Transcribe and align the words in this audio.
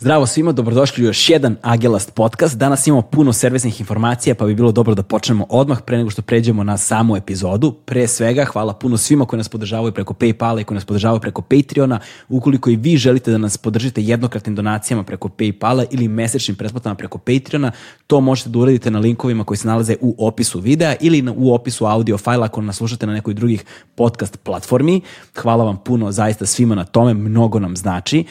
Zdravo 0.00 0.26
svima, 0.26 0.52
dobrodošli 0.52 1.04
u 1.04 1.06
još 1.06 1.30
jedan 1.30 1.56
Agelast 1.62 2.14
podcast. 2.14 2.56
Danas 2.56 2.86
imamo 2.86 3.02
puno 3.02 3.32
servisnih 3.32 3.80
informacija, 3.80 4.34
pa 4.34 4.46
bi 4.46 4.54
bilo 4.54 4.72
dobro 4.72 4.94
da 4.94 5.02
počnemo 5.02 5.46
odmah 5.48 5.80
pre 5.86 5.96
nego 5.96 6.10
što 6.10 6.22
pređemo 6.22 6.64
na 6.64 6.76
samu 6.76 7.16
epizodu. 7.16 7.72
Pre 7.84 8.06
svega, 8.06 8.44
hvala 8.44 8.72
puno 8.74 8.96
svima 8.96 9.26
koji 9.26 9.38
nas 9.38 9.48
podržavaju 9.48 9.92
preko 9.92 10.14
Paypala 10.14 10.60
i 10.60 10.64
koji 10.64 10.74
nas 10.74 10.84
podržavaju 10.84 11.20
preko 11.20 11.42
Patreona. 11.42 12.00
Ukoliko 12.28 12.70
i 12.70 12.76
vi 12.76 12.96
želite 12.96 13.30
da 13.30 13.38
nas 13.38 13.58
podržite 13.58 14.02
jednokratnim 14.02 14.54
donacijama 14.54 15.02
preko 15.02 15.28
Paypala 15.28 15.86
ili 15.90 16.08
mesečnim 16.08 16.56
pretplatama 16.56 16.94
preko 16.94 17.18
Patreona, 17.18 17.72
to 18.06 18.20
možete 18.20 18.50
da 18.50 18.58
uradite 18.58 18.90
na 18.90 18.98
linkovima 18.98 19.44
koji 19.44 19.58
se 19.58 19.68
nalaze 19.68 19.96
u 20.00 20.26
opisu 20.26 20.60
videa 20.60 20.94
ili 21.00 21.32
u 21.36 21.54
opisu 21.54 21.86
audio 21.86 22.18
fajla 22.18 22.44
ako 22.44 22.62
nas 22.62 22.76
slušate 22.76 23.06
na 23.06 23.12
nekoj 23.12 23.34
drugih 23.34 23.64
podcast 23.94 24.36
platformi. 24.42 25.00
Hvala 25.36 25.64
vam 25.64 25.76
puno 25.84 26.12
zaista 26.12 26.46
svima 26.46 26.74
na 26.74 26.84
tome, 26.84 27.14
mnogo 27.14 27.58
nam 27.58 27.76
znači. 27.76 28.24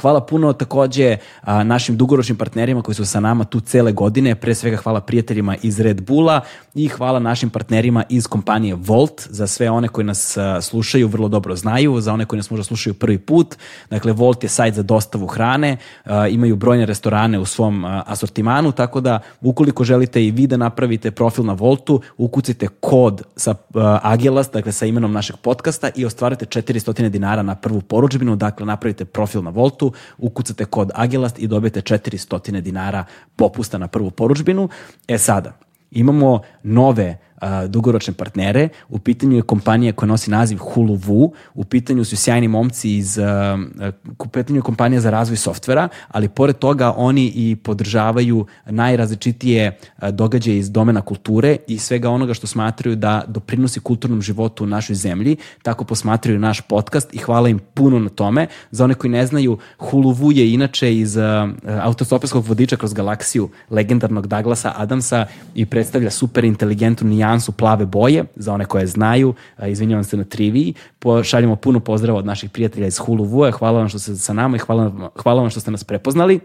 Hvala 0.00 0.20
puno 0.20 0.52
takođe 0.52 1.15
a, 1.40 1.64
našim 1.64 1.96
dugoročnim 1.96 2.38
partnerima 2.38 2.82
koji 2.82 2.94
su 2.94 3.06
sa 3.06 3.20
nama 3.20 3.44
tu 3.44 3.60
cele 3.60 3.92
godine. 3.92 4.34
Pre 4.34 4.54
svega 4.54 4.76
hvala 4.76 5.00
prijateljima 5.00 5.56
iz 5.62 5.80
Red 5.80 6.02
Bulla 6.02 6.40
i 6.74 6.88
hvala 6.88 7.18
našim 7.18 7.50
partnerima 7.50 8.04
iz 8.08 8.26
kompanije 8.26 8.74
Volt. 8.74 9.26
Za 9.30 9.46
sve 9.46 9.70
one 9.70 9.88
koji 9.88 10.04
nas 10.04 10.36
a, 10.36 10.60
slušaju 10.60 11.08
vrlo 11.08 11.28
dobro 11.28 11.56
znaju, 11.56 12.00
za 12.00 12.12
one 12.12 12.24
koji 12.24 12.36
nas 12.36 12.50
možda 12.50 12.64
slušaju 12.64 12.94
prvi 12.94 13.18
put. 13.18 13.56
Dakle, 13.90 14.12
Volt 14.12 14.42
je 14.42 14.48
sajt 14.48 14.74
za 14.74 14.82
dostavu 14.82 15.26
hrane, 15.26 15.76
a, 16.04 16.28
imaju 16.28 16.56
brojne 16.56 16.86
restorane 16.86 17.38
u 17.38 17.44
svom 17.44 17.84
a, 17.84 18.02
asortimanu, 18.06 18.72
tako 18.72 19.00
da 19.00 19.20
ukoliko 19.40 19.84
želite 19.84 20.24
i 20.24 20.30
vi 20.30 20.46
da 20.46 20.56
napravite 20.56 21.10
profil 21.10 21.44
na 21.44 21.52
Voltu, 21.52 22.00
ukucite 22.16 22.68
kod 22.80 23.22
sa 23.36 23.54
a, 23.74 24.00
Agelas, 24.02 24.50
dakle 24.50 24.72
sa 24.72 24.86
imenom 24.86 25.12
našeg 25.12 25.36
podcasta 25.36 25.90
i 25.94 26.04
ostvarite 26.04 26.46
400 26.46 27.08
dinara 27.08 27.42
na 27.42 27.54
prvu 27.54 27.80
poručbinu, 27.80 28.36
dakle 28.36 28.66
napravite 28.66 29.04
profil 29.04 29.42
na 29.42 29.50
Voltu, 29.50 29.92
ukucate 30.18 30.64
kod 30.64 30.90
Agelas 30.94 31.05
Agelast 31.06 31.38
i 31.38 31.46
dobijete 31.46 31.80
400 31.80 32.60
dinara 32.60 33.04
popusta 33.36 33.78
na 33.78 33.88
prvu 33.88 34.10
poručbinu. 34.10 34.68
E 35.08 35.18
sada, 35.18 35.58
imamo 35.90 36.42
nove 36.62 37.25
a, 37.40 37.66
dugoročne 37.66 38.14
partnere. 38.14 38.68
U 38.88 38.98
pitanju 38.98 39.36
je 39.36 39.42
kompanija 39.42 39.92
koja 39.92 40.06
nosi 40.06 40.30
naziv 40.30 40.58
Hulu 40.58 40.94
Vu, 40.94 41.32
u 41.54 41.64
pitanju 41.64 42.04
su 42.04 42.16
sjajni 42.16 42.48
momci 42.48 42.96
iz, 42.96 43.18
u 44.18 44.28
pitanju 44.28 44.58
je 44.58 44.62
kompanija 44.62 45.00
za 45.00 45.10
razvoj 45.10 45.36
softvera, 45.36 45.88
ali 46.08 46.28
pored 46.28 46.56
toga 46.56 46.94
oni 46.96 47.32
i 47.34 47.56
podržavaju 47.56 48.46
najrazličitije 48.66 49.78
događaje 50.10 50.58
iz 50.58 50.70
domena 50.70 51.00
kulture 51.00 51.56
i 51.66 51.78
svega 51.78 52.10
onoga 52.10 52.34
što 52.34 52.46
smatraju 52.46 52.96
da 52.96 53.24
doprinosi 53.28 53.80
kulturnom 53.80 54.22
životu 54.22 54.64
u 54.64 54.66
našoj 54.66 54.96
zemlji. 54.96 55.36
Tako 55.62 55.84
posmatraju 55.84 56.38
naš 56.38 56.60
podcast 56.60 57.14
i 57.14 57.18
hvala 57.18 57.48
im 57.48 57.58
puno 57.74 57.98
na 57.98 58.08
tome. 58.08 58.46
Za 58.70 58.84
one 58.84 58.94
koji 58.94 59.10
ne 59.10 59.26
znaju, 59.26 59.58
Hulu 59.78 60.12
Vu 60.12 60.32
je 60.32 60.52
inače 60.52 60.96
iz 60.96 61.16
autostoperskog 61.80 62.46
vodiča 62.46 62.76
kroz 62.76 62.92
galaksiju 62.92 63.48
legendarnog 63.70 64.26
Douglasa 64.26 64.72
Adamsa 64.76 65.26
i 65.54 65.66
predstavlja 65.66 66.10
super 66.10 66.44
inteligentnu 66.44 67.08
nijansu 67.26 67.52
plave 67.52 67.86
boje, 67.86 68.24
za 68.36 68.52
one 68.52 68.64
koje 68.64 68.86
znaju, 68.86 69.34
izvinjavam 69.66 70.04
se 70.04 70.16
na 70.16 70.24
triviji, 70.24 70.74
šaljemo 71.24 71.56
puno 71.56 71.80
pozdrava 71.80 72.18
od 72.18 72.26
naših 72.26 72.50
prijatelja 72.50 72.86
iz 72.86 72.98
Hulu 72.98 73.24
Vue, 73.24 73.52
hvala 73.52 73.78
vam 73.78 73.88
što 73.88 73.98
ste 73.98 74.16
sa 74.16 74.32
nama 74.32 74.56
i 74.56 74.60
hvala, 74.60 75.10
hvala 75.22 75.40
vam 75.40 75.50
što 75.50 75.60
ste 75.60 75.70
nas 75.70 75.84
prepoznali. 75.84 76.40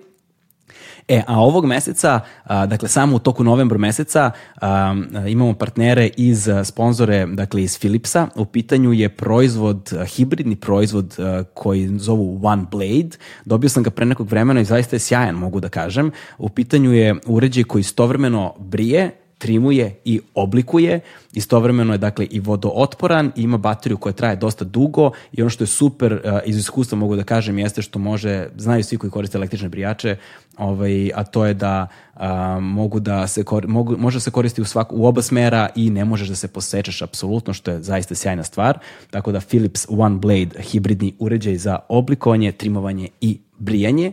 E, 1.07 1.23
a 1.27 1.39
ovog 1.39 1.65
meseca, 1.65 2.19
a, 2.43 2.65
dakle 2.65 2.89
samo 2.89 3.15
u 3.15 3.19
toku 3.19 3.43
novembra 3.43 3.77
meseca 3.77 4.31
a, 4.61 4.95
imamo 5.27 5.53
partnere 5.53 6.09
iz 6.17 6.49
sponzore, 6.63 7.25
dakle 7.25 7.63
iz 7.63 7.79
Philipsa. 7.79 8.27
U 8.35 8.45
pitanju 8.45 8.93
je 8.93 9.09
proizvod, 9.09 9.93
hibridni 10.15 10.55
proizvod 10.55 11.15
a, 11.19 11.43
koji 11.53 11.97
zovu 11.97 12.39
One 12.43 12.65
Blade. 12.71 13.17
Dobio 13.45 13.69
sam 13.69 13.83
ga 13.83 13.89
pre 13.89 14.05
nekog 14.05 14.29
vremena 14.29 14.61
i 14.61 14.65
zaista 14.65 14.95
je 14.95 14.99
sjajan, 14.99 15.35
mogu 15.35 15.59
da 15.59 15.69
kažem. 15.69 16.11
U 16.37 16.49
pitanju 16.49 16.93
je 16.93 17.15
uređaj 17.25 17.63
koji 17.63 17.79
istovremeno 17.79 18.53
brije, 18.59 19.20
trimuje 19.42 19.95
i 20.06 20.20
oblikuje. 20.36 21.00
Istovremeno 21.34 21.94
je 21.94 21.97
dakle 21.97 22.25
i 22.25 22.39
vodootporan 22.39 23.32
i 23.36 23.42
ima 23.43 23.58
bateriju 23.58 23.98
koja 23.98 24.14
traje 24.14 24.36
dosta 24.36 24.65
dugo 24.65 25.11
i 25.32 25.42
ono 25.42 25.49
što 25.49 25.64
je 25.64 25.67
super 25.67 26.14
uh, 26.14 26.39
iz 26.45 26.58
iskustva 26.58 26.98
mogu 26.98 27.15
da 27.15 27.23
kažem 27.23 27.60
jeste 27.60 27.82
što 27.82 27.99
može, 27.99 28.49
znaju 28.58 28.83
svi 28.83 28.98
koji 28.98 29.11
koriste 29.11 29.38
električne 29.38 29.70
brijače, 29.70 30.15
ovaj, 30.58 31.11
a 31.15 31.23
to 31.23 31.45
je 31.45 31.54
da 31.54 31.88
uh, 32.15 32.21
mogu 32.61 32.99
da 32.99 33.27
se 33.27 33.43
mogu, 33.67 33.98
može 33.98 34.20
se 34.20 34.32
koristiti 34.32 34.61
u, 34.61 34.65
svak, 34.65 34.93
u 34.93 35.05
oba 35.05 35.21
smera 35.21 35.70
i 35.76 35.89
ne 35.89 36.05
možeš 36.05 36.27
da 36.27 36.36
se 36.36 36.48
posečeš 36.48 37.02
apsolutno, 37.02 37.54
što 37.54 37.71
je 37.71 37.82
zaista 37.82 38.15
sjajna 38.15 38.44
stvar. 38.44 38.80
Tako 39.10 39.32
da 39.32 39.39
Philips 39.39 39.88
One 39.89 40.17
Blade 40.17 40.61
hibridni 40.61 41.14
uređaj 41.20 41.58
za 41.58 41.80
oblikovanje, 41.89 42.52
trimovanje 42.52 43.10
i 43.21 43.38
brijanje 43.58 44.11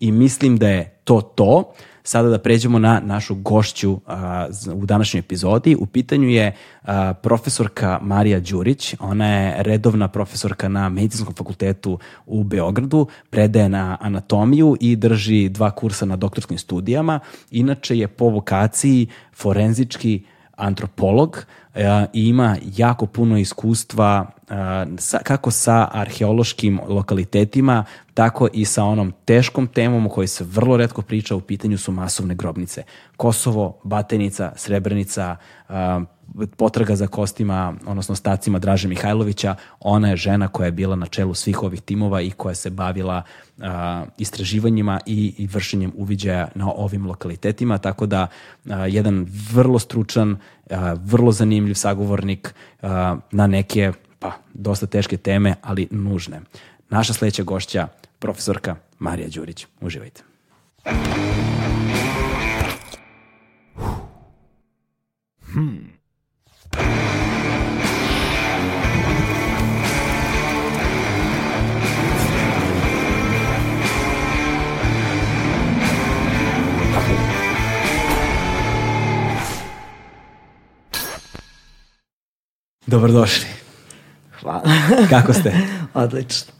i 0.00 0.12
mislim 0.12 0.56
da 0.56 0.68
je 0.68 1.00
to 1.04 1.20
to. 1.20 1.72
Sada 2.02 2.28
da 2.28 2.38
pređemo 2.38 2.78
na 2.78 3.00
našu 3.04 3.34
gošću 3.34 4.00
a, 4.06 4.48
u 4.74 4.86
današnjoj 4.86 5.18
epizodi. 5.18 5.76
U 5.80 5.86
pitanju 5.86 6.28
je 6.28 6.56
a, 6.82 7.14
profesorka 7.14 7.98
Marija 8.02 8.40
Đurić. 8.40 8.94
Ona 9.00 9.26
je 9.26 9.62
redovna 9.62 10.08
profesorka 10.08 10.68
na 10.68 10.88
Medicinskom 10.88 11.34
fakultetu 11.34 11.98
u 12.26 12.44
Beogradu, 12.44 13.06
predaje 13.30 13.68
na 13.68 13.96
anatomiju 14.00 14.76
i 14.80 14.96
drži 14.96 15.48
dva 15.48 15.70
kursa 15.70 16.06
na 16.06 16.16
doktorskim 16.16 16.58
studijama. 16.58 17.20
Inače 17.50 17.98
je 17.98 18.08
po 18.08 18.28
vokaciji 18.28 19.06
forenzički 19.32 20.24
antropolog 20.56 21.36
e, 21.38 21.59
i 22.12 22.28
ima 22.28 22.56
jako 22.76 23.06
puno 23.06 23.38
iskustva 23.38 24.26
e, 24.26 24.54
sa, 24.98 25.18
kako 25.18 25.50
sa 25.50 25.88
arheološkim 25.92 26.80
lokalitetima, 26.88 27.84
tako 28.14 28.48
i 28.52 28.64
sa 28.64 28.84
onom 28.84 29.12
teškom 29.24 29.66
temom 29.66 30.06
o 30.06 30.08
kojoj 30.08 30.26
se 30.26 30.44
vrlo 30.44 30.76
redko 30.76 31.02
priča, 31.02 31.36
u 31.36 31.40
pitanju 31.40 31.78
su 31.78 31.92
masovne 31.92 32.34
grobnice. 32.34 32.82
Kosovo, 33.16 33.80
Batenica, 33.84 34.52
Srebrenica, 34.56 35.36
e, 35.68 35.72
potraga 36.56 36.96
za 36.96 37.06
kostima, 37.06 37.74
odnosno 37.86 38.14
stacima 38.14 38.58
Draže 38.58 38.88
Mihajlovića, 38.88 39.54
ona 39.80 40.10
je 40.10 40.16
žena 40.16 40.48
koja 40.48 40.66
je 40.66 40.72
bila 40.72 40.96
na 40.96 41.06
čelu 41.06 41.34
svih 41.34 41.62
ovih 41.62 41.80
timova 41.80 42.20
i 42.20 42.30
koja 42.30 42.54
se 42.54 42.70
bavila 42.70 43.22
a, 43.60 44.04
istraživanjima 44.18 45.00
i, 45.06 45.34
i 45.38 45.46
vršenjem 45.46 45.92
uviđaja 45.96 46.48
na 46.54 46.72
ovim 46.72 47.06
lokalitetima, 47.06 47.78
tako 47.78 48.06
da 48.06 48.26
a, 48.68 48.86
jedan 48.86 49.26
vrlo 49.52 49.78
stručan, 49.78 50.36
a, 50.70 50.96
vrlo 51.04 51.32
zanimljiv 51.32 51.74
sagovornik 51.74 52.54
a, 52.82 53.16
na 53.30 53.46
neke 53.46 53.92
pa 54.18 54.32
dosta 54.54 54.86
teške 54.86 55.16
teme, 55.16 55.54
ali 55.62 55.88
nužne. 55.90 56.40
Naša 56.90 57.12
sledeća 57.12 57.42
gošća, 57.42 57.88
profesorka 58.18 58.76
Marija 58.98 59.28
Đurić. 59.28 59.66
Uživajte. 59.80 60.22
Hmm. 65.52 65.89
Dobrodošli. 82.90 83.46
Hvala. 84.40 84.62
Kako 85.10 85.32
ste? 85.32 85.52
Odlično. 85.94 86.52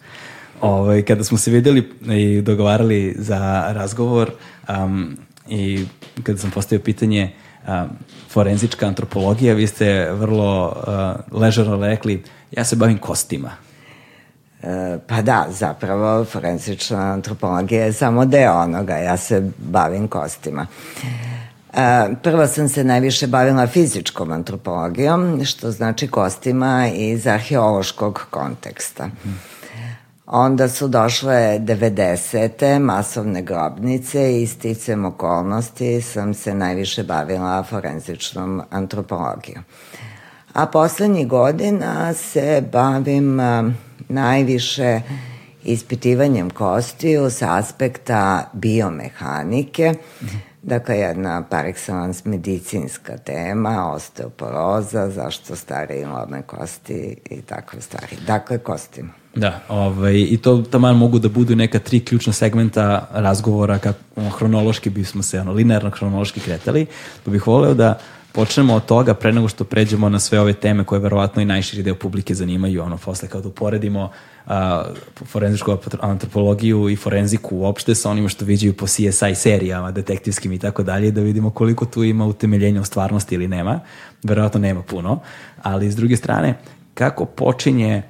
Ovaj, 0.61 1.03
kada 1.03 1.25
smo 1.25 1.39
se 1.39 1.51
videli 1.51 1.93
i 2.07 2.41
dogovarali 2.43 3.15
za 3.19 3.73
razgovor 3.73 4.31
um, 4.69 5.17
i 5.49 5.85
kada 6.23 6.39
sam 6.39 6.51
postavio 6.51 6.85
pitanje 6.85 7.33
forenzička 8.29 8.87
antropologija, 8.87 9.55
vi 9.55 9.67
ste 9.67 10.11
vrlo 10.13 10.67
uh, 11.33 11.41
ležano 11.41 11.87
rekli 11.87 12.23
ja 12.51 12.65
se 12.65 12.77
bavim 12.77 12.99
kostima. 12.99 13.51
E, 14.63 14.99
pa 15.07 15.23
da, 15.23 15.47
zapravo 15.51 16.25
forenzična 16.25 17.13
antropologija 17.13 17.85
je 17.85 17.93
samo 17.93 18.25
deo 18.25 18.53
onoga, 18.53 18.97
ja 18.97 19.17
se 19.17 19.51
bavim 19.59 20.09
kostima. 20.09 20.67
E, 21.75 22.09
prvo 22.23 22.47
sam 22.47 22.69
se 22.69 22.85
najviše 22.85 23.27
bavila 23.27 23.67
fizičkom 23.67 24.33
antropologijom, 24.33 25.45
što 25.45 25.71
znači 25.71 26.09
kostima 26.09 26.89
iz 26.95 27.27
arheološkog 27.27 28.27
konteksta. 28.31 29.09
Onda 30.33 30.69
su 30.69 30.89
došle 30.89 31.59
90. 31.61 32.79
masovne 32.79 33.43
grobnice 33.43 34.43
i 34.43 34.47
sticam 34.47 35.05
okolnosti 35.05 36.01
sam 36.01 36.35
se 36.35 36.55
najviše 36.55 37.03
bavila 37.03 37.63
forenzičnom 37.63 38.63
antropologijom. 38.71 39.65
A 40.53 40.67
poslednjih 40.67 41.29
godina 41.29 42.15
se 42.15 42.63
bavim 42.73 43.41
najviše 44.09 45.01
ispitivanjem 45.65 46.51
kostiju 46.51 47.31
sa 47.31 47.57
aspekta 47.57 48.51
biomehanike, 48.53 49.95
Dakle, 50.63 50.99
jedna 50.99 51.43
par 51.51 51.67
excellence 51.67 52.29
medicinska 52.29 53.17
tema, 53.19 53.93
osteoporoza, 53.93 55.11
zašto 55.11 55.57
stare 55.57 55.97
i 55.97 56.05
lome 56.05 56.43
kosti 56.43 57.17
i 57.31 57.43
takve 57.43 57.81
stvari. 57.81 58.17
Dakle, 58.27 58.59
kostima. 58.59 59.20
Da, 59.35 59.61
ovaj, 59.69 60.27
i 60.31 60.37
to 60.37 60.65
tamo 60.71 60.93
mogu 60.93 61.19
da 61.19 61.29
budu 61.29 61.57
neka 61.57 61.79
tri 61.79 62.01
ključna 62.01 62.33
segmenta 62.33 63.09
razgovora 63.13 63.79
kako 63.79 63.99
ono, 64.17 64.31
hronološki 64.31 64.91
bismo 64.91 65.23
se 65.23 65.41
ono, 65.41 65.53
linearno 65.53 65.91
hronološki 65.91 66.41
kretali, 66.41 66.87
pa 67.25 67.31
bih 67.31 67.47
voleo 67.47 67.75
da 67.75 67.99
počnemo 68.33 68.75
od 68.75 68.85
toga 68.85 69.15
pre 69.15 69.33
nego 69.33 69.49
što 69.49 69.65
pređemo 69.65 70.09
na 70.09 70.19
sve 70.19 70.41
ove 70.41 70.53
teme 70.53 70.85
koje 70.85 70.99
verovatno 70.99 71.43
i 71.43 71.45
najširi 71.45 71.83
deo 71.83 71.95
publike 71.95 72.35
zanimaju, 72.35 72.83
ono, 72.83 72.97
posle 72.97 73.29
kao 73.29 73.41
da 73.41 73.49
uporedimo 73.49 74.11
a, 74.47 74.85
forenzičku 75.27 75.77
antropologiju 76.01 76.89
i 76.89 76.97
forenziku 76.97 77.57
uopšte 77.57 77.95
sa 77.95 78.11
onima 78.11 78.29
što 78.29 78.45
viđaju 78.45 78.77
po 78.77 78.87
CSI 78.87 79.35
serijama, 79.35 79.91
detektivskim 79.91 80.53
i 80.53 80.59
tako 80.59 80.83
dalje, 80.83 81.11
da 81.11 81.21
vidimo 81.21 81.51
koliko 81.51 81.87
tu 81.87 82.05
ima 82.05 82.27
utemeljenja 82.27 82.81
u 82.81 82.85
stvarnosti 82.85 83.35
ili 83.35 83.49
nema. 83.49 83.81
Verovatno 84.23 84.61
nema 84.61 84.83
puno, 84.83 85.21
ali 85.63 85.91
s 85.91 85.97
druge 85.97 86.17
strane, 86.17 86.59
kako 86.95 87.25
počinje 87.25 88.03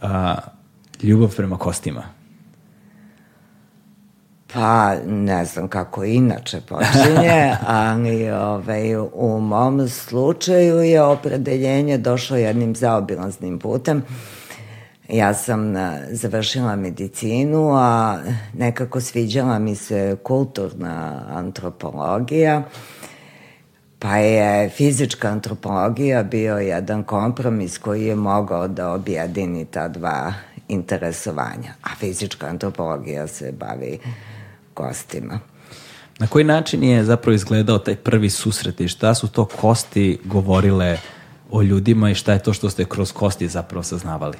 a, 0.00 0.36
ljubav 1.04 1.36
prema 1.36 1.56
kostima? 1.56 2.02
Pa, 4.54 4.94
ne 5.06 5.44
znam 5.44 5.68
kako 5.68 6.04
inače 6.04 6.60
počinje, 6.60 7.56
ali 7.66 8.30
ovaj, 8.30 8.96
u 9.12 9.40
mom 9.40 9.88
slučaju 9.88 10.76
je 10.76 11.02
opredeljenje 11.02 11.98
došlo 11.98 12.36
jednim 12.36 12.76
zaobilaznim 12.76 13.58
putem. 13.58 14.02
Ja 15.08 15.34
sam 15.34 15.74
završila 16.10 16.76
medicinu, 16.76 17.70
a 17.74 18.18
nekako 18.52 19.00
sviđala 19.00 19.58
mi 19.58 19.74
se 19.76 20.16
kulturna 20.22 21.24
antropologija, 21.34 22.62
pa 23.98 24.16
je 24.16 24.68
fizička 24.68 25.28
antropologija 25.28 26.22
bio 26.22 26.58
jedan 26.58 27.02
kompromis 27.02 27.78
koji 27.78 28.04
je 28.06 28.16
mogao 28.16 28.68
da 28.68 28.92
objedini 28.92 29.64
ta 29.64 29.88
dva 29.88 30.32
interesovanja. 30.68 31.74
A 31.82 31.88
fizička 31.98 32.46
antropologija 32.46 33.26
se 33.26 33.52
bavi 33.52 33.98
kostima. 34.74 35.38
Na 36.18 36.26
koji 36.26 36.44
način 36.44 36.82
je 36.82 37.04
zapravo 37.04 37.34
izgledao 37.34 37.78
taj 37.78 37.96
prvi 37.96 38.30
susret 38.30 38.80
i 38.80 38.88
šta 38.88 39.14
su 39.14 39.28
to 39.28 39.44
kosti 39.44 40.18
govorile 40.24 40.98
o 41.50 41.62
ljudima 41.62 42.10
i 42.10 42.14
šta 42.14 42.32
je 42.32 42.42
to 42.42 42.52
što 42.52 42.70
ste 42.70 42.84
kroz 42.84 43.12
kosti 43.12 43.48
zapravo 43.48 43.82
saznavali? 43.82 44.36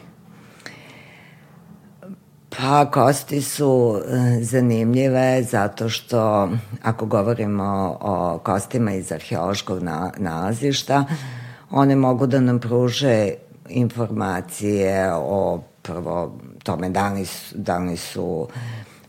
Pa, 2.58 2.90
kosti 2.90 3.42
su 3.42 4.00
e, 4.06 4.42
zanimljive 4.42 5.42
zato 5.42 5.88
što 5.88 6.50
ako 6.82 7.06
govorimo 7.06 7.98
o 8.00 8.38
kostima 8.38 8.92
iz 8.92 9.12
arheološkog 9.12 9.82
nalazišta, 10.16 11.04
one 11.70 11.96
mogu 11.96 12.26
da 12.26 12.40
nam 12.40 12.60
pruže 12.60 13.30
informacije 13.68 15.12
o 15.14 15.62
prvo 15.84 16.38
tome 16.62 16.90
da 16.90 17.08
li 17.08 17.26
su, 17.26 17.54
da 17.58 17.78
li 17.78 17.96
su 17.96 18.48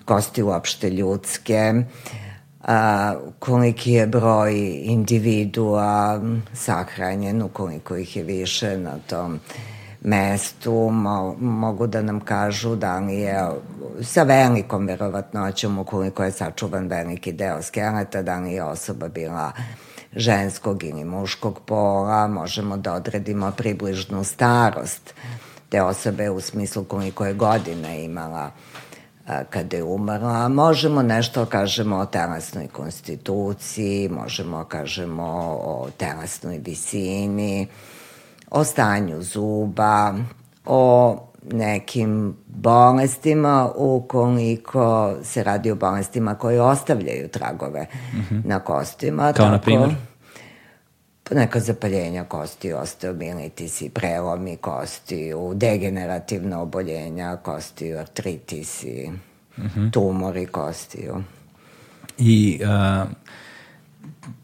kosti 0.05 0.43
uopšte 0.43 0.89
ljudske, 0.89 1.73
a, 2.63 3.15
koliki 3.39 3.91
je 3.91 4.07
broj 4.07 4.53
individua 4.83 6.21
sahranjen, 6.53 7.41
ukoliko 7.41 7.95
ih 7.95 8.17
je 8.17 8.23
više 8.23 8.77
na 8.77 8.97
tom 9.07 9.39
mestu, 10.01 10.89
mo, 10.91 11.35
mogu 11.39 11.87
da 11.87 12.01
nam 12.01 12.19
kažu 12.19 12.75
da 12.75 12.99
li 12.99 13.15
je 13.15 13.49
sa 14.01 14.23
velikom 14.23 14.87
verovatnoćom 14.87 15.79
ukoliko 15.79 16.23
je 16.23 16.31
sačuvan 16.31 16.87
veliki 16.87 17.31
deo 17.31 17.61
skeleta, 17.61 18.21
da 18.21 18.39
li 18.39 18.53
je 18.53 18.63
osoba 18.63 19.07
bila 19.07 19.51
ženskog 20.15 20.83
ili 20.83 21.05
muškog 21.05 21.59
pola, 21.65 22.27
možemo 22.27 22.77
da 22.77 22.93
odredimo 22.93 23.51
približnu 23.51 24.23
starost 24.23 25.13
te 25.69 25.81
osobe 25.81 26.29
u 26.29 26.41
smislu 26.41 26.83
koliko 26.83 27.25
je 27.25 27.33
godina 27.33 27.95
imala 27.95 28.51
kada 29.49 29.77
je 29.77 29.83
umrla. 29.83 30.49
Možemo 30.49 31.01
nešto 31.01 31.45
kažemo 31.45 31.97
o 31.97 32.05
telesnoj 32.05 32.67
konstituciji, 32.67 34.09
možemo 34.09 34.63
kažemo 34.63 35.23
o 35.63 35.87
telesnoj 35.97 36.57
visini, 36.57 37.67
o 38.51 38.63
stanju 38.63 39.21
zuba, 39.21 40.13
o 40.65 41.17
nekim 41.51 42.37
bolestima 42.47 43.69
ukoliko 43.75 45.13
se 45.23 45.43
radi 45.43 45.71
o 45.71 45.75
bolestima 45.75 46.35
koje 46.35 46.61
ostavljaju 46.61 47.27
tragove 47.27 47.87
mm 48.13 48.17
-hmm. 48.17 48.45
na 48.45 48.59
kostima. 48.59 49.23
Kao 49.23 49.33
tako, 49.33 49.49
na 49.49 49.61
primjer? 49.61 49.89
Neka 51.31 51.59
zapaljenja 51.59 52.23
kosti, 52.23 52.73
osteomielitisi, 52.73 53.89
prelomi 53.89 54.57
kostiju, 54.57 55.53
degenerativna 55.55 56.61
oboljenja 56.61 57.37
kostiju, 57.37 57.99
artritisi, 57.99 59.11
uh 59.57 59.63
mhm. 59.65 59.89
tumori 59.89 60.45
kostiju. 60.45 61.23
I 62.17 62.61
uh, 62.61 63.09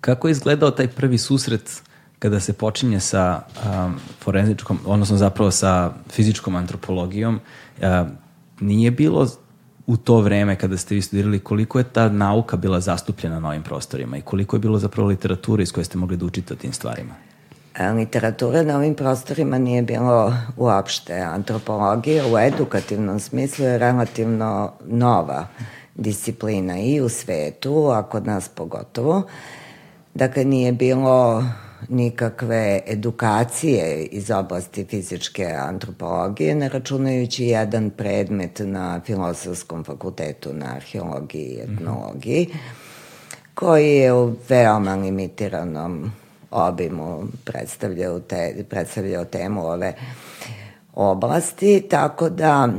kako 0.02 0.28
je 0.28 0.32
izgledao 0.32 0.72
taj 0.72 0.88
prvi 0.88 1.18
susret 1.18 1.82
kada 2.20 2.40
se 2.40 2.54
počinje 2.54 3.00
sa 3.00 3.42
um, 3.42 4.00
forenzičkom, 4.20 4.80
odnosno 4.86 5.18
zapravo 5.18 5.52
sa 5.52 5.94
fizičkom 6.10 6.56
antropologijom, 6.56 7.40
uh, 7.82 8.08
nije 8.60 8.92
bilo 8.92 9.28
u 9.92 9.98
to 9.98 10.22
vreme 10.22 10.56
kada 10.56 10.78
ste 10.78 10.96
vi 10.96 11.02
studirali, 11.02 11.40
koliko 11.40 11.78
je 11.78 11.84
ta 11.84 12.10
nauka 12.10 12.58
bila 12.58 12.80
zastupljena 12.80 13.40
na 13.40 13.50
ovim 13.50 13.64
prostorima 13.64 14.18
i 14.18 14.22
koliko 14.22 14.56
je 14.56 14.60
bilo 14.60 14.80
zapravo 14.80 15.08
literature 15.10 15.64
iz 15.64 15.72
koje 15.72 15.84
ste 15.84 15.98
mogli 15.98 16.18
da 16.18 16.26
učite 16.26 16.54
o 16.54 16.58
tim 16.58 16.74
stvarima? 16.74 17.14
E, 17.76 17.92
literature 17.92 18.64
na 18.64 18.78
ovim 18.78 18.96
prostorima 18.96 19.58
nije 19.58 19.82
bilo 19.82 20.34
uopšte. 20.58 21.20
Antropologija 21.20 22.24
u 22.34 22.38
edukativnom 22.38 23.20
smislu 23.20 23.66
je 23.66 23.78
relativno 23.78 24.72
nova 24.86 25.48
disciplina 25.96 26.80
i 26.80 27.02
u 27.02 27.10
svetu, 27.10 27.90
a 27.90 28.04
kod 28.04 28.28
nas 28.28 28.50
pogotovo. 28.50 29.24
Dakle, 30.14 30.46
nije 30.46 30.72
bilo 30.72 31.44
nikakve 31.90 32.82
edukacije 32.86 34.06
iz 34.06 34.32
oblasti 34.32 34.86
fizičke 34.86 35.46
antropologije, 35.46 36.56
ne 36.56 36.70
računajući 36.70 37.46
jedan 37.46 37.90
predmet 37.90 38.62
na 38.64 39.02
Filosofskom 39.06 39.84
fakultetu 39.84 40.54
na 40.54 40.76
arheologiji 40.76 41.46
i 41.46 41.62
etnologiji, 41.62 42.48
koji 43.54 43.96
je 43.96 44.14
u 44.14 44.36
veoma 44.50 44.96
limitiranom 44.96 46.12
obimu 46.52 47.24
predstavljao, 47.46 48.20
te, 48.20 48.66
predstavljao 48.70 49.26
temu 49.26 49.68
ove 49.68 49.94
oblasti, 50.94 51.88
tako 51.90 52.30
da 52.30 52.70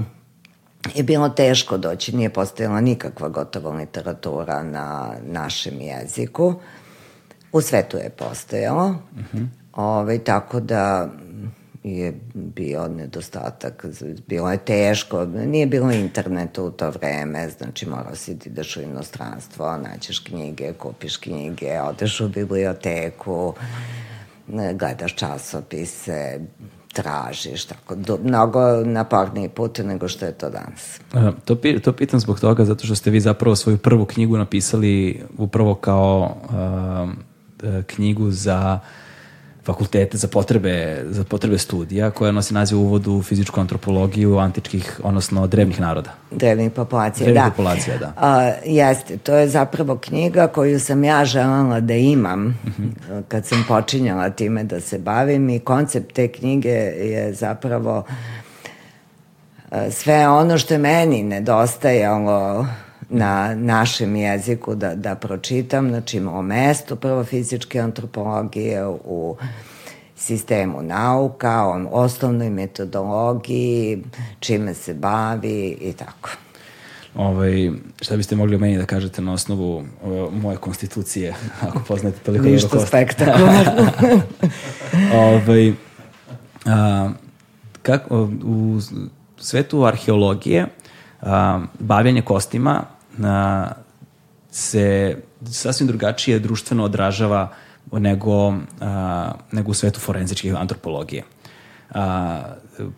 je 0.95 1.03
bilo 1.03 1.29
teško 1.29 1.77
doći, 1.77 2.17
nije 2.17 2.31
postojala 2.31 2.81
nikakva 2.81 3.29
gotova 3.29 3.71
literatura 3.71 4.63
na 4.63 5.15
našem 5.27 5.81
jeziku. 5.81 6.55
U 7.53 7.61
svetu 7.61 7.97
je 7.97 8.11
postojalo, 8.11 8.89
uh 8.89 9.25
-huh. 9.35 9.47
Ovaj, 9.73 10.19
tako 10.19 10.61
da 10.61 11.09
je 11.85 12.15
bio 12.35 12.89
nedostatak, 12.89 13.87
bilo 14.27 14.53
je 14.53 14.59
teško, 14.59 15.25
nije 15.25 15.67
bilo 15.67 15.93
interneta 15.93 16.63
u 16.63 16.71
to 16.71 16.91
vreme, 16.91 17.49
znači 17.49 17.89
morao 17.89 18.15
si 18.15 18.39
ti 18.39 18.51
daš 18.51 18.77
u 18.77 18.81
inostranstvo, 18.81 19.77
naćeš 19.77 20.19
knjige, 20.19 20.73
kupiš 20.73 21.17
knjige, 21.17 21.81
odeš 21.81 22.21
u 22.21 22.29
biblioteku, 22.29 23.55
gledaš 24.75 25.15
časopise, 25.15 26.41
tražiš, 26.93 27.65
tako, 27.65 27.95
do, 27.95 28.19
mnogo 28.25 28.61
naporniji 28.85 29.49
put 29.49 29.79
nego 29.79 30.09
što 30.09 30.27
je 30.27 30.33
to 30.33 30.51
danas. 30.51 31.01
A, 31.13 31.33
to, 31.45 31.57
to 31.85 31.93
pitam 31.93 32.21
zbog 32.21 32.41
toga, 32.41 32.65
zato 32.65 32.87
što 32.87 32.95
ste 32.95 33.11
vi 33.11 33.21
zapravo 33.21 33.57
svoju 33.57 33.79
prvu 33.79 34.05
knjigu 34.05 34.37
napisali 34.37 35.23
upravo 35.39 35.75
kao 35.75 36.37
knjigu 37.87 38.31
za 38.31 38.81
fakultete 39.65 40.17
za 40.17 40.29
potrebe, 40.29 41.05
za 41.11 41.25
potrebe 41.25 41.59
studija 41.59 42.11
koja 42.11 42.33
nosi 42.33 42.55
naziv 42.55 42.79
uvod 42.79 43.07
u 43.07 43.23
fizičku 43.23 43.61
antropologiju 43.61 44.39
antičkih, 44.39 45.01
odnosno 45.03 45.47
drevnih 45.47 45.81
naroda. 45.81 46.11
Drevnih 46.31 46.71
populacija, 46.71 47.25
drevnih 47.25 47.45
da. 47.45 47.51
populacija, 47.51 47.99
da. 47.99 48.13
A, 48.17 48.53
jeste, 48.65 49.17
to 49.17 49.37
je 49.37 49.49
zapravo 49.49 49.97
knjiga 49.97 50.49
koju 50.49 50.81
sam 50.81 51.05
ja 51.05 51.25
želala 51.25 51.81
da 51.81 51.95
imam 51.95 52.47
uh 52.47 52.71
mhm. 52.71 52.89
-huh. 53.11 53.23
kad 53.29 53.47
sam 53.47 53.65
počinjala 53.69 54.31
time 54.31 54.65
da 54.65 54.81
se 54.81 54.99
bavim 54.99 55.51
i 55.51 55.59
koncept 55.59 56.13
te 56.13 56.29
knjige 56.29 56.69
je 56.69 57.35
zapravo 57.35 58.05
sve 59.91 60.29
ono 60.29 60.59
što 60.59 60.75
je 60.75 60.79
meni 60.79 61.23
nedostajalo 61.23 62.67
na 63.13 63.55
našem 63.55 64.17
jeziku 64.17 64.75
da, 64.75 64.95
da 64.95 65.15
pročitam, 65.15 65.89
znači 65.89 66.21
o 66.21 66.43
mestu 66.43 66.97
prvo 66.97 67.25
fizičke 67.25 67.81
antropologije 67.81 68.87
u 68.87 69.37
sistemu 70.17 70.83
nauka, 70.83 71.65
o 71.65 71.89
osnovnoj 71.93 72.51
metodologiji, 72.51 74.03
čime 74.41 74.75
se 74.75 74.95
bavi 74.95 75.79
i 75.81 75.93
tako. 75.93 76.31
Ovaj, 77.15 77.71
šta 78.01 78.17
biste 78.17 78.37
mogli 78.37 78.59
meni 78.59 78.79
da 78.79 78.87
kažete 78.87 79.23
na 79.23 79.33
osnovu 79.33 79.85
o, 80.05 80.31
moje 80.31 80.57
konstitucije, 80.57 81.35
ako 81.69 81.81
poznate 81.89 82.19
toliko 82.19 82.45
dobro 82.45 82.61
kosta? 82.61 82.77
Ništa 82.77 82.87
spektakularno. 82.87 83.91
ovaj, 85.25 85.73
a, 86.67 87.11
kako, 87.83 88.31
u 88.45 88.79
svetu 89.39 89.85
arheologije 89.85 90.67
a, 91.23 91.61
bavljanje 91.79 92.23
kostima 92.23 92.85
a, 93.25 93.69
se 94.51 95.17
sasvim 95.45 95.87
drugačije 95.87 96.39
društveno 96.39 96.85
odražava 96.85 97.53
nego, 97.93 98.55
a, 98.81 99.33
nego 99.53 99.71
u 99.71 99.75
svetu 99.75 100.01
forenzičke 100.01 100.55
antropologije. 100.59 101.23
A, 101.91 102.43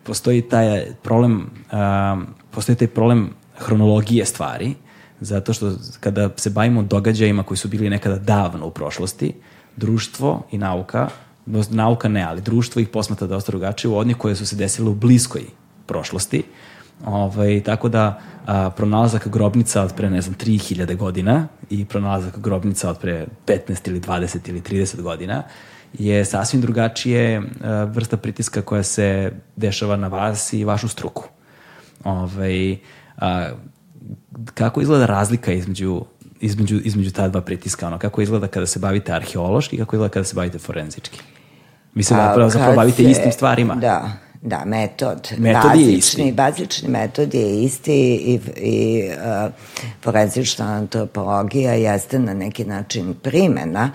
postoji 0.03 0.41
taj 0.41 0.85
problem 1.03 1.49
a, 1.71 2.17
postoji 2.51 2.75
taj 2.75 2.87
problem 2.87 3.29
hronologije 3.57 4.25
stvari, 4.25 4.75
zato 5.19 5.53
što 5.53 5.71
kada 5.99 6.29
se 6.35 6.49
bavimo 6.49 6.83
događajima 6.83 7.43
koji 7.43 7.57
su 7.57 7.67
bili 7.67 7.89
nekada 7.89 8.15
davno 8.15 8.65
u 8.67 8.71
prošlosti, 8.71 9.33
društvo 9.75 10.43
i 10.51 10.57
nauka, 10.57 11.09
nauka 11.69 12.09
ne, 12.09 12.23
ali 12.23 12.41
društvo 12.41 12.79
ih 12.79 12.87
posmata 12.87 13.27
dosta 13.27 13.51
drugačije 13.51 13.91
u 13.91 13.97
odnje 13.97 14.13
koje 14.13 14.35
su 14.35 14.45
se 14.45 14.55
desile 14.55 14.89
u 14.89 14.95
bliskoj 14.95 15.41
prošlosti. 15.85 16.43
Ovaj, 17.05 17.61
tako 17.65 17.89
da 17.89 18.19
a, 18.45 18.69
pronalazak 18.69 19.27
grobnica 19.27 19.81
od 19.81 19.93
pre, 19.95 20.09
ne 20.09 20.21
znam, 20.21 20.35
3000 20.35 20.95
godina 20.95 21.47
i 21.69 21.85
pronalazak 21.85 22.39
grobnica 22.39 22.89
od 22.89 22.99
pre 22.99 23.25
15 23.47 23.89
ili 23.89 23.99
20 23.99 24.49
ili 24.49 24.61
30 24.61 25.01
godina 25.01 25.43
je 25.93 26.25
sasvim 26.25 26.61
drugačije 26.61 27.41
a, 27.63 27.83
vrsta 27.83 28.17
pritiska 28.17 28.61
koja 28.61 28.83
se 28.83 29.31
dešava 29.55 29.95
na 29.95 30.07
vas 30.07 30.53
i 30.53 30.63
vašu 30.63 30.87
struku. 30.87 31.23
Ovaj, 32.03 32.77
a, 33.17 33.49
kako 34.53 34.81
izgleda 34.81 35.05
razlika 35.05 35.51
između 35.51 36.05
između, 36.41 36.79
između 36.83 37.11
ta 37.11 37.27
dva 37.27 37.41
pritiska, 37.41 37.87
ono, 37.87 37.97
kako 37.97 38.21
izgleda 38.21 38.47
kada 38.47 38.65
se 38.65 38.79
bavite 38.79 39.13
arheološki, 39.13 39.77
kako 39.77 39.95
izgleda 39.95 40.13
kada 40.13 40.23
se 40.23 40.35
bavite 40.35 40.59
forenzički? 40.59 41.19
Se 41.95 42.13
zapravo, 42.13 42.49
zapravo 42.49 42.75
bavite 42.75 43.03
se, 43.03 43.11
istim 43.11 43.31
stvarima. 43.31 43.75
Da, 43.75 44.11
da, 44.45 44.65
metod. 44.65 45.31
Metod 45.37 45.63
bazični, 45.63 45.91
je 45.91 45.97
isti. 45.97 46.31
Bazični 46.31 46.89
metod 46.89 47.33
je 47.33 47.63
isti 47.63 48.15
i, 48.15 48.39
i 48.57 49.09
uh, 49.09 49.51
forenzična 50.03 50.65
antropologija 50.65 51.73
jeste 51.73 52.19
na 52.19 52.33
neki 52.33 52.65
način 52.65 53.13
primena 53.13 53.91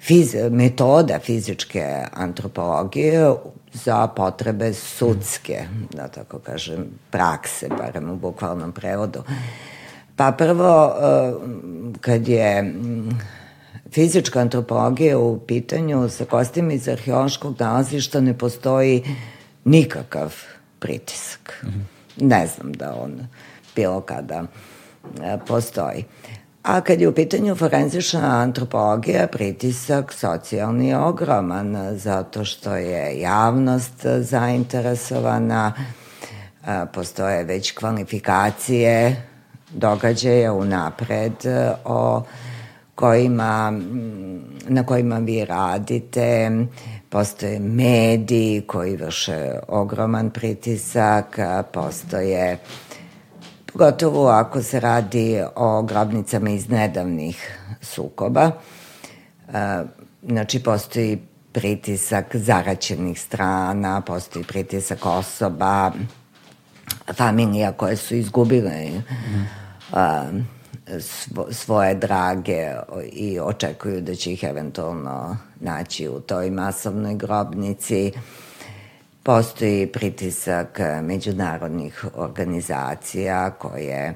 fiz, 0.00 0.34
metoda 0.50 1.18
fizičke 1.18 1.84
antropologije 2.12 3.32
za 3.72 4.06
potrebe 4.06 4.72
sudske, 4.72 5.64
da 5.94 6.08
tako 6.08 6.38
kažem, 6.38 6.86
prakse, 7.10 7.68
barem 7.78 8.10
u 8.10 8.16
bukvalnom 8.16 8.72
prevodu. 8.72 9.22
Pa 10.16 10.32
prvo, 10.32 10.86
uh, 10.86 11.42
kad 12.00 12.28
je 12.28 12.62
mm, 12.62 13.20
fizička 13.92 14.40
antropologija 14.40 15.18
u 15.18 15.38
pitanju 15.38 16.08
sa 16.08 16.24
kostima 16.24 16.72
iz 16.72 16.88
arheološkog 16.88 17.56
nalazišta 17.58 18.20
ne 18.20 18.38
postoji 18.38 19.02
nikakav 19.64 20.34
pritisak. 20.78 21.60
Mm 21.62 21.68
-hmm. 21.68 22.28
Ne 22.28 22.46
znam 22.46 22.72
da 22.72 22.94
on 22.94 23.26
bilo 23.76 24.00
kada 24.00 24.42
e, 25.22 25.38
postoji. 25.46 26.04
A 26.62 26.80
kad 26.80 27.00
je 27.00 27.08
u 27.08 27.14
pitanju 27.14 27.54
forenzična 27.54 28.40
antropologija, 28.40 29.26
pritisak 29.26 30.12
socijalni 30.12 30.88
je 30.88 30.98
ogroman, 30.98 31.98
zato 31.98 32.44
što 32.44 32.76
je 32.76 33.20
javnost 33.20 34.06
zainteresovana, 34.20 35.72
e, 36.66 36.86
postoje 36.92 37.44
već 37.44 37.72
kvalifikacije 37.72 39.22
događaja 39.70 40.52
unapred 40.52 41.46
e, 41.46 41.72
o 41.84 42.22
kojima, 42.94 43.72
na 44.68 44.86
kojima 44.86 45.18
vi 45.18 45.44
radite, 45.44 46.50
postoje 47.14 47.60
mediji 47.60 48.60
koji 48.66 48.96
vrše 48.96 49.50
ogroman 49.68 50.30
pritisak, 50.30 51.38
postoje 51.72 52.58
pogotovo 53.72 54.28
ako 54.28 54.62
se 54.62 54.80
radi 54.80 55.42
o 55.56 55.82
grobnicama 55.82 56.50
iz 56.50 56.68
nedavnih 56.68 57.58
sukoba. 57.80 58.50
Znači, 60.22 60.62
postoji 60.62 61.18
pritisak 61.52 62.36
zaraćenih 62.36 63.20
strana, 63.20 64.00
postoji 64.00 64.44
pritisak 64.44 65.06
osoba, 65.06 65.92
familija 67.12 67.72
koje 67.72 67.96
su 67.96 68.14
izgubile 68.14 68.90
mm 69.92 70.63
svoje 71.50 71.94
drage 71.94 72.72
i 73.12 73.40
očekuju 73.40 74.00
da 74.00 74.14
će 74.14 74.32
ih 74.32 74.44
eventualno 74.44 75.36
naći 75.60 76.08
u 76.08 76.20
toj 76.20 76.50
masovnoj 76.50 77.14
grobnici. 77.14 78.12
Postoji 79.22 79.86
pritisak 79.86 80.80
međunarodnih 81.02 82.04
organizacija 82.14 83.50
koje 83.50 84.14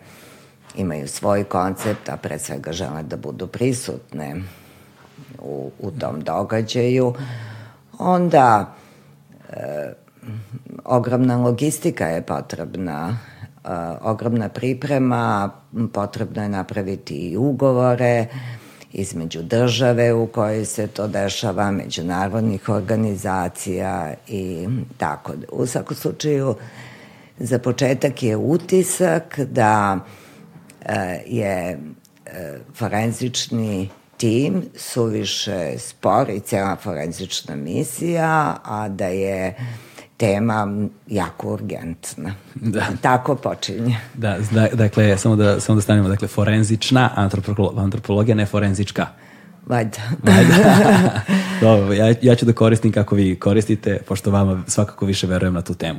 imaju 0.76 1.08
svoj 1.08 1.44
koncept, 1.44 2.08
a 2.08 2.16
pre 2.16 2.38
svega 2.38 2.72
žele 2.72 3.02
da 3.02 3.16
budu 3.16 3.46
prisutne 3.46 4.36
u, 5.38 5.70
u 5.78 5.90
tom 5.90 6.20
događaju. 6.20 7.14
Onda 7.98 8.74
e, 9.50 9.92
ogromna 10.84 11.36
logistika 11.36 12.06
je 12.06 12.22
potrebna 12.22 13.18
ogromna 14.02 14.48
priprema, 14.48 15.50
potrebno 15.92 16.42
je 16.42 16.48
napraviti 16.48 17.14
i 17.14 17.36
ugovore 17.36 18.26
između 18.92 19.42
države 19.42 20.12
u 20.12 20.26
kojoj 20.26 20.64
se 20.64 20.86
to 20.86 21.08
dešava, 21.08 21.70
međunarodnih 21.70 22.68
organizacija 22.68 24.14
i 24.28 24.68
tako. 24.96 25.32
U 25.52 25.66
svakom 25.66 25.96
slučaju, 25.96 26.54
za 27.38 27.58
početak 27.58 28.22
je 28.22 28.36
utisak 28.36 29.40
da 29.40 29.98
je 31.26 31.78
forenzični 32.74 33.88
tim 34.16 34.62
suviše 34.76 35.78
spor 35.78 36.30
i 36.30 36.40
cela 36.40 36.76
forenzična 36.76 37.56
misija, 37.56 38.56
a 38.64 38.88
da 38.88 39.06
je 39.06 39.54
tema 40.18 40.86
jako 41.06 41.52
urgentna. 41.52 42.34
Da. 42.54 42.86
Tako 43.00 43.34
počinje. 43.34 43.96
Da, 44.14 44.38
da, 44.50 44.68
dakle, 44.72 45.18
samo 45.18 45.36
da, 45.36 45.60
samo 45.60 45.76
da 45.76 45.82
stanemo, 45.82 46.08
dakle, 46.08 46.28
forenzična 46.28 47.10
antropologija, 47.76 48.34
ne 48.34 48.46
forenzička. 48.46 49.06
Valjda. 49.68 49.98
Valjda. 50.22 51.20
Dobro, 51.60 51.92
ja, 51.92 52.14
ja 52.22 52.34
ću 52.34 52.46
da 52.46 52.52
koristim 52.52 52.92
kako 52.92 53.14
vi 53.14 53.36
koristite, 53.36 53.98
pošto 54.08 54.30
vama 54.30 54.62
svakako 54.66 55.06
više 55.06 55.26
verujem 55.26 55.54
na 55.54 55.62
tu 55.62 55.74
temu. 55.74 55.98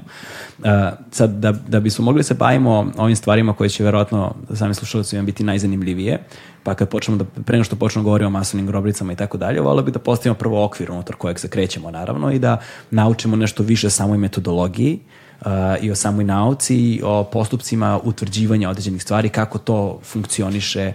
Uh, 0.58 0.66
sad, 1.12 1.30
da, 1.30 1.52
da 1.52 1.80
bismo 1.80 2.06
mogli 2.06 2.20
da 2.20 2.24
se 2.24 2.34
bavimo 2.34 2.92
ovim 2.98 3.16
stvarima 3.16 3.54
koje 3.54 3.70
će 3.70 3.84
verovatno 3.84 4.36
sami 4.54 4.74
slušalci 4.74 5.16
vam 5.16 5.26
biti 5.26 5.44
najzanimljivije, 5.44 6.20
pa 6.64 6.76
kad 6.76 6.90
počnemo 6.90 7.18
da, 7.18 7.42
pre 7.44 7.58
nego 7.58 7.64
što 7.64 7.76
počnemo 7.76 8.04
da 8.04 8.06
govoriti 8.06 8.26
o 8.26 8.30
masovnim 8.30 8.68
groblicama 8.68 9.14
i 9.14 9.16
tako 9.16 9.38
dalje, 9.38 9.62
volio 9.62 9.84
bih 9.84 9.94
da 9.94 10.00
postavimo 10.00 10.36
prvo 10.36 10.66
okvir 10.66 10.92
unutar 10.92 11.16
kojeg 11.16 11.40
se 11.40 11.48
krećemo, 11.48 11.92
naravno, 11.92 12.32
i 12.32 12.40
da 12.40 12.58
naučimo 12.92 13.36
nešto 13.36 13.64
više 13.64 13.88
o 13.88 13.90
samoj 13.90 14.18
metodologiji, 14.18 15.00
uh, 15.42 15.48
i 15.82 15.92
o 15.92 15.96
samoj 15.96 16.24
nauci 16.24 16.76
i 16.76 17.02
o 17.04 17.24
postupcima 17.24 18.00
utvrđivanja 18.04 18.70
određenih 18.70 19.02
stvari, 19.02 19.30
kako 19.30 19.58
to 19.58 20.00
funkcioniše 20.04 20.94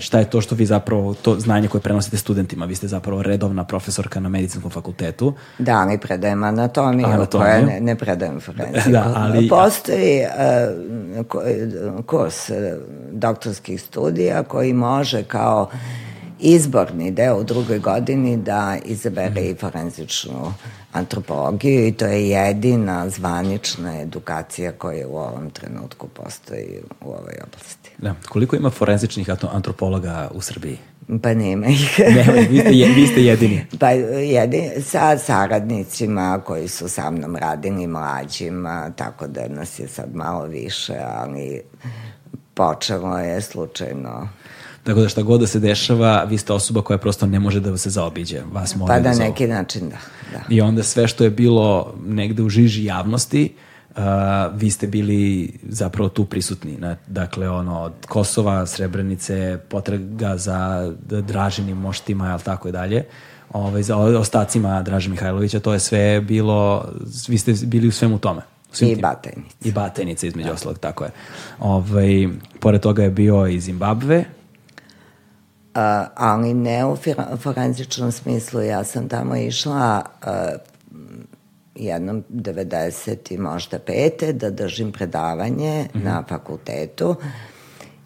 šta 0.00 0.18
je 0.18 0.30
to 0.30 0.40
što 0.40 0.54
vi 0.54 0.66
zapravo, 0.66 1.14
to 1.14 1.40
znanje 1.40 1.68
koje 1.68 1.80
prenosite 1.80 2.16
studentima, 2.16 2.66
vi 2.66 2.74
ste 2.74 2.88
zapravo 2.88 3.22
redovna 3.22 3.64
profesorka 3.64 4.20
na 4.20 4.28
medicinskom 4.28 4.70
fakultetu. 4.70 5.34
Da, 5.58 5.84
mi 5.84 5.98
predajem 5.98 6.44
anatomiju, 6.44 7.06
anatomiju. 7.06 7.66
ne, 7.66 7.80
ne 7.80 7.96
predajem 7.96 8.40
forenziku. 8.40 8.90
Da, 8.90 9.12
ali... 9.16 9.48
Postoji 9.48 10.20
uh, 10.20 12.04
kurs 12.06 12.50
e, 12.50 12.76
doktorskih 13.12 13.82
studija 13.82 14.42
koji 14.42 14.72
može 14.72 15.22
kao 15.22 15.70
izborni 16.40 17.10
deo 17.10 17.36
u 17.36 17.44
drugoj 17.44 17.78
godini 17.78 18.36
da 18.36 18.76
izabere 18.84 19.40
i 19.40 19.54
forenzičnu 19.54 20.52
antropologiju 20.92 21.86
i 21.86 21.92
to 21.92 22.06
je 22.06 22.28
jedina 22.28 23.08
zvanična 23.08 24.00
edukacija 24.00 24.72
koja 24.72 25.08
u 25.08 25.16
ovom 25.16 25.50
trenutku 25.50 26.08
postoji 26.08 26.80
u 27.00 27.08
ovoj 27.08 27.34
oblasti. 27.46 27.90
Da. 27.98 28.14
Koliko 28.28 28.56
ima 28.56 28.70
forenzičnih 28.70 29.30
antropologa 29.52 30.30
u 30.34 30.40
Srbiji? 30.40 30.78
Pa 31.22 31.34
nema 31.34 31.66
ih. 31.66 32.00
nema, 32.16 32.32
vi 32.32 32.60
ste, 32.60 32.70
vi 32.70 33.06
ste 33.06 33.24
jedini. 33.24 33.66
Pa 33.80 33.90
jedini, 33.90 34.82
sa 34.82 35.18
saradnicima 35.18 36.40
koji 36.44 36.68
su 36.68 36.88
sa 36.88 37.10
mnom 37.10 37.36
radili 37.36 37.86
mlađima, 37.86 38.90
tako 38.96 39.26
da 39.26 39.48
nas 39.48 39.78
je 39.78 39.88
sad 39.88 40.14
malo 40.14 40.44
više, 40.44 40.94
ali 41.06 41.62
počelo 42.54 43.18
je 43.18 43.40
slučajno 43.40 44.28
Tako 44.84 45.00
da 45.00 45.08
šta 45.08 45.22
god 45.22 45.40
da 45.40 45.46
se 45.46 45.58
dešava, 45.58 46.24
vi 46.24 46.38
ste 46.38 46.52
osoba 46.52 46.82
koja 46.82 46.98
prosto 46.98 47.26
ne 47.26 47.40
može 47.40 47.60
da 47.60 47.76
se 47.76 47.90
zaobiđe. 47.90 48.40
Vas 48.52 48.74
pa 48.88 48.98
da, 48.98 49.12
da 49.12 49.18
neki 49.18 49.46
način, 49.46 49.88
da, 49.88 49.96
da. 50.32 50.54
I 50.54 50.60
onda 50.60 50.82
sve 50.82 51.08
što 51.08 51.24
je 51.24 51.30
bilo 51.30 51.94
negde 52.06 52.42
u 52.42 52.48
žiži 52.48 52.84
javnosti, 52.84 53.52
uh, 53.90 53.96
vi 54.54 54.70
ste 54.70 54.86
bili 54.86 55.52
zapravo 55.68 56.08
tu 56.08 56.24
prisutni. 56.24 56.76
Na, 56.78 56.96
dakle, 57.06 57.50
ono, 57.50 57.80
od 57.80 57.92
Kosova, 58.08 58.66
Srebrenice, 58.66 59.58
potraga 59.68 60.36
za 60.36 60.92
draženim 61.08 61.76
moštima, 61.76 62.32
ali 62.32 62.42
tako 62.42 62.68
i 62.68 62.72
dalje 62.72 63.04
ovaj, 63.52 63.82
za 63.82 63.96
ostacima 63.96 64.82
Draže 64.82 65.10
Mihajlovića, 65.10 65.60
to 65.60 65.72
je 65.72 65.80
sve 65.80 66.20
bilo, 66.20 66.88
vi 67.28 67.38
ste 67.38 67.54
bili 67.66 67.88
u 67.88 67.92
svemu 67.92 68.18
tome. 68.18 68.42
I 68.80 68.96
Batajnica. 68.96 69.56
I 69.64 69.72
Batajnica, 69.72 70.26
između 70.26 70.48
da. 70.48 70.54
ostalog, 70.54 70.78
tako 70.78 71.04
je. 71.04 71.10
Ovaj, 71.58 72.28
pored 72.60 72.80
toga 72.80 73.02
je 73.02 73.10
bio 73.10 73.46
i 73.46 73.60
Zimbabve, 73.60 74.24
ali 76.14 76.54
ne 76.54 76.86
u 76.86 76.96
forenzičnom 77.36 78.12
smislu. 78.12 78.62
Ja 78.62 78.84
sam 78.84 79.08
tamo 79.08 79.36
išla 79.36 80.04
uh, 80.26 80.30
jednom 81.74 82.24
90. 82.30 83.32
i 83.32 83.38
možda 83.38 83.78
pete 83.78 84.32
da 84.32 84.50
držim 84.50 84.92
predavanje 84.92 85.88
mm 85.94 85.98
-hmm. 85.98 86.04
na 86.04 86.24
fakultetu 86.28 87.16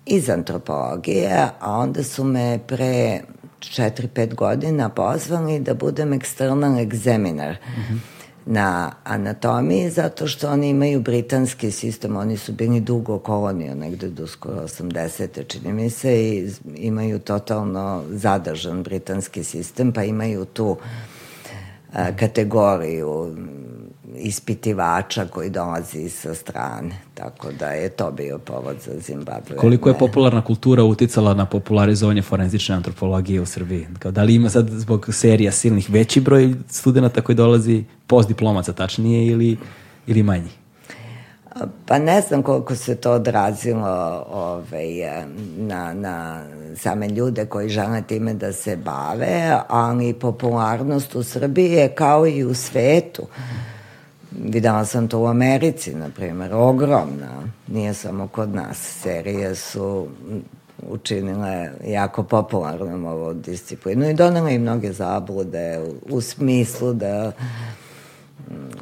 iz 0.06 0.30
antropologije, 0.30 1.48
a 1.60 1.72
onda 1.72 2.02
su 2.02 2.24
me 2.24 2.58
pre 2.66 3.20
4-5 3.60 4.34
godina 4.34 4.88
pozvali 4.88 5.60
da 5.60 5.74
budem 5.74 6.12
external 6.12 6.88
examiner 6.88 7.50
mm 7.50 7.80
-hmm. 7.80 8.13
Na 8.46 8.92
anatomiji, 9.04 9.90
zato 9.90 10.26
što 10.26 10.50
oni 10.50 10.68
imaju 10.68 11.00
britanski 11.00 11.70
sistem, 11.70 12.16
oni 12.16 12.36
su 12.36 12.52
bili 12.52 12.80
dugo 12.80 13.18
kolonija, 13.18 13.74
negde 13.74 14.08
do 14.08 14.26
skoro 14.26 14.62
80. 14.62 15.46
čini 15.46 15.72
mi 15.72 15.90
se, 15.90 16.24
i 16.24 16.50
imaju 16.76 17.18
totalno 17.18 18.04
zadržan 18.10 18.82
britanski 18.82 19.44
sistem, 19.44 19.92
pa 19.92 20.04
imaju 20.04 20.44
tu 20.44 20.76
a, 21.92 22.16
kategoriju 22.16 23.36
ispitivača 24.16 25.26
koji 25.26 25.50
dolazi 25.50 26.08
sa 26.08 26.34
strane. 26.34 27.00
Tako 27.14 27.52
da 27.58 27.66
je 27.66 27.88
to 27.88 28.10
bio 28.10 28.38
povod 28.38 28.76
za 28.84 28.92
Zimbabwe. 28.92 29.56
Koliko 29.56 29.88
je 29.88 29.98
popularna 29.98 30.44
kultura 30.44 30.84
uticala 30.84 31.34
na 31.34 31.46
popularizovanje 31.46 32.22
forenzične 32.22 32.74
antropologije 32.74 33.40
u 33.40 33.46
Srbiji? 33.46 33.86
Kao, 33.98 34.10
da 34.10 34.22
li 34.22 34.34
ima 34.34 34.50
sad 34.50 34.68
zbog 34.70 35.08
serija 35.12 35.52
silnih 35.52 35.90
veći 35.90 36.20
broj 36.20 36.54
studenta 36.68 37.20
koji 37.20 37.36
dolazi, 37.36 37.84
postdiplomaca 38.06 38.72
tačnije 38.72 39.26
ili, 39.26 39.56
ili 40.06 40.22
manji? 40.22 40.50
Pa 41.86 41.98
ne 41.98 42.20
znam 42.20 42.42
koliko 42.42 42.74
se 42.74 42.96
to 42.96 43.12
odrazilo 43.12 44.24
ovaj, 44.32 44.86
na, 45.56 45.94
na 45.94 46.44
same 46.76 47.08
ljude 47.08 47.46
koji 47.46 47.68
žele 47.68 48.02
time 48.02 48.34
da 48.34 48.52
se 48.52 48.76
bave, 48.76 49.58
ali 49.68 50.14
popularnost 50.14 51.14
u 51.14 51.22
Srbiji 51.22 51.72
je 51.72 51.88
kao 51.88 52.26
i 52.26 52.44
u 52.44 52.54
svetu. 52.54 53.22
Mm 53.22 53.73
Videla 54.42 54.84
sam 54.84 55.08
to 55.08 55.18
u 55.18 55.26
Americi, 55.26 55.94
na 55.94 56.08
primjer, 56.08 56.54
ogromna. 56.54 57.42
Nije 57.66 57.94
samo 57.94 58.28
kod 58.28 58.54
nas. 58.54 58.78
Serije 59.02 59.54
su 59.54 60.08
učinile 60.88 61.70
jako 61.86 62.22
popularnom 62.22 63.06
ovu 63.06 63.34
disciplinu 63.34 64.10
i 64.10 64.14
donele 64.14 64.54
i 64.54 64.58
mnoge 64.58 64.92
zablude 64.92 65.78
u, 65.78 66.16
u 66.16 66.20
smislu 66.20 66.92
da... 66.92 67.32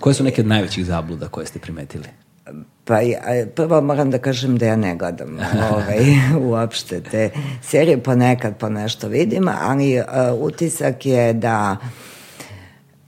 Koje 0.00 0.14
su 0.14 0.24
neke 0.24 0.40
od 0.40 0.46
najvećih 0.46 0.86
zabluda 0.86 1.28
koje 1.28 1.46
ste 1.46 1.58
primetili? 1.58 2.06
Pa 2.84 3.00
ja, 3.00 3.20
prvo 3.54 3.80
moram 3.80 4.10
da 4.10 4.18
kažem 4.18 4.58
da 4.58 4.66
ja 4.66 4.76
ne 4.76 4.96
gledam 4.96 5.38
ovaj, 5.72 6.04
uopšte 6.40 7.00
te 7.00 7.30
serije, 7.62 8.02
ponekad 8.02 8.56
po 8.56 8.68
nešto 8.68 9.08
vidim, 9.08 9.48
ali 9.60 9.98
uh, 9.98 10.04
utisak 10.40 11.06
je 11.06 11.32
da 11.32 11.76
uh, 11.80 12.11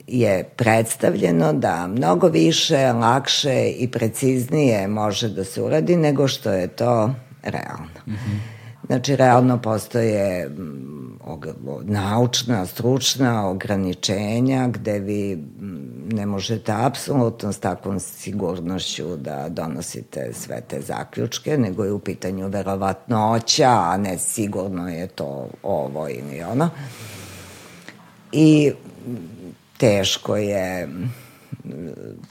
je 0.06 0.44
predstavljeno 0.56 1.52
da 1.52 1.86
mnogo 1.86 2.28
više, 2.28 2.92
lakše 2.92 3.68
i 3.68 3.90
preciznije 3.90 4.88
može 4.88 5.28
da 5.28 5.44
se 5.44 5.62
uradi 5.62 5.96
nego 5.96 6.28
što 6.28 6.52
je 6.52 6.68
to 6.68 7.14
realno. 7.42 8.00
Mm 8.06 8.12
-hmm. 8.12 8.54
Znači, 8.86 9.16
realno 9.16 9.58
postoje 9.58 10.48
mm, 10.48 11.18
naučna, 11.82 12.66
stručna 12.66 13.48
ograničenja 13.48 14.68
gde 14.68 14.98
vi 14.98 15.36
mm, 15.36 16.08
ne 16.12 16.26
možete 16.26 16.72
apsolutno 16.72 17.52
s 17.52 17.58
takvom 17.58 18.00
sigurnošću 18.00 19.16
da 19.16 19.48
donosite 19.48 20.32
sve 20.32 20.60
te 20.60 20.80
zaključke, 20.80 21.58
nego 21.58 21.84
je 21.84 21.92
u 21.92 21.98
pitanju 21.98 22.48
verovatnoća, 22.48 23.70
a 23.70 23.96
ne 23.96 24.18
sigurno 24.18 24.88
je 24.88 25.06
to 25.06 25.48
ovo 25.62 26.08
ili 26.08 26.42
ono. 26.42 26.70
I 28.32 28.72
teško 29.78 30.36
je 30.36 30.88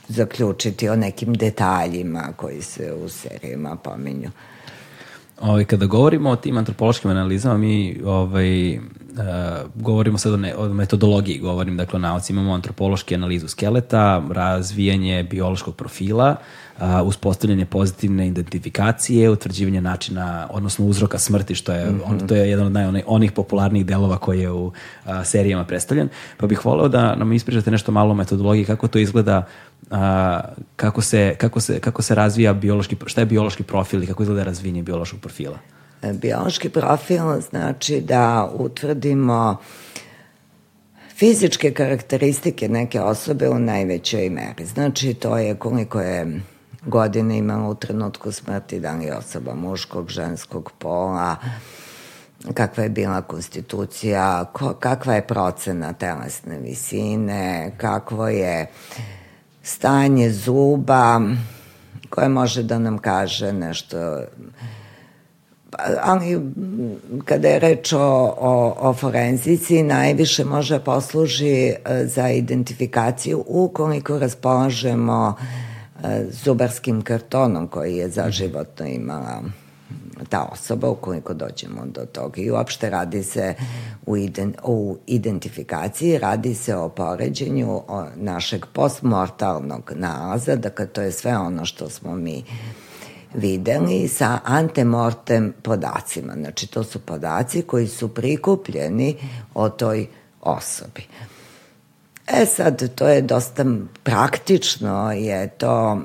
zaključiti 0.08 0.88
o 0.88 0.96
nekim 0.96 1.34
detaljima 1.34 2.32
koji 2.36 2.62
se 2.62 2.92
u 3.04 3.08
serijama 3.08 3.76
pominju. 3.76 4.30
Ovaj, 5.40 5.64
kada 5.64 5.86
govorimo 5.86 6.30
o 6.30 6.36
tim 6.36 6.58
antropološkim 6.58 7.10
analizama, 7.10 7.56
mi 7.56 8.00
ovaj, 8.04 8.78
govorimo 9.74 10.18
sad 10.18 10.32
o, 10.32 10.36
ne, 10.36 10.56
o 10.56 10.68
metodologiji, 10.68 11.38
govorim 11.38 11.76
dakle 11.76 11.96
o 11.96 12.00
nauci. 12.00 12.32
Imamo 12.32 12.54
antropološki 12.54 13.14
analizu 13.14 13.48
skeleta, 13.48 14.22
razvijanje 14.30 15.22
biološkog 15.30 15.76
profila, 15.76 16.36
a, 16.78 17.02
uspostavljanje 17.02 17.66
pozitivne 17.66 18.28
identifikacije, 18.28 19.30
utvrđivanje 19.30 19.80
načina, 19.80 20.48
odnosno 20.50 20.86
uzroka 20.86 21.18
smrti, 21.18 21.54
što 21.54 21.72
je, 21.72 21.90
mm 21.90 22.00
-hmm. 22.00 22.10
on, 22.10 22.28
to 22.28 22.34
je 22.34 22.50
jedan 22.50 22.66
od 22.66 22.72
naj, 22.72 22.86
onih, 22.86 23.04
onih 23.06 23.32
popularnijih 23.32 23.86
delova 23.86 24.18
koji 24.18 24.40
je 24.40 24.50
u 24.50 24.72
a, 25.04 25.24
serijama 25.24 25.64
predstavljen. 25.64 26.08
Pa 26.36 26.46
bih 26.46 26.64
voleo 26.64 26.88
da 26.88 27.14
nam 27.14 27.32
ispričate 27.32 27.70
nešto 27.70 27.92
malo 27.92 28.10
o 28.10 28.14
metodologiji, 28.14 28.64
kako 28.64 28.88
to 28.88 28.98
izgleda 28.98 29.46
a, 29.90 30.40
kako, 30.76 31.00
se, 31.00 31.34
kako, 31.38 31.60
se, 31.60 31.80
kako 31.80 32.02
se 32.02 32.14
razvija 32.14 32.52
biološki, 32.52 32.96
šta 33.06 33.20
je 33.20 33.26
biološki 33.26 33.62
profil 33.62 34.02
i 34.02 34.06
kako 34.06 34.22
izgleda 34.22 34.44
razvijenje 34.44 34.82
biološkog 34.82 35.20
profila? 35.20 35.58
E, 36.04 36.12
biološki 36.12 36.68
profil 36.68 37.40
znači 37.50 38.00
da 38.00 38.50
utvrdimo 38.54 39.56
fizičke 41.16 41.74
karakteristike 41.74 42.68
neke 42.68 43.00
osobe 43.00 43.48
u 43.48 43.58
najvećoj 43.58 44.30
meri. 44.30 44.66
Znači, 44.66 45.14
to 45.14 45.38
je 45.38 45.54
koliko 45.54 46.00
je 46.00 46.40
godine 46.86 47.38
imamo 47.38 47.68
u 47.68 47.74
trenutku 47.74 48.32
smrti, 48.32 48.80
da 48.80 48.92
li 48.92 49.10
osoba 49.10 49.54
muškog, 49.54 50.10
ženskog 50.10 50.72
pola, 50.78 51.36
kakva 52.54 52.82
je 52.82 52.90
bila 52.90 53.22
konstitucija, 53.22 54.44
ko, 54.52 54.74
kakva 54.74 55.14
je 55.14 55.26
procena 55.26 55.92
telesne 55.92 56.58
visine, 56.58 57.72
kakvo 57.76 58.28
je 58.28 58.66
stanje 59.62 60.30
zuba, 60.30 61.20
koje 62.10 62.28
može 62.28 62.62
da 62.62 62.78
nam 62.78 62.98
kaže 62.98 63.52
nešto 63.52 64.20
ali 66.02 66.40
kada 67.24 67.48
je 67.48 67.58
reč 67.58 67.92
o, 67.92 68.34
o, 68.38 68.76
o 68.78 68.94
forenzici, 68.94 69.82
najviše 69.82 70.44
može 70.44 70.78
posluži 70.78 71.66
e, 71.66 71.76
za 72.06 72.28
identifikaciju 72.28 73.44
ukoliko 73.46 74.18
raspolažemo 74.18 75.34
uh, 75.38 75.44
E, 76.04 76.26
zubarskim 76.30 77.02
kartonom 77.02 77.68
koji 77.68 77.96
je 77.96 78.08
zaživotno 78.08 78.86
imala 78.86 79.42
ta 80.28 80.48
osoba 80.52 80.88
ukoliko 80.88 81.34
dođemo 81.34 81.86
do 81.86 82.06
toga. 82.06 82.40
I 82.40 82.50
uopšte 82.50 82.90
radi 82.90 83.22
se 83.22 83.54
u, 84.06 84.16
ident, 84.16 84.56
u 84.64 84.98
identifikaciji, 85.06 86.18
radi 86.18 86.54
se 86.54 86.76
o 86.76 86.88
poređenju 86.88 87.82
o 87.88 88.06
našeg 88.16 88.66
postmortalnog 88.72 89.92
nalaza, 89.94 90.56
dakle 90.56 90.86
to 90.86 91.02
je 91.02 91.12
sve 91.12 91.38
ono 91.38 91.64
što 91.64 91.88
smo 91.88 92.14
mi 92.14 92.44
videli 93.34 94.08
sa 94.08 94.38
antemortem 94.44 95.54
podacima. 95.62 96.32
Znači 96.32 96.66
to 96.66 96.84
su 96.84 96.98
podaci 96.98 97.62
koji 97.62 97.88
su 97.88 98.08
prikupljeni 98.08 99.16
o 99.54 99.68
toj 99.68 100.06
osobi. 100.40 101.02
E 102.26 102.46
sad, 102.46 102.94
to 102.94 103.08
je 103.08 103.22
dosta 103.22 103.64
praktično, 104.02 105.12
je 105.12 105.48
to 105.48 106.00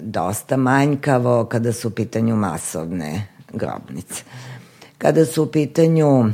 dosta 0.00 0.56
manjkavo 0.56 1.44
kada 1.44 1.72
su 1.72 1.88
u 1.88 1.90
pitanju 1.90 2.36
masovne 2.36 3.26
grobnice. 3.52 4.22
Kada 4.98 5.26
su 5.26 5.42
u 5.42 5.46
pitanju 5.46 6.24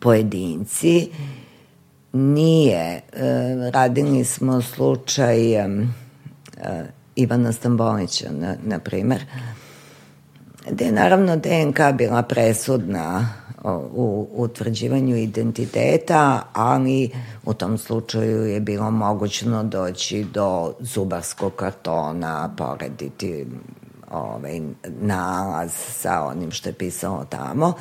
pojedinci, 0.00 1.10
nije. 2.12 3.02
E, 3.12 3.70
radili 3.72 4.24
smo 4.24 4.62
slučaj 4.62 5.54
e, 5.54 5.68
Ivana 7.16 7.52
Stambolića, 7.52 8.32
na, 8.32 8.56
na 8.64 8.78
primer, 8.78 9.24
gde 10.70 10.84
je 10.84 10.92
naravno 10.92 11.36
DNK 11.36 11.78
bila 11.94 12.22
presudna 12.22 13.28
u 13.94 14.28
utvrđivanju 14.32 15.16
identiteta, 15.16 16.42
ali 16.52 17.10
u 17.44 17.54
tom 17.54 17.78
slučaju 17.78 18.44
je 18.44 18.60
bilo 18.60 18.90
mogućno 18.90 19.64
doći 19.64 20.24
do 20.24 20.74
zubarskog 20.80 21.54
kartona, 21.56 22.54
porediti 22.56 23.46
ovaj, 24.10 24.60
nalaz 25.00 25.72
sa 25.72 26.22
onim 26.22 26.50
što 26.50 26.68
je 26.68 26.72
pisalo 26.72 27.24
tamo. 27.24 27.72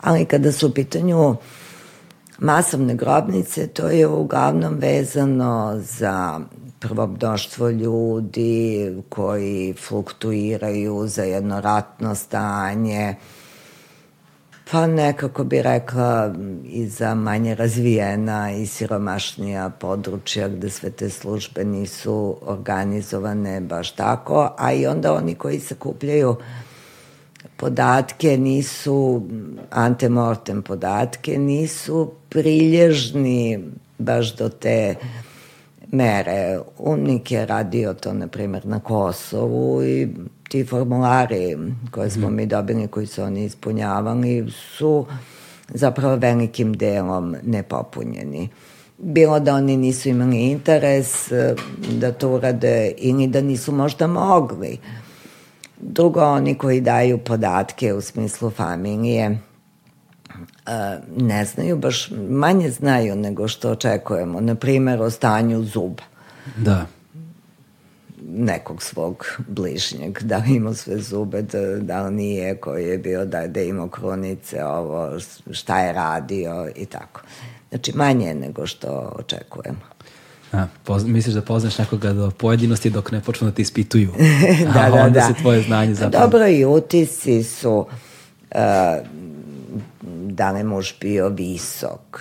Ali 0.00 0.24
kada 0.24 0.52
su 0.52 0.68
u 0.68 0.72
pitanju 0.72 1.36
masovne 2.38 2.94
grobnice, 2.94 3.66
to 3.66 3.88
je 3.88 4.06
uglavnom 4.06 4.74
vezano 4.74 5.80
za 5.80 6.40
prvo 6.88 7.06
mnoštvo 7.06 7.70
ljudi 7.70 8.92
koji 9.08 9.74
fluktuiraju 9.88 11.06
za 11.06 11.22
jedno 11.22 11.60
ratno 11.60 12.14
stanje, 12.14 13.14
Pa 14.70 14.86
nekako 14.86 15.44
bi 15.44 15.62
rekla 15.62 16.34
i 16.64 16.86
za 16.86 17.14
manje 17.14 17.54
razvijena 17.54 18.52
i 18.52 18.66
siromašnija 18.66 19.70
područja 19.70 20.48
gde 20.48 20.70
sve 20.70 20.90
te 20.90 21.10
službe 21.10 21.64
nisu 21.64 22.36
organizovane 22.42 23.60
baš 23.60 23.90
tako, 23.90 24.54
a 24.58 24.72
i 24.72 24.86
onda 24.86 25.12
oni 25.12 25.34
koji 25.34 25.60
se 25.60 25.74
kupljaju 25.74 26.36
podatke 27.56 28.38
nisu 28.38 29.22
antemortem 29.70 30.62
podatke, 30.62 31.38
nisu 31.38 32.12
prilježni 32.28 33.64
baš 33.98 34.36
do 34.36 34.48
te 34.48 34.94
mere. 35.94 36.58
Unik 36.78 37.30
je 37.30 37.46
radio 37.46 37.94
to, 37.94 38.12
na 38.12 38.26
primjer, 38.26 38.66
na 38.66 38.80
Kosovu 38.80 39.84
i 39.84 40.08
ti 40.48 40.64
formulari 40.64 41.56
koje 41.90 42.10
smo 42.10 42.30
mi 42.30 42.46
dobili, 42.46 42.88
koji 42.88 43.06
su 43.06 43.22
oni 43.22 43.44
ispunjavali, 43.44 44.50
su 44.50 45.06
zapravo 45.68 46.16
velikim 46.16 46.72
delom 46.72 47.36
nepopunjeni. 47.42 48.48
Bilo 48.98 49.40
da 49.40 49.54
oni 49.54 49.76
nisu 49.76 50.08
imali 50.08 50.50
interes 50.50 51.32
eh, 51.32 51.54
da 52.00 52.12
to 52.12 52.28
urade 52.28 52.92
ili 52.96 53.26
da 53.26 53.40
nisu 53.40 53.72
možda 53.72 54.06
mogli. 54.06 54.78
Drugo, 55.80 56.20
oni 56.20 56.54
koji 56.54 56.80
daju 56.80 57.18
podatke 57.18 57.94
u 57.94 58.00
smislu 58.00 58.50
familije, 58.50 59.38
ne 61.16 61.44
znaju, 61.44 61.76
baš 61.76 62.10
manje 62.28 62.70
znaju 62.70 63.16
nego 63.16 63.48
što 63.48 63.70
očekujemo. 63.70 64.40
Na 64.40 64.54
primjer, 64.54 65.02
o 65.02 65.10
stanju 65.10 65.62
zuba. 65.62 66.02
Da 66.56 66.86
nekog 68.36 68.82
svog 68.82 69.26
bližnjeg, 69.48 70.22
da 70.22 70.36
li 70.36 70.54
imao 70.54 70.74
sve 70.74 70.98
zube, 70.98 71.42
da, 71.42 71.60
da 71.80 72.02
li 72.02 72.14
nije, 72.14 72.56
koji 72.56 72.86
je 72.86 72.98
bio, 72.98 73.24
da, 73.24 73.46
da 73.46 73.60
imao 73.60 73.88
krunice, 73.88 74.64
ovo, 74.64 75.10
šta 75.50 75.80
je 75.80 75.92
radio 75.92 76.68
i 76.76 76.86
tako. 76.86 77.20
Znači, 77.68 77.92
manje 77.96 78.34
nego 78.34 78.66
što 78.66 79.12
očekujemo. 79.18 79.80
A, 80.52 80.66
poz, 80.84 81.04
misliš 81.04 81.34
da 81.34 81.42
poznaš 81.42 81.78
nekoga 81.78 82.12
do 82.12 82.30
pojedinosti 82.30 82.90
dok 82.90 83.12
ne 83.12 83.20
počnu 83.20 83.48
da 83.48 83.54
te 83.54 83.62
ispituju. 83.62 84.12
da, 84.74 84.80
A 84.80 84.90
da, 84.90 85.04
onda 85.04 85.20
da. 85.20 85.26
se 85.26 85.34
tvoje 85.42 85.62
znanje 85.62 85.94
zapravo... 85.94 86.24
Dobro, 86.24 86.48
i 86.48 86.64
utisci 86.64 87.42
su 87.42 87.86
uh, 88.50 88.58
da 90.34 90.50
li 90.50 90.64
muž 90.64 90.92
bio 91.00 91.28
visok, 91.28 92.20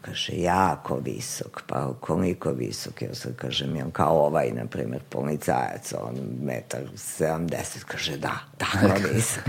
kaže, 0.00 0.32
jako 0.36 0.96
visok, 1.04 1.62
pa 1.66 1.94
koliko 2.00 2.52
visok, 2.52 3.02
ja 3.02 3.14
sad 3.14 3.36
kažem, 3.36 3.76
ja 3.76 3.86
kao 3.92 4.26
ovaj, 4.26 4.50
na 4.50 4.66
primjer, 4.66 5.02
policajac, 5.08 5.92
on 5.92 6.16
metar 6.42 6.80
70, 6.96 7.84
kaže, 7.86 8.16
da, 8.16 8.38
tako 8.58 8.94
visok. 9.14 9.44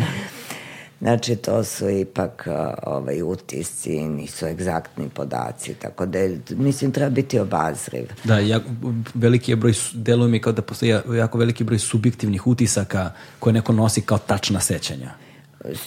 Znači, 1.02 1.36
to 1.36 1.64
su 1.64 1.90
ipak 1.90 2.48
ovaj, 2.84 3.22
utisci, 3.22 4.00
nisu 4.00 4.46
egzaktni 4.46 5.10
podaci, 5.10 5.74
tako 5.74 6.06
da, 6.06 6.20
mislim, 6.50 6.92
treba 6.92 7.10
biti 7.10 7.40
obazriv. 7.40 8.08
Da, 8.24 8.40
jako, 8.40 8.66
veliki 9.14 9.52
je 9.52 9.56
broj, 9.56 9.74
deluje 9.94 10.30
mi 10.30 10.42
kao 10.42 10.54
da 10.54 10.62
postoji 10.62 10.90
jako 11.18 11.38
veliki 11.38 11.64
broj 11.64 11.80
subjektivnih 11.80 12.48
utisaka 12.48 13.12
koje 13.40 13.54
neko 13.54 13.74
nosi 13.74 14.02
kao 14.02 14.18
tačna 14.18 14.60
sećanja. 14.60 15.29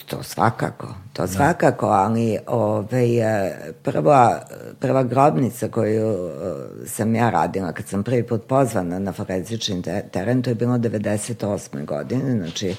To 0.06 0.22
svakako, 0.22 0.94
to 1.12 1.26
svakako, 1.26 1.86
ali 1.86 2.38
ove, 2.46 3.06
prva, 3.82 4.40
prva 4.80 5.02
grobnica 5.02 5.68
koju 5.68 6.30
sam 6.86 7.14
ja 7.14 7.30
radila 7.30 7.72
kad 7.72 7.88
sam 7.88 8.02
prvi 8.02 8.22
put 8.22 8.46
pozvana 8.46 8.98
na 8.98 9.12
forenzični 9.12 9.82
teren, 10.12 10.42
to 10.42 10.50
je 10.50 10.54
bilo 10.54 10.78
98. 10.78 11.84
godine, 11.84 12.36
znači 12.36 12.76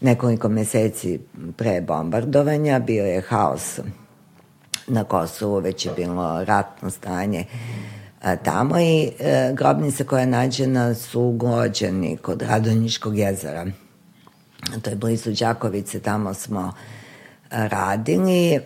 nekoliko 0.00 0.48
meseci 0.48 1.20
pre 1.56 1.80
bombardovanja, 1.80 2.78
bio 2.78 3.04
je 3.04 3.20
haos 3.20 3.80
na 4.86 5.04
Kosovu, 5.04 5.58
već 5.58 5.86
je 5.86 5.92
bilo 5.96 6.44
ratno 6.44 6.90
stanje 6.90 7.44
tamo 8.42 8.78
i 8.80 9.10
e, 9.18 9.52
grobnica 9.54 10.04
koja 10.04 10.20
je 10.20 10.26
nađena 10.26 10.94
su 10.94 11.20
u 11.20 11.32
Glođani 11.32 12.16
kod 12.16 12.42
Radonjiškog 12.42 13.18
jezera 13.18 13.66
to 14.82 14.90
je 14.90 14.96
blizu 14.96 15.30
Đakovice, 15.32 16.00
tamo 16.00 16.34
smo 16.34 16.72
radili. 17.50 18.60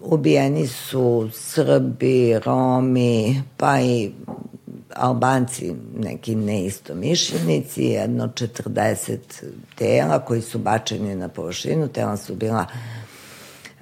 Ubijeni 0.00 0.66
su 0.66 1.30
Srbi, 1.32 2.38
Romi, 2.44 3.42
pa 3.56 3.80
i 3.80 4.12
Albanci, 4.94 5.74
neki 5.98 6.34
neistomišljenici, 6.34 7.84
jedno 7.84 8.26
40 8.26 9.18
tela 9.74 10.18
koji 10.18 10.42
su 10.42 10.58
bačeni 10.58 11.14
na 11.14 11.28
površinu, 11.28 11.88
tela 11.88 12.16
su 12.16 12.34
bila 12.34 12.66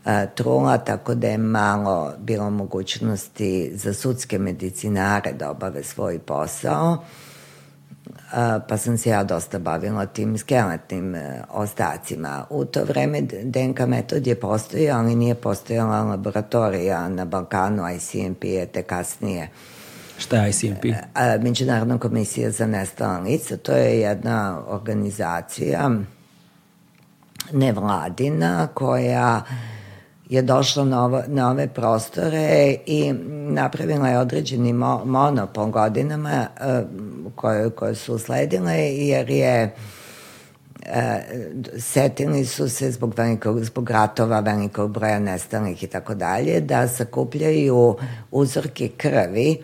a, 0.05 0.27
trula, 0.27 0.79
tako 0.79 1.15
da 1.15 1.29
je 1.29 1.39
malo 1.39 2.13
bilo 2.19 2.51
mogućnosti 2.51 3.73
za 3.75 3.95
sudske 3.95 4.39
medicinare 4.39 5.33
da 5.33 5.51
obave 5.51 5.83
svoj 5.83 6.19
posao 6.19 7.05
pa 8.69 8.77
sam 8.77 8.99
se 8.99 9.11
ja 9.11 9.25
dosta 9.25 9.59
bavila 9.59 10.07
tim 10.07 10.39
skeletnim 10.39 11.15
e, 11.15 11.43
ostacima. 11.51 12.47
U 12.51 12.65
to 12.65 12.85
vreme 12.85 13.21
DNK 13.43 13.81
metod 13.87 14.27
je 14.27 14.41
postojao, 14.41 14.99
ali 14.99 15.15
nije 15.15 15.35
postojala 15.35 16.03
laboratorija 16.03 17.09
na 17.09 17.25
Balkanu, 17.25 17.83
ICMP 17.95 18.45
je 18.45 18.67
te 18.67 18.83
kasnije. 18.83 19.49
Šta 20.19 20.37
je 20.37 20.51
ICMP? 20.51 20.85
E, 20.85 21.39
Međunarodna 21.43 21.99
komisija 21.99 22.51
za 22.51 22.67
nestala 22.67 23.19
lica, 23.19 23.57
to 23.57 23.73
je 23.73 24.01
jedna 24.01 24.63
organizacija 24.69 25.91
nevladina 27.53 28.69
koja 28.75 29.43
je 30.29 30.43
došla 30.43 30.85
na, 30.85 31.05
ovo, 31.05 31.23
na 31.27 31.51
ove 31.51 31.69
prostore 31.69 32.77
i 32.87 33.13
napravila 33.33 34.09
je 34.09 34.19
određeni 34.19 34.73
mo, 34.73 35.03
monopol 35.05 35.67
godinama 35.67 36.47
uh, 36.61 36.89
koje, 37.35 37.71
koje 37.71 37.95
su 37.95 38.15
usledile 38.15 38.77
jer 38.79 39.31
je 39.31 39.75
e, 40.87 41.21
setili 41.79 42.45
su 42.45 42.69
se 42.69 42.91
zbog, 42.91 43.15
velikog, 43.17 43.65
zbog 43.65 43.91
ratova, 43.91 44.41
velikog 44.41 44.91
broja 44.91 45.19
nestalnih 45.19 45.83
i 45.83 45.87
tako 45.87 46.15
dalje, 46.15 46.61
da 46.61 46.89
sakupljaju 46.89 47.97
uzorke 48.31 48.89
krvi 48.89 49.63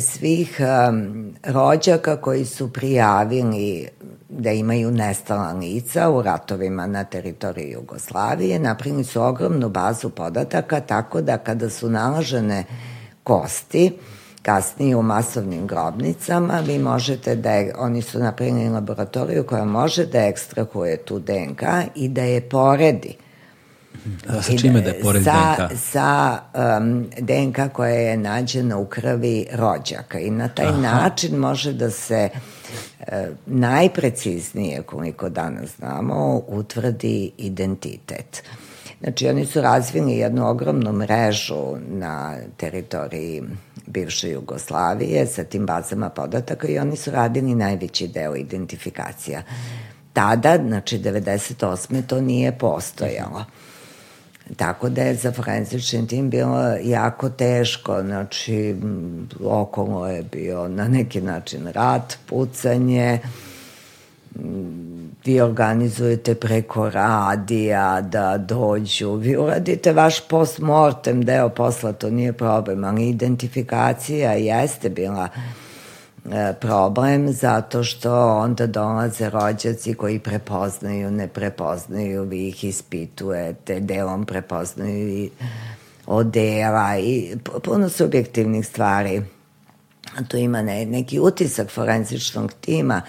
svih 0.00 0.60
um, 0.60 1.34
rođaka 1.42 2.16
koji 2.16 2.44
su 2.44 2.72
prijavili 2.72 3.88
da 4.28 4.50
imaju 4.50 4.90
nestala 4.90 5.52
lica 5.52 6.10
u 6.10 6.22
ratovima 6.22 6.86
na 6.86 7.04
teritoriji 7.04 7.70
Jugoslavije. 7.70 8.58
Napravili 8.58 9.04
su 9.04 9.22
ogromnu 9.22 9.68
bazu 9.68 10.10
podataka 10.10 10.80
tako 10.80 11.20
da 11.20 11.38
kada 11.38 11.70
su 11.70 11.90
nalažene 11.90 12.64
kosti, 13.22 13.92
kasnije 14.42 14.96
u 14.96 15.02
masovnim 15.02 15.66
grobnicama, 15.66 16.60
vi 16.66 16.78
možete 16.78 17.36
da 17.36 17.50
je, 17.50 17.74
oni 17.78 18.02
su 18.02 18.18
napravili 18.18 18.68
laboratoriju 18.68 19.46
koja 19.46 19.64
može 19.64 20.06
da 20.06 20.18
ekstrahuje 20.18 20.96
tu 20.96 21.18
DNK 21.18 21.62
i 21.94 22.08
da 22.08 22.22
je 22.22 22.48
poredi. 22.48 23.16
Sa 24.42 24.56
čime 24.60 24.80
da 24.80 24.90
je 24.90 25.00
poredi 25.00 25.24
sa, 25.24 25.56
DNK? 25.58 25.78
Sa 25.78 26.40
um, 26.78 27.06
DNK 27.18 27.72
koja 27.72 27.94
je 27.94 28.16
nađena 28.16 28.76
u 28.78 28.86
krvi 28.86 29.46
rođaka 29.52 30.18
i 30.18 30.30
na 30.30 30.48
taj 30.48 30.66
Aha. 30.66 30.80
način 30.80 31.36
može 31.36 31.72
da 31.72 31.90
se 31.90 32.28
uh, 32.32 33.06
najpreciznije, 33.46 34.82
koliko 34.82 35.28
danas 35.28 35.76
znamo, 35.76 36.42
utvrdi 36.48 37.30
identitet. 37.38 38.42
Znači, 39.00 39.28
oni 39.28 39.46
su 39.46 39.60
razvili 39.60 40.16
jednu 40.16 40.48
ogromnu 40.48 40.92
mrežu 40.92 41.76
na 41.88 42.36
teritoriji 42.56 43.42
bivše 43.86 44.30
Jugoslavije 44.30 45.26
sa 45.26 45.44
tim 45.44 45.66
bazama 45.66 46.08
podataka 46.08 46.68
i 46.68 46.78
oni 46.78 46.96
su 46.96 47.10
radili 47.10 47.54
najveći 47.54 48.08
deo 48.08 48.36
identifikacija. 48.36 49.42
Tada, 50.12 50.58
znači 50.66 50.98
98. 50.98 52.06
to 52.06 52.20
nije 52.20 52.58
postojalo. 52.58 53.44
Tako 54.56 54.88
da 54.88 55.02
je 55.02 55.14
za 55.14 55.32
forenzični 55.32 56.06
tim 56.06 56.30
bilo 56.30 56.76
jako 56.82 57.28
teško, 57.28 58.02
znači 58.02 58.76
okolo 59.44 60.08
je 60.08 60.22
bio 60.22 60.68
na 60.68 60.88
neki 60.88 61.20
način 61.20 61.66
rat, 61.66 62.18
pucanje, 62.26 63.18
vi 65.24 65.40
organizujete 65.40 66.34
preko 66.34 66.90
radija 66.90 68.00
da 68.00 68.38
dođu, 68.38 69.14
vi 69.14 69.36
uradite 69.36 69.92
vaš 69.92 70.28
postmortem 70.28 71.24
deo 71.24 71.48
posla, 71.48 71.92
to 71.92 72.10
nije 72.10 72.32
problem, 72.32 72.84
ali 72.84 73.08
identifikacija 73.08 74.32
jeste 74.32 74.88
bila 74.88 75.28
e, 75.36 75.67
problem 76.60 77.32
zato 77.32 77.84
što 77.84 78.26
onda 78.28 78.66
dolaze 78.66 79.30
rođaci 79.30 79.94
koji 79.94 80.18
prepoznaju, 80.18 81.10
ne 81.10 81.28
prepoznaju, 81.28 82.24
vi 82.24 82.48
ih 82.48 82.64
ispitujete, 82.64 83.80
delom 83.80 84.26
prepoznaju 84.26 85.08
i 85.08 85.30
odela 86.06 86.98
i 86.98 87.36
puno 87.64 87.88
subjektivnih 87.88 88.66
stvari. 88.66 89.22
Tu 90.28 90.36
ima 90.36 90.62
ne, 90.62 90.86
neki 90.86 91.20
utisak 91.20 91.70
forenzičnog 91.70 92.52
tima 92.52 93.02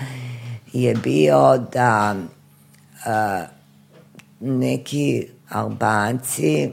je 0.74 0.96
bio 0.96 1.58
da 1.74 2.16
uh, 2.16 3.60
neki 4.40 5.28
Albanci 5.50 6.72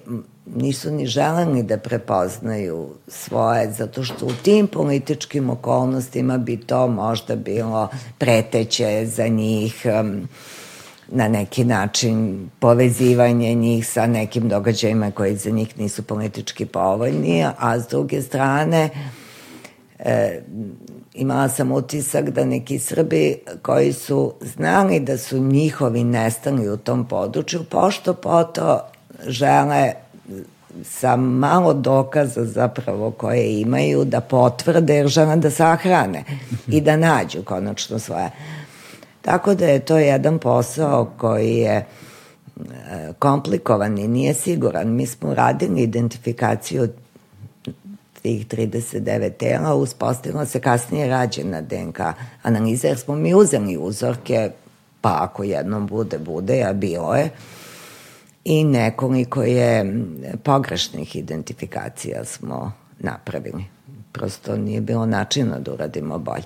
nisu 0.54 0.90
ni 0.90 1.06
želeni 1.06 1.62
da 1.62 1.78
prepoznaju 1.78 2.88
svoje, 3.08 3.72
zato 3.72 4.04
što 4.04 4.26
u 4.26 4.32
tim 4.42 4.66
političkim 4.66 5.50
okolnostima 5.50 6.38
bi 6.38 6.56
to 6.56 6.88
možda 6.88 7.36
bilo 7.36 7.88
preteće 8.18 9.06
za 9.06 9.28
njih, 9.28 9.86
na 11.08 11.28
neki 11.28 11.64
način 11.64 12.48
povezivanje 12.58 13.54
njih 13.54 13.88
sa 13.88 14.06
nekim 14.06 14.48
događajima 14.48 15.10
koji 15.10 15.36
za 15.36 15.50
njih 15.50 15.78
nisu 15.78 16.02
politički 16.02 16.66
povoljni, 16.66 17.44
a 17.58 17.80
s 17.80 17.86
druge 17.88 18.22
strane 18.22 18.90
e, 19.98 20.40
imala 21.14 21.48
sam 21.48 21.72
utisak 21.72 22.30
da 22.30 22.44
neki 22.44 22.78
Srbi 22.78 23.38
koji 23.62 23.92
su 23.92 24.34
znali 24.40 25.00
da 25.00 25.18
su 25.18 25.38
njihovi 25.38 26.04
nestali 26.04 26.68
u 26.68 26.76
tom 26.76 27.08
području, 27.08 27.64
pošto 27.70 28.14
poto 28.14 28.80
žele 29.26 29.92
sa 30.84 31.16
malo 31.16 31.74
dokaza 31.74 32.44
zapravo 32.44 33.10
koje 33.10 33.60
imaju 33.60 34.04
da 34.04 34.20
potvrde 34.20 34.94
jer 34.94 35.08
žele 35.08 35.36
da 35.36 35.50
sahrane 35.50 36.24
i 36.68 36.80
da 36.80 36.96
nađu 36.96 37.42
konačno 37.44 37.98
svoje. 37.98 38.30
Tako 39.22 39.54
da 39.54 39.66
je 39.66 39.80
to 39.80 39.98
jedan 39.98 40.38
posao 40.38 41.10
koji 41.18 41.56
je 41.56 41.76
e, 41.76 41.86
komplikovan 43.18 43.98
i 43.98 44.08
nije 44.08 44.34
siguran. 44.34 44.88
Mi 44.88 45.06
smo 45.06 45.34
radili 45.34 45.82
identifikaciju 45.82 46.88
tih 48.22 48.46
39 48.46 49.30
tela, 49.36 49.74
uspostavila 49.74 50.46
se 50.46 50.60
kasnije 50.60 51.08
rađena 51.08 51.60
DNK 51.60 52.00
analiza, 52.42 52.88
jer 52.88 52.98
smo 52.98 53.14
mi 53.14 53.34
uzeli 53.34 53.76
uzorke, 53.76 54.50
pa 55.00 55.18
ako 55.20 55.42
jednom 55.42 55.86
bude, 55.86 56.18
bude, 56.18 56.62
a 56.62 56.72
bilo 56.72 57.14
je, 57.14 57.30
i 58.48 58.64
nekoliko 58.64 59.42
je 59.42 60.04
pogrešnih 60.42 61.16
identifikacija 61.16 62.24
smo 62.24 62.72
napravili. 62.98 63.64
Prosto 64.12 64.56
nije 64.56 64.80
bilo 64.80 65.06
načina 65.06 65.58
da 65.58 65.72
uradimo 65.72 66.18
bolje. 66.18 66.44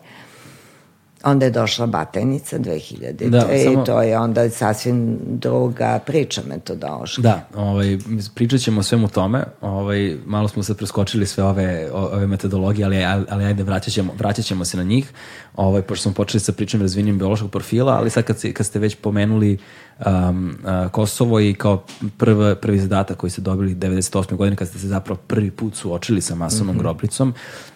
Onda 1.24 1.44
je 1.44 1.50
došla 1.50 1.86
Batajnica 1.86 2.58
2000. 2.58 3.28
Da, 3.28 3.52
i 3.52 3.64
samo... 3.64 3.84
to 3.84 4.02
je 4.02 4.18
onda 4.18 4.50
sasvim 4.50 5.18
druga 5.26 6.00
priča 6.06 6.42
metodološka. 6.48 7.22
Da, 7.22 7.48
ovaj, 7.54 7.98
pričat 8.34 8.60
ćemo 8.60 8.80
o 8.80 8.82
svemu 8.82 9.08
tome. 9.08 9.44
Ovaj, 9.60 10.16
malo 10.26 10.48
smo 10.48 10.62
sad 10.62 10.76
preskočili 10.76 11.26
sve 11.26 11.44
ove, 11.44 11.90
ove 11.92 12.26
metodologije, 12.26 12.84
ali, 12.84 13.04
ali, 13.04 13.24
ali 13.28 13.44
ajde, 13.44 13.62
vraćat 13.62 13.94
ćemo, 13.94 14.12
vraćat 14.18 14.44
ćemo 14.44 14.64
se 14.64 14.76
na 14.76 14.82
njih. 14.82 15.12
Ovaj, 15.56 15.82
pošto 15.82 16.02
smo 16.02 16.12
počeli 16.12 16.40
sa 16.40 16.52
pričom 16.52 16.80
razvinjem 16.80 17.18
biološkog 17.18 17.50
profila, 17.50 17.92
ali 17.92 18.10
sad 18.10 18.24
kad, 18.24 18.52
kad 18.52 18.66
ste 18.66 18.78
već 18.78 18.96
pomenuli 18.96 19.58
um, 20.06 20.56
uh, 20.64 20.90
Kosovo 20.90 21.40
i 21.40 21.54
kao 21.54 21.82
prv, 22.16 22.54
prvi 22.54 22.78
zadatak 22.78 23.16
koji 23.16 23.30
ste 23.30 23.40
dobili 23.40 23.74
98. 23.74 24.36
godine 24.36 24.56
kad 24.56 24.68
ste 24.68 24.78
se 24.78 24.88
zapravo 24.88 25.20
prvi 25.26 25.50
put 25.50 25.74
suočili 25.74 26.20
sa 26.20 26.34
masovnom 26.34 26.76
mm 26.76 26.78
-hmm. 26.78 26.82
groblicom, 26.82 27.34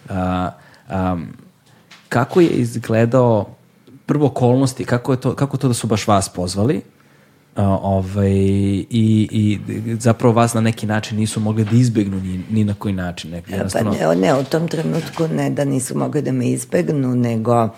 uh, 0.09 0.15
um, 1.13 1.27
kako 2.09 2.41
je 2.41 2.47
izgledao 2.47 3.45
prvo 4.05 4.25
okolnosti, 4.25 4.85
kako, 4.85 5.11
je 5.11 5.21
to, 5.21 5.35
kako 5.35 5.57
to 5.57 5.67
da 5.67 5.73
su 5.73 5.87
baš 5.87 6.07
vas 6.07 6.29
pozvali, 6.29 6.81
Uh, 7.57 7.63
ovaj, 7.63 8.31
i, 8.31 9.27
i 9.31 9.59
zapravo 9.99 10.33
vas 10.33 10.53
na 10.53 10.61
neki 10.61 10.85
način 10.85 11.17
nisu 11.17 11.39
mogli 11.39 11.65
da 11.65 11.71
izbegnu 11.75 12.19
ni, 12.19 12.43
ni 12.49 12.63
na 12.63 12.73
koji 12.73 12.93
način. 12.93 13.31
Ne, 13.31 13.43
pa 13.73 13.83
ne, 13.83 14.15
ne, 14.15 14.33
u 14.33 14.43
tom 14.43 14.67
trenutku 14.67 15.27
ne 15.27 15.49
da 15.49 15.65
nisu 15.65 15.97
mogli 15.97 16.21
da 16.21 16.31
me 16.31 16.49
izbegnu, 16.49 17.15
nego 17.15 17.69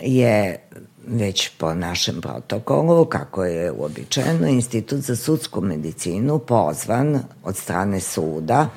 je 0.00 0.58
već 1.06 1.50
po 1.58 1.74
našem 1.74 2.20
protokolu, 2.20 3.04
kako 3.04 3.44
je 3.44 3.72
uobičajeno, 3.72 4.48
Institut 4.48 5.00
za 5.00 5.16
sudsku 5.16 5.60
medicinu 5.60 6.38
pozvan 6.38 7.20
od 7.44 7.56
strane 7.56 8.00
suda 8.00 8.68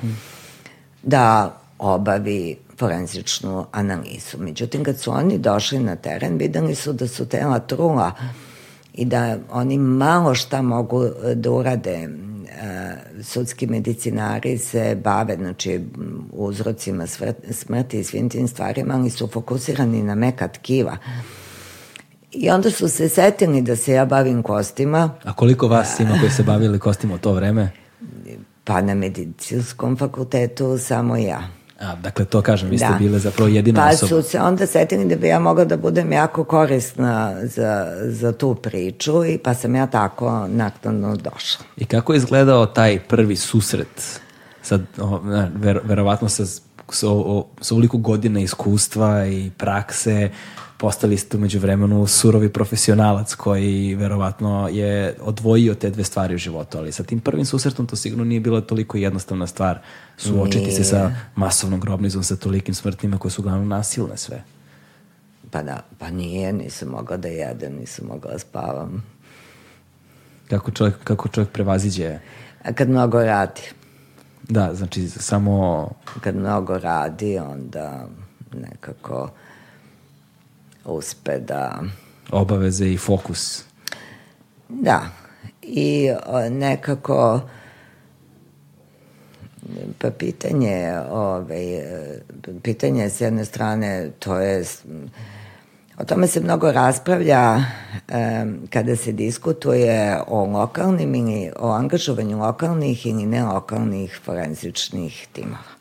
da 1.02 1.56
obavi 1.78 2.56
forenzičnu 2.78 3.66
analizu. 3.72 4.38
Međutim, 4.38 4.84
kad 4.84 4.98
su 4.98 5.10
oni 5.10 5.38
došli 5.38 5.78
na 5.78 5.96
teren, 5.96 6.36
videli 6.38 6.74
su 6.74 6.92
da 6.92 7.08
su 7.08 7.26
tela 7.26 7.58
trula 7.58 8.12
i 8.94 9.04
da 9.04 9.38
oni 9.50 9.78
malo 9.78 10.34
šta 10.34 10.62
mogu 10.62 11.04
da 11.34 11.50
urade 11.50 11.90
e, 11.90 12.08
sudski 13.22 13.66
medicinari 13.66 14.58
se 14.58 14.96
bave 15.04 15.36
znači, 15.36 15.80
uzrocima 16.32 17.06
smrti 17.50 18.00
i 18.00 18.04
svim 18.04 18.28
tim 18.28 18.48
stvarima, 18.48 18.94
ali 18.94 19.10
su 19.10 19.26
fokusirani 19.26 20.02
na 20.02 20.14
meka 20.14 20.48
tkiva. 20.48 20.96
I 22.32 22.50
onda 22.50 22.70
su 22.70 22.88
se 22.88 23.08
setili 23.08 23.62
da 23.62 23.76
se 23.76 23.92
ja 23.92 24.04
bavim 24.04 24.42
kostima. 24.42 25.10
A 25.24 25.32
koliko 25.32 25.68
vas 25.68 26.00
ima 26.00 26.18
koji 26.20 26.30
se 26.30 26.42
bavili 26.42 26.78
kostima 26.78 27.14
u 27.14 27.18
to 27.18 27.32
vreme? 27.32 27.70
Pa 28.64 28.80
na 28.80 28.94
medicinskom 28.94 29.96
fakultetu 29.96 30.78
samo 30.78 31.16
ja. 31.16 31.42
A, 31.80 31.96
dakle, 31.96 32.24
to 32.24 32.42
kažem, 32.42 32.70
vi 32.70 32.78
ste 32.78 32.88
da. 32.88 32.98
bile 32.98 33.18
zapravo 33.18 33.48
jedina 33.48 33.80
pa 33.80 33.88
osoba. 33.88 34.16
Pa 34.16 34.22
su 34.22 34.30
se 34.30 34.40
onda 34.40 34.66
setili 34.66 35.04
da 35.04 35.16
bi 35.16 35.28
ja 35.28 35.38
mogla 35.38 35.64
da 35.64 35.76
budem 35.76 36.12
jako 36.12 36.44
korisna 36.44 37.46
za, 37.46 37.96
za 38.04 38.32
tu 38.32 38.54
priču 38.54 39.24
i 39.24 39.38
pa 39.38 39.54
sam 39.54 39.74
ja 39.74 39.86
tako 39.86 40.46
naknadno 40.48 41.16
došla. 41.16 41.64
I 41.76 41.84
kako 41.84 42.12
je 42.12 42.16
izgledao 42.16 42.66
taj 42.66 43.00
prvi 43.00 43.36
susret? 43.36 44.20
Sad, 44.62 44.82
o, 44.98 45.20
ver, 45.54 45.80
verovatno 45.84 46.28
sa, 46.28 46.46
sa, 46.46 46.62
sa 47.60 47.74
ovoliko 47.74 47.98
godina 47.98 48.40
iskustva 48.40 49.26
i 49.26 49.50
prakse, 49.56 50.30
postali 50.80 51.16
ste 51.16 51.36
umeđu 51.36 51.58
vremenu 51.58 52.06
surovi 52.06 52.48
profesionalac 52.48 53.34
koji 53.34 53.94
verovatno 53.94 54.68
je 54.72 55.16
odvojio 55.20 55.74
te 55.74 55.90
dve 55.90 56.04
stvari 56.04 56.34
u 56.34 56.38
životu, 56.38 56.78
ali 56.78 56.92
sa 56.92 57.02
tim 57.02 57.20
prvim 57.20 57.44
susretom 57.44 57.86
to 57.86 57.96
sigurno 57.96 58.24
nije 58.24 58.40
bila 58.40 58.60
toliko 58.60 58.96
jednostavna 58.96 59.46
stvar 59.46 59.78
suočiti 60.16 60.64
nije. 60.64 60.72
se 60.72 60.84
sa 60.84 61.12
masovnom 61.34 61.80
grobnizom, 61.80 62.22
sa 62.22 62.36
tolikim 62.36 62.74
smrtnima 62.74 63.18
koje 63.18 63.32
su 63.32 63.42
uglavnom 63.42 63.68
nasilne 63.68 64.16
sve. 64.16 64.42
Pa 65.50 65.62
da, 65.62 65.84
pa 65.98 66.10
nije, 66.10 66.52
nisam 66.52 66.88
mogla 66.88 67.16
da 67.16 67.28
jedem, 67.28 67.76
nisam 67.76 68.06
mogla 68.06 68.32
da 68.32 68.38
spavam. 68.38 69.04
Kako 70.50 70.70
čovjek, 70.70 70.94
kako 71.04 71.28
čovjek 71.28 71.50
prevaziđe? 71.50 72.18
A 72.64 72.72
kad 72.72 72.88
mnogo 72.88 73.22
radi. 73.22 73.62
Da, 74.48 74.74
znači 74.74 75.08
samo... 75.08 75.88
Kad 76.20 76.36
mnogo 76.36 76.78
radi, 76.78 77.38
onda 77.38 78.08
nekako 78.54 79.30
uspe 80.84 81.38
da... 81.38 81.82
Obaveze 82.30 82.92
i 82.92 82.96
fokus. 82.96 83.64
Da. 84.68 85.00
I 85.62 86.08
nekako 86.50 87.40
pa 89.98 90.10
pitanje 90.10 90.92
ovaj, 91.10 91.64
pitanje 92.62 93.10
s 93.10 93.20
jedne 93.20 93.44
strane 93.44 94.10
to 94.18 94.36
je 94.36 94.64
o 96.00 96.04
tome 96.04 96.26
se 96.26 96.40
mnogo 96.40 96.72
raspravlja 96.72 97.56
um, 97.56 98.58
kada 98.70 98.96
se 98.96 99.12
diskutuje 99.12 100.20
o 100.26 100.44
lokalnim 100.44 101.14
ili 101.14 101.50
o 101.58 101.68
angažovanju 101.68 102.38
lokalnih 102.38 103.06
ili 103.06 103.26
nelokalnih 103.26 104.20
forenzičnih 104.24 105.26
timova. 105.32 105.79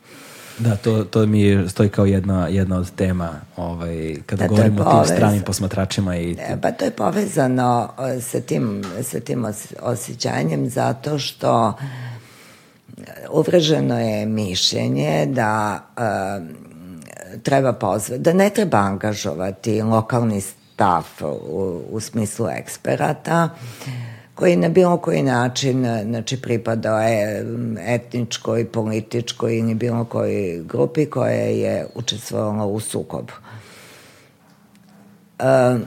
Da, 0.59 0.75
to, 0.75 1.03
to 1.03 1.25
mi 1.25 1.69
stoji 1.69 1.89
kao 1.89 2.05
jedna, 2.05 2.47
jedna 2.47 2.77
od 2.77 2.91
tema 2.91 3.29
ovaj, 3.57 4.15
kada 4.25 4.43
da, 4.43 4.47
govorimo 4.47 4.83
o 4.83 5.05
tim 5.05 5.15
stranim 5.15 5.41
posmatračima. 5.41 6.17
I 6.17 6.35
tim. 6.35 6.61
Pa 6.61 6.71
to 6.71 6.85
je 6.85 6.91
povezano 6.91 7.89
sa 8.21 8.41
tim, 8.41 8.83
sa 9.03 9.19
tim 9.19 9.45
osjećanjem 9.81 10.69
zato 10.69 11.19
što 11.19 11.73
uvraženo 13.31 13.99
je 13.99 14.25
mišljenje 14.25 15.25
da 15.25 15.81
uh, 15.97 16.47
treba 17.43 17.73
pozvati, 17.73 18.21
da 18.21 18.33
ne 18.33 18.49
treba 18.49 18.77
angažovati 18.77 19.81
lokalni 19.81 20.41
stav 20.41 21.03
u, 21.21 21.81
u 21.91 21.99
smislu 21.99 22.47
eksperata, 22.49 23.49
koji 24.39 24.55
na 24.55 24.69
bilo 24.69 24.97
koji 24.97 25.23
način 25.23 25.85
znači, 26.03 26.41
pripadao 26.41 26.99
je 26.99 27.45
etničkoj, 27.79 28.71
političkoj 28.71 29.57
ili 29.57 29.73
bilo 29.73 30.05
kojoj 30.05 30.63
grupi 30.63 31.05
koja 31.05 31.31
je 31.31 31.87
učestvovala 31.95 32.65
u 32.65 32.79
sukobu. 32.79 33.33
Um, 35.39 35.83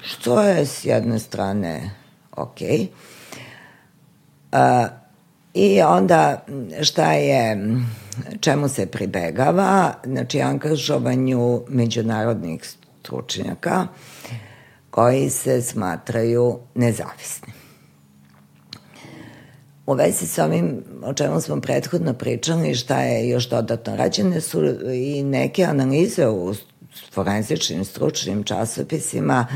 što 0.00 0.42
je 0.42 0.66
s 0.66 0.84
jedne 0.84 1.18
strane 1.18 1.90
ok. 2.36 2.60
Uh, 4.52 4.58
I 5.54 5.82
onda 5.82 6.44
šta 6.82 7.12
je, 7.12 7.56
čemu 8.40 8.68
se 8.68 8.86
pribegava? 8.86 9.94
Znači, 10.04 10.40
angažovanju 10.42 11.62
međunarodnih 11.68 12.64
stručnjaka 13.00 13.86
koji 14.90 15.30
se 15.30 15.62
smatraju 15.62 16.58
nezavisni. 16.74 17.51
U 19.86 19.94
vezi 19.94 20.26
sa 20.26 20.44
ovim 20.44 20.84
o 21.04 21.14
čemu 21.14 21.40
smo 21.40 21.60
prethodno 21.60 22.14
pričali, 22.14 22.74
šta 22.74 23.00
je 23.00 23.28
još 23.28 23.48
dodatno 23.48 23.96
rađene 23.96 24.40
su 24.40 24.64
i 24.94 25.22
neke 25.22 25.64
analize 25.64 26.28
u 26.28 26.54
forenzičnim 27.12 27.84
stručnim 27.84 28.44
časopisima 28.44 29.46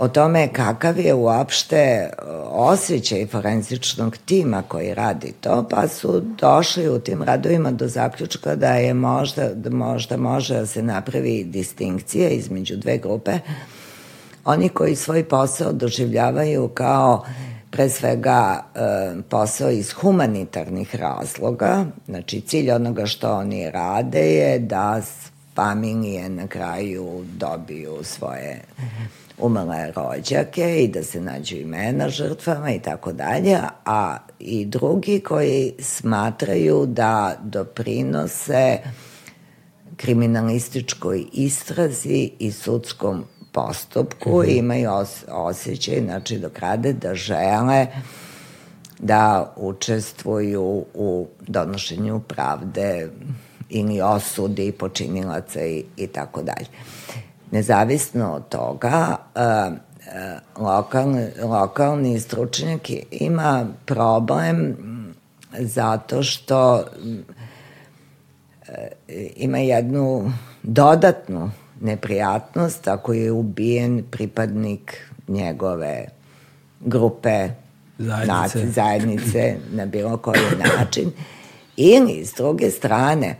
o 0.00 0.08
tome 0.08 0.48
kakav 0.52 0.98
je 0.98 1.14
uopšte 1.14 2.10
osjećaj 2.50 3.26
forenzičnog 3.26 4.16
tima 4.16 4.62
koji 4.68 4.94
radi 4.94 5.32
to, 5.40 5.68
pa 5.70 5.88
su 5.88 6.20
došli 6.20 6.88
u 6.88 6.98
tim 6.98 7.22
radovima 7.22 7.70
do 7.70 7.88
zaključka 7.88 8.56
da 8.56 8.74
je 8.74 8.94
možda, 8.94 9.54
da 9.54 9.70
možda 9.70 10.16
može 10.16 10.54
da 10.54 10.66
se 10.66 10.82
napravi 10.82 11.44
distinkcija 11.44 12.28
između 12.28 12.76
dve 12.76 12.98
grupe. 12.98 13.38
Oni 14.44 14.68
koji 14.68 14.96
svoj 14.96 15.24
posao 15.24 15.72
doživljavaju 15.72 16.68
kao 16.68 17.24
pre 17.70 17.88
svega 17.88 18.64
e, 18.74 18.80
posao 19.28 19.70
iz 19.70 19.92
humanitarnih 19.92 20.94
razloga, 20.96 21.84
znači 22.06 22.40
cilj 22.40 22.70
onoga 22.70 23.06
što 23.06 23.32
oni 23.32 23.70
rade 23.70 24.20
je 24.20 24.58
da 24.58 25.02
familije 25.54 26.28
na 26.28 26.46
kraju 26.46 27.24
dobiju 27.36 27.98
svoje 28.02 28.60
umale 29.38 29.92
rođake 29.92 30.84
i 30.84 30.88
da 30.88 31.02
se 31.02 31.20
nađu 31.20 31.56
imena 31.56 32.08
žrtvama 32.08 32.70
i 32.70 32.78
tako 32.78 33.12
dalje, 33.12 33.58
a 33.84 34.16
i 34.38 34.64
drugi 34.64 35.20
koji 35.20 35.72
smatraju 35.78 36.86
da 36.86 37.36
doprinose 37.42 38.78
kriminalističkoj 39.96 41.24
istrazi 41.32 42.30
i 42.38 42.52
sudskom 42.52 43.24
postupku 43.52 44.30
mm 44.30 44.42
-hmm. 44.42 44.58
imaju 44.58 44.90
os 44.92 45.24
osjećaj, 45.28 46.00
znači 46.04 46.38
dok 46.38 46.58
rade 46.58 46.92
da 46.92 47.14
žele 47.14 47.86
da 48.98 49.52
učestvuju 49.56 50.84
u 50.94 51.28
donošenju 51.40 52.20
pravde 52.20 53.10
ili 53.68 54.00
osudi 54.00 54.72
počinilaca 54.72 55.64
i, 55.64 55.84
i 55.96 56.06
tako 56.06 56.42
dalje. 56.42 56.66
Nezavisno 57.50 58.32
od 58.32 58.48
toga, 58.48 59.16
uh, 59.34 59.76
lokalni, 60.56 61.26
lokalni 61.42 62.20
stručnjak 62.20 62.80
ima 63.10 63.66
problem 63.86 64.76
zato 65.58 66.22
što 66.22 66.84
ima 69.36 69.58
jednu 69.58 70.32
dodatnu 70.62 71.50
neprijatnost 71.80 72.88
ako 72.88 73.12
je 73.12 73.32
ubijen 73.32 74.04
pripadnik 74.10 75.10
njegove 75.28 76.06
grupe 76.80 77.48
zajednice, 77.98 78.32
naci, 78.32 78.70
zajednice 78.70 79.56
na 79.72 79.86
bilo 79.86 80.16
koji 80.16 80.40
način 80.76 81.12
ili 81.76 82.24
s 82.24 82.34
druge 82.34 82.70
strane 82.70 83.36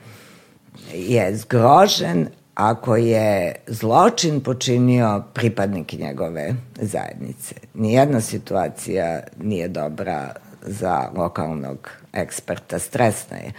je 0.95 1.37
zgrožen 1.37 2.29
ako 2.55 2.97
je 2.97 3.55
zločin 3.67 4.41
počinio 4.41 5.23
pripadnik 5.35 5.93
njegove 5.93 6.55
zajednice. 6.81 7.55
Nijedna 7.75 8.21
situacija 8.21 9.21
nije 9.43 9.69
dobra 9.69 10.35
za 10.63 11.11
lokalnog 11.17 11.91
eksperta, 12.13 12.79
stresna 12.79 13.37
je. 13.37 13.53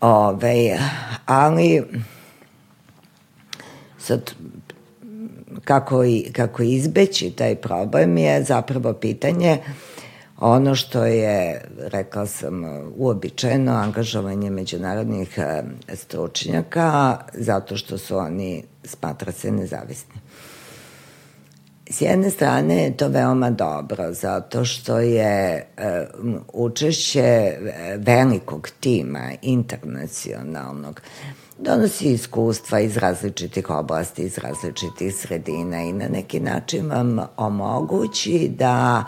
Ove, 0.00 0.78
ali 1.26 1.82
sad 4.04 4.34
kako, 5.64 6.04
i, 6.04 6.30
kako 6.32 6.62
izbeći 6.62 7.30
taj 7.30 7.54
problem 7.56 8.16
je 8.18 8.42
zapravo 8.42 8.92
pitanje 8.92 9.58
Ono 10.40 10.74
što 10.74 11.04
je, 11.04 11.60
rekla 11.78 12.26
sam, 12.26 12.64
uobičajeno 12.96 13.72
angažovanje 13.72 14.50
međunarodnih 14.50 15.38
e, 15.38 15.62
stručnjaka 15.94 17.18
zato 17.34 17.76
što 17.76 17.98
su 17.98 18.16
oni, 18.16 18.64
smatra 18.84 19.32
se, 19.32 19.52
nezavisni. 19.52 20.14
S 21.90 22.00
jedne 22.00 22.30
strane 22.30 22.82
je 22.82 22.96
to 22.96 23.08
veoma 23.08 23.50
dobro 23.50 24.12
zato 24.12 24.64
što 24.64 24.98
je 24.98 25.66
e, 25.76 26.06
učešće 26.52 27.56
velikog 27.96 28.68
tima, 28.80 29.30
internacionalnog, 29.42 31.00
donosi 31.58 32.12
iskustva 32.12 32.80
iz 32.80 32.96
različitih 32.96 33.70
oblasti, 33.70 34.22
iz 34.22 34.38
različitih 34.38 35.14
sredina 35.14 35.82
i 35.82 35.92
na 35.92 36.08
neki 36.08 36.40
način 36.40 36.90
vam 36.90 37.18
omogući 37.36 38.50
da 38.58 39.04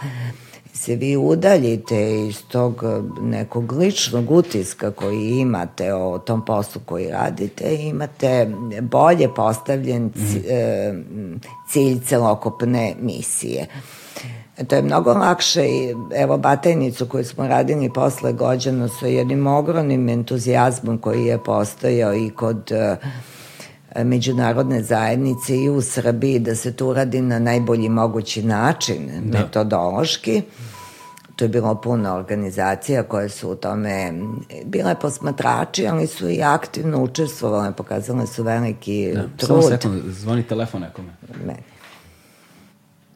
se 0.76 0.96
vi 0.96 1.16
udaljite 1.16 2.26
iz 2.28 2.42
tog 2.48 2.84
eh, 2.84 3.22
nekog 3.22 3.72
ličnog 3.72 4.30
utiska 4.30 4.90
koji 4.90 5.30
imate 5.30 5.94
o 5.94 6.18
tom 6.18 6.44
poslu 6.44 6.80
koji 6.84 7.08
radite, 7.08 7.74
imate 7.74 8.50
bolje 8.80 9.28
postavljen 9.34 10.04
mhm. 10.04 11.34
cilj 11.68 12.00
celokopne 12.06 12.94
misije. 13.00 13.66
To 14.68 14.76
je 14.76 14.82
mnogo 14.82 15.12
lakše 15.12 15.66
i 15.66 15.94
evo 16.16 16.38
batajnicu 16.38 17.06
koju 17.06 17.24
smo 17.24 17.48
radili 17.48 17.92
posle 17.92 18.32
gođano 18.32 18.88
sa 18.88 19.06
jednim 19.06 19.46
ogromnim 19.46 20.08
entuzijazmom 20.08 20.98
koji 20.98 21.24
je 21.24 21.44
postojao 21.44 22.14
i 22.14 22.30
kod 22.30 22.70
uh, 22.72 24.04
međunarodne 24.04 24.82
zajednice 24.82 25.56
i 25.56 25.68
u 25.68 25.82
Srbiji 25.82 26.38
da 26.38 26.54
se 26.54 26.72
to 26.72 26.88
uradi 26.88 27.20
na 27.20 27.38
najbolji 27.38 27.88
mogući 27.88 28.42
način, 28.42 29.10
da. 29.22 29.38
metodološki. 29.38 30.42
To 31.36 31.44
je 31.44 31.48
bilo 31.48 31.74
puno 31.74 32.14
organizacija 32.14 33.02
koje 33.02 33.28
su 33.28 33.50
u 33.50 33.54
tome 33.54 34.12
bile 34.64 34.94
posmatrači, 34.94 35.86
ali 35.86 36.06
su 36.06 36.28
i 36.28 36.42
aktivno 36.42 37.02
učestvovale, 37.02 37.72
pokazale 37.72 38.26
su 38.26 38.42
veliki 38.42 39.12
da, 39.14 39.22
trud. 39.36 39.62
Samo 39.62 39.62
sekund, 39.62 40.02
zvoni 40.06 40.42
telefon 40.42 40.80
nekome. 40.80 41.08
Meni. 41.46 41.62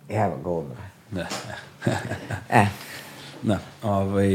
Evo 0.08 0.34
umre. 0.44 0.90
Da. 1.10 1.26
e. 2.60 2.66
Da, 3.42 3.58
ovaj, 3.82 4.28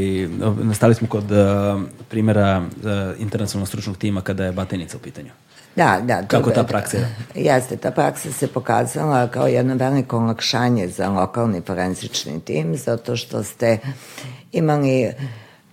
nastali 0.62 0.94
smo 0.94 1.08
kod 1.08 1.30
uh, 1.30 1.82
primjera 2.08 2.58
uh, 2.58 3.20
internacionalnog 3.20 3.68
stručnog 3.68 3.96
tima 3.96 4.20
kada 4.20 4.44
je 4.44 4.52
batenica 4.52 4.96
u 4.96 5.00
pitanju. 5.00 5.30
Da, 5.76 6.00
da. 6.04 6.22
To, 6.22 6.26
Kako 6.28 6.50
ta 6.50 6.64
praksa 6.64 6.96
je? 6.96 7.16
Jeste, 7.34 7.76
ta 7.76 7.90
praksa 7.90 8.32
se 8.32 8.46
pokazala 8.46 9.28
kao 9.28 9.46
jedno 9.46 9.74
veliko 9.74 10.16
olakšanje 10.16 10.88
za 10.88 11.08
lokalni 11.08 11.60
forenzični 11.66 12.40
tim, 12.40 12.76
zato 12.76 13.16
što 13.16 13.42
ste 13.42 13.78
imali 14.52 15.12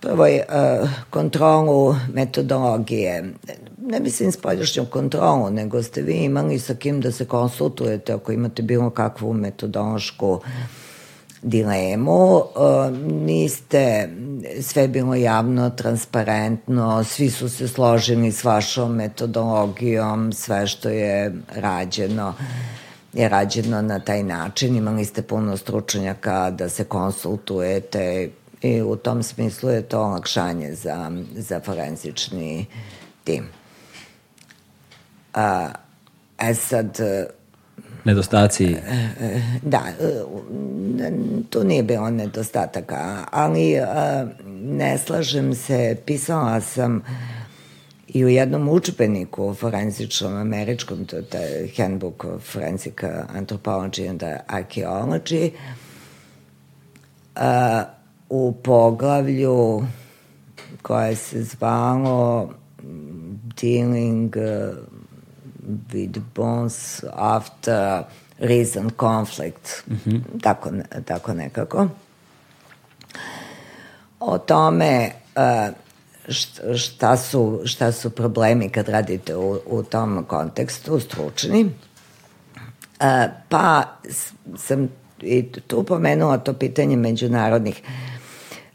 prvo 0.00 0.24
uh, 0.24 0.88
kontrolu 1.10 1.96
metodologije, 2.12 3.32
ne 3.78 4.00
mislim 4.00 4.32
spoljašnju 4.32 4.86
kontrolu, 4.86 5.50
nego 5.50 5.82
ste 5.82 6.02
vi 6.02 6.14
imali 6.14 6.58
sa 6.58 6.74
kim 6.74 7.00
da 7.00 7.12
se 7.12 7.24
konsultujete 7.24 8.12
ako 8.12 8.32
imate 8.32 8.62
bilo 8.62 8.90
kakvu 8.90 9.32
metodološku 9.32 10.32
uh, 10.32 10.42
dilemu, 11.44 12.38
e, 12.38 12.90
niste, 13.04 14.08
sve 14.62 14.88
bilo 14.88 15.14
javno, 15.14 15.70
transparentno, 15.70 17.04
svi 17.04 17.30
su 17.30 17.48
se 17.48 17.68
složili 17.68 18.32
s 18.32 18.44
vašom 18.44 18.94
metodologijom, 18.94 20.32
sve 20.32 20.66
što 20.66 20.88
je 20.88 21.32
rađeno 21.54 22.34
je 23.14 23.28
rađeno 23.28 23.82
na 23.82 24.00
taj 24.00 24.22
način, 24.22 24.76
imali 24.76 25.04
ste 25.04 25.22
puno 25.22 25.56
stručnjaka 25.56 26.50
da 26.50 26.68
se 26.68 26.84
konsultujete 26.84 28.30
i 28.62 28.82
u 28.82 28.96
tom 28.96 29.22
smislu 29.22 29.70
je 29.70 29.82
to 29.82 30.00
olakšanje 30.00 30.74
za, 30.74 31.12
za 31.36 31.60
forenzični 31.60 32.66
tim. 33.24 33.44
A, 35.34 35.68
e 36.38 36.54
sad, 36.54 36.98
nedostaci? 38.04 38.76
Da, 39.62 39.82
tu 41.50 41.64
nije 41.64 41.82
bilo 41.82 42.10
nedostataka, 42.10 43.24
ali 43.30 43.74
ne 44.62 44.98
slažem 44.98 45.54
se, 45.54 45.96
pisala 46.06 46.60
sam 46.60 47.02
i 48.08 48.24
u 48.24 48.28
jednom 48.28 48.68
učbeniku 48.68 49.54
forenzičnom 49.54 50.36
američkom, 50.36 51.04
to 51.04 51.16
je 51.38 51.70
Handbook 51.76 52.24
of 52.24 52.42
Forensic 52.52 52.94
Anthropology 53.34 54.10
and 54.10 54.22
Archaeology, 54.48 55.50
u 58.28 58.52
poglavlju 58.52 59.86
koje 60.82 61.16
se 61.16 61.42
zvalo 61.42 62.50
Dealing 63.60 64.36
with 65.92 66.20
bonds 66.34 67.04
after 67.16 68.04
reason 68.38 68.90
conflict, 68.90 69.84
mm 69.86 69.96
-hmm. 70.06 70.20
tako, 70.42 70.70
tako 71.04 71.34
nekako. 71.34 71.88
O 74.20 74.38
tome 74.38 75.10
uh, 75.36 75.74
šta 76.76 77.16
su, 77.16 77.62
šta 77.64 77.92
su 77.92 78.10
problemi 78.10 78.68
kad 78.68 78.88
radite 78.88 79.36
u, 79.36 79.58
u 79.66 79.82
tom 79.82 80.24
kontekstu, 80.24 81.00
stručni. 81.00 81.64
Uh, 81.64 81.72
pa 83.48 83.82
sam 84.56 84.88
i 85.20 85.52
tu 85.66 85.84
pomenula 85.84 86.38
to 86.38 86.52
pitanje 86.52 86.96
međunarodnih 86.96 87.82
uh, 87.84 88.13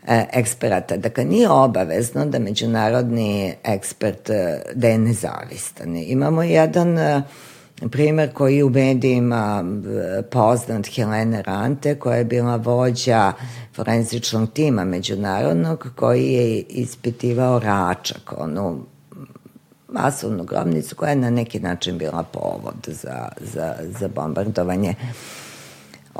eksperata. 0.09 0.97
Dakle, 0.97 1.25
nije 1.25 1.49
obavezno 1.49 2.25
da 2.25 2.39
međunarodni 2.39 3.53
ekspert 3.63 4.29
e, 4.29 4.61
da 4.73 4.87
je 4.87 4.97
nezavistan. 4.97 5.95
Imamo 5.95 6.43
jedan 6.43 6.97
e, 6.97 7.21
primer 7.91 8.33
koji 8.33 8.63
u 8.63 8.69
medijima 8.69 9.63
poznat 10.31 10.87
Helene 10.95 11.41
Rante, 11.41 11.95
koja 11.95 12.17
je 12.17 12.25
bila 12.25 12.55
vođa 12.55 13.33
forenzičnog 13.75 14.49
tima 14.53 14.83
međunarodnog, 14.85 15.87
koji 15.95 16.33
je 16.33 16.59
ispitivao 16.59 17.59
račak, 17.59 18.33
onu 18.37 18.85
masovnu 19.91 20.43
grobnicu 20.43 20.95
koja 20.95 21.09
je 21.09 21.15
na 21.15 21.29
neki 21.29 21.59
način 21.59 21.97
bila 21.97 22.23
povod 22.23 22.87
za, 22.87 23.27
za, 23.41 23.75
za 23.99 24.07
bombardovanje. 24.07 24.95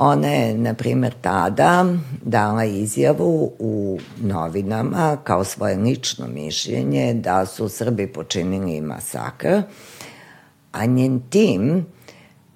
Ona 0.02 0.28
je, 0.28 0.54
na 0.58 0.74
primjer, 0.74 1.14
tada 1.20 1.84
dala 2.22 2.64
izjavu 2.64 3.52
u 3.58 3.98
novinama 4.20 5.16
kao 5.24 5.44
svoje 5.44 5.76
lično 5.76 6.26
mišljenje 6.26 7.14
da 7.14 7.46
su 7.46 7.68
Srbi 7.68 8.06
počinili 8.06 8.80
masakr, 8.80 9.62
a 10.72 10.86
njen 10.86 11.20
tim 11.30 11.86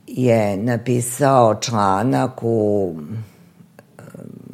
je 0.07 0.57
napisao 0.57 1.55
članak 1.55 2.42
u 2.42 2.95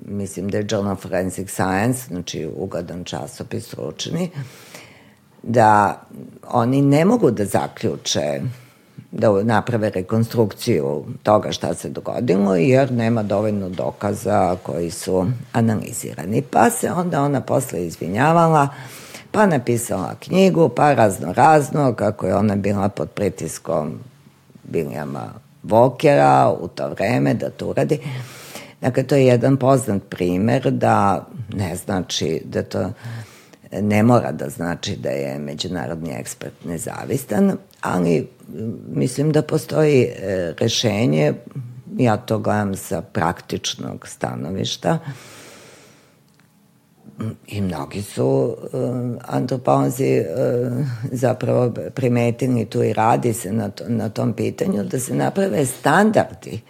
mislim 0.04 0.48
da 0.48 0.58
je 0.58 0.66
Journal 0.70 0.96
Forensic 0.96 1.50
Science, 1.50 2.06
znači 2.08 2.48
ugodan 2.56 3.04
časopis 3.04 3.66
stručni, 3.66 4.30
da 5.42 6.00
oni 6.48 6.82
ne 6.82 7.04
mogu 7.04 7.30
da 7.30 7.44
zaključe 7.44 8.40
da 9.12 9.42
naprave 9.42 9.90
rekonstrukciju 9.90 11.04
toga 11.22 11.52
šta 11.52 11.74
se 11.74 11.88
dogodilo 11.88 12.56
jer 12.56 12.92
nema 12.92 13.22
dovoljno 13.22 13.68
dokaza 13.68 14.56
koji 14.62 14.90
su 14.90 15.26
analizirani. 15.52 16.42
Pa 16.42 16.70
se 16.70 16.90
onda 16.90 17.22
ona 17.22 17.40
posle 17.40 17.86
izvinjavala, 17.86 18.68
pa 19.30 19.46
napisala 19.46 20.14
knjigu, 20.20 20.68
pa 20.68 20.94
razno 20.94 21.32
razno, 21.32 21.94
kako 21.94 22.26
je 22.26 22.34
ona 22.34 22.56
bila 22.56 22.88
pod 22.88 23.10
pritiskom 23.10 23.98
Biljama 24.64 25.32
Vokera 25.62 26.54
u 26.60 26.68
to 26.68 26.88
vreme 26.88 27.34
da 27.34 27.50
to 27.50 27.66
uradi. 27.66 27.98
Dakle, 28.80 29.02
to 29.02 29.14
je 29.14 29.26
jedan 29.26 29.56
poznat 29.56 30.02
primer 30.08 30.70
da 30.70 31.26
ne 31.52 31.76
znači 31.76 32.42
da 32.44 32.62
to 32.62 32.90
ne 33.72 34.02
mora 34.02 34.32
da 34.32 34.48
znači 34.48 34.96
da 34.96 35.08
je 35.08 35.38
međunarodni 35.38 36.10
ekspert 36.10 36.54
nezavistan, 36.64 37.56
ali 37.80 38.28
mislim 38.88 39.32
da 39.32 39.42
postoji 39.42 40.02
e, 40.02 40.54
rešenje, 40.58 41.34
ja 41.98 42.16
to 42.16 42.38
gledam 42.38 42.74
sa 42.74 43.02
praktičnog 43.02 44.08
stanovišta, 44.08 44.98
i 47.46 47.60
mnogi 47.60 48.02
su 48.02 48.56
uh, 48.72 48.80
antropolozi 49.26 50.20
uh, 50.20 50.86
zapravo 51.12 51.72
primetili 51.94 52.64
tu 52.64 52.82
i 52.82 52.92
radi 52.92 53.32
se 53.32 53.52
na, 53.52 53.68
to, 53.68 53.84
na 53.88 54.08
tom 54.08 54.32
pitanju 54.32 54.84
da 54.84 55.00
se 55.00 55.14
naprave 55.14 55.66
standardi 55.66 56.60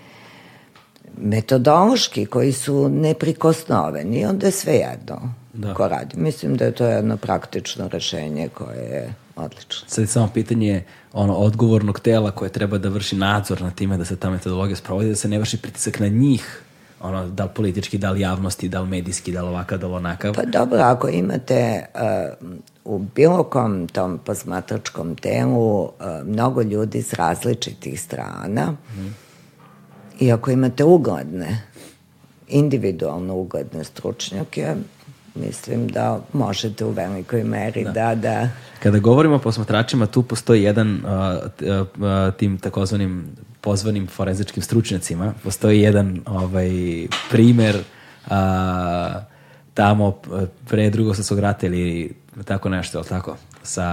metodološki 1.18 2.26
koji 2.26 2.52
su 2.52 2.88
neprikosnoveni 2.88 4.26
onda 4.26 4.46
je 4.46 4.52
sve 4.52 4.72
jedno 4.72 5.34
da. 5.52 5.74
ko 5.74 5.88
radi. 5.88 6.16
Mislim 6.16 6.56
da 6.56 6.64
je 6.64 6.72
to 6.72 6.86
jedno 6.86 7.16
praktično 7.16 7.88
rešenje 7.88 8.48
koje 8.48 8.78
je 8.78 9.14
odlično. 9.40 9.88
Sad 9.88 10.02
je 10.02 10.08
samo 10.08 10.28
pitanje 10.34 10.84
ono, 11.12 11.34
odgovornog 11.34 12.00
tela 12.00 12.30
koje 12.30 12.52
treba 12.52 12.78
da 12.78 12.88
vrši 12.88 13.16
nadzor 13.16 13.62
na 13.62 13.70
time 13.70 13.96
da 13.96 14.04
se 14.04 14.16
ta 14.16 14.30
metodologija 14.30 14.76
sprovodi, 14.76 15.08
da 15.08 15.16
se 15.16 15.28
ne 15.28 15.38
vrši 15.38 15.56
pritisak 15.56 16.00
na 16.00 16.08
njih 16.08 16.62
ono, 17.00 17.28
da 17.28 17.44
li 17.44 17.50
politički, 17.54 17.98
da 17.98 18.10
li 18.10 18.20
javnosti, 18.20 18.68
da 18.68 18.80
li 18.80 18.88
medijski, 18.88 19.32
da 19.32 19.42
li 19.42 19.48
ovakav, 19.48 19.78
da 19.78 19.86
li 19.86 19.94
onakav? 19.94 20.34
Pa 20.34 20.44
dobro, 20.44 20.78
ako 20.78 21.08
imate 21.08 21.84
uh, 21.94 22.48
u 22.84 22.98
bilo 22.98 23.42
kom 23.42 23.88
tom 23.88 24.18
posmatračkom 24.18 25.16
telu 25.16 25.82
uh, 25.82 25.90
mnogo 26.24 26.62
ljudi 26.62 27.02
s 27.02 27.12
različitih 27.12 28.00
strana 28.00 28.70
mm. 28.70 29.14
i 30.20 30.32
ako 30.32 30.50
imate 30.50 30.84
ugledne, 30.84 31.62
individualno 32.48 33.34
ugledne 33.34 33.84
stručnjake, 33.84 34.74
mislim 35.34 35.88
da 35.88 36.20
možete 36.32 36.84
u 36.84 36.90
velikoj 36.90 37.44
meri 37.44 37.84
da, 37.84 37.90
da... 37.92 38.14
da... 38.14 38.48
Kada 38.82 38.98
govorimo 38.98 39.34
o 39.34 39.38
posmatračima, 39.38 40.06
tu 40.06 40.22
postoji 40.22 40.62
jedan 40.62 41.04
uh, 41.04 41.10
uh, 41.60 42.34
tim 42.36 42.58
takozvanim 42.58 43.24
pozvanim 43.60 44.06
forenzičkim 44.06 44.62
stručnjacima. 44.62 45.34
Postoji 45.44 45.80
jedan 45.80 46.20
ovaj, 46.26 46.70
primer 47.30 47.76
uh, 48.26 48.32
tamo 49.74 50.20
pre 50.68 50.90
drugog 50.90 51.16
svjetskog 51.16 51.38
rata 51.38 51.66
ili 51.66 52.14
tako 52.44 52.68
nešto, 52.68 52.98
ali 52.98 53.06
tako? 53.06 53.36
Sa... 53.62 53.84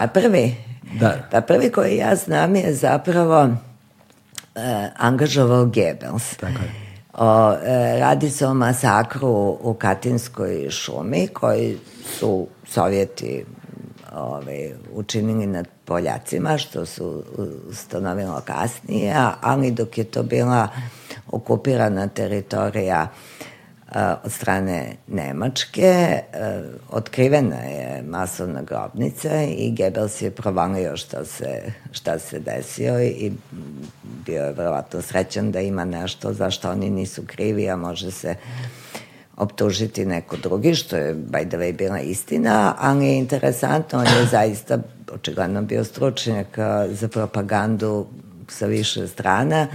A 0.00 0.08
prvi? 0.14 0.54
Da. 1.00 1.28
Pa 1.30 1.40
prvi 1.40 1.70
koji 1.70 1.96
ja 1.96 2.16
znam 2.16 2.56
je 2.56 2.74
zapravo 2.74 3.44
uh, 3.44 4.62
angažovao 4.96 5.64
Goebbels. 5.64 6.36
Tako 6.36 6.62
je 6.62 6.81
O, 7.14 7.52
e, 7.52 7.98
radi 8.00 8.30
se 8.30 8.46
o 8.46 8.54
masakru 8.54 9.58
u 9.60 9.74
Katinskoj 9.74 10.70
šumi 10.70 11.28
koji 11.28 11.78
su 12.18 12.46
Sovjeti 12.66 13.44
ove, 14.12 14.24
ovaj, 14.24 14.72
učinili 14.92 15.46
nad 15.46 15.68
Poljacima, 15.84 16.58
što 16.58 16.86
su 16.86 17.24
ustanovilo 17.70 18.40
kasnije, 18.44 19.14
ali 19.40 19.70
dok 19.70 19.98
je 19.98 20.04
to 20.04 20.22
bila 20.22 20.68
okupirana 21.30 22.08
teritorija 22.08 23.08
od 24.24 24.32
strane 24.32 24.96
Nemačke. 25.06 26.20
Otkrivena 26.90 27.56
je 27.56 28.02
masovna 28.02 28.62
grobnica 28.62 29.42
i 29.42 29.74
Goebbels 29.78 30.22
je 30.22 30.30
provalio 30.30 30.96
šta 30.96 31.24
se, 31.24 31.72
šta 31.92 32.18
se 32.18 32.38
desio 32.38 33.02
i 33.02 33.32
bio 34.26 34.44
je 34.44 34.52
verovatno 34.52 35.02
srećan 35.02 35.52
da 35.52 35.60
ima 35.60 35.84
nešto 35.84 36.32
za 36.32 36.50
što 36.50 36.70
oni 36.70 36.90
nisu 36.90 37.22
krivi, 37.26 37.70
a 37.70 37.76
može 37.76 38.10
se 38.10 38.34
optužiti 39.36 40.06
neko 40.06 40.36
drugi, 40.36 40.74
što 40.74 40.96
je, 40.96 41.14
by 41.14 41.48
the 41.48 41.56
way, 41.56 41.76
bila 41.76 42.00
istina, 42.00 42.74
ali 42.78 43.06
je 43.06 43.18
interesantno, 43.18 43.98
on 43.98 44.06
je 44.06 44.26
zaista 44.30 44.78
očigledno 45.12 45.62
bio 45.62 45.84
stručnjak 45.84 46.58
za 46.90 47.08
propagandu 47.08 48.06
sa 48.48 48.66
više 48.66 49.08
strana, 49.08 49.66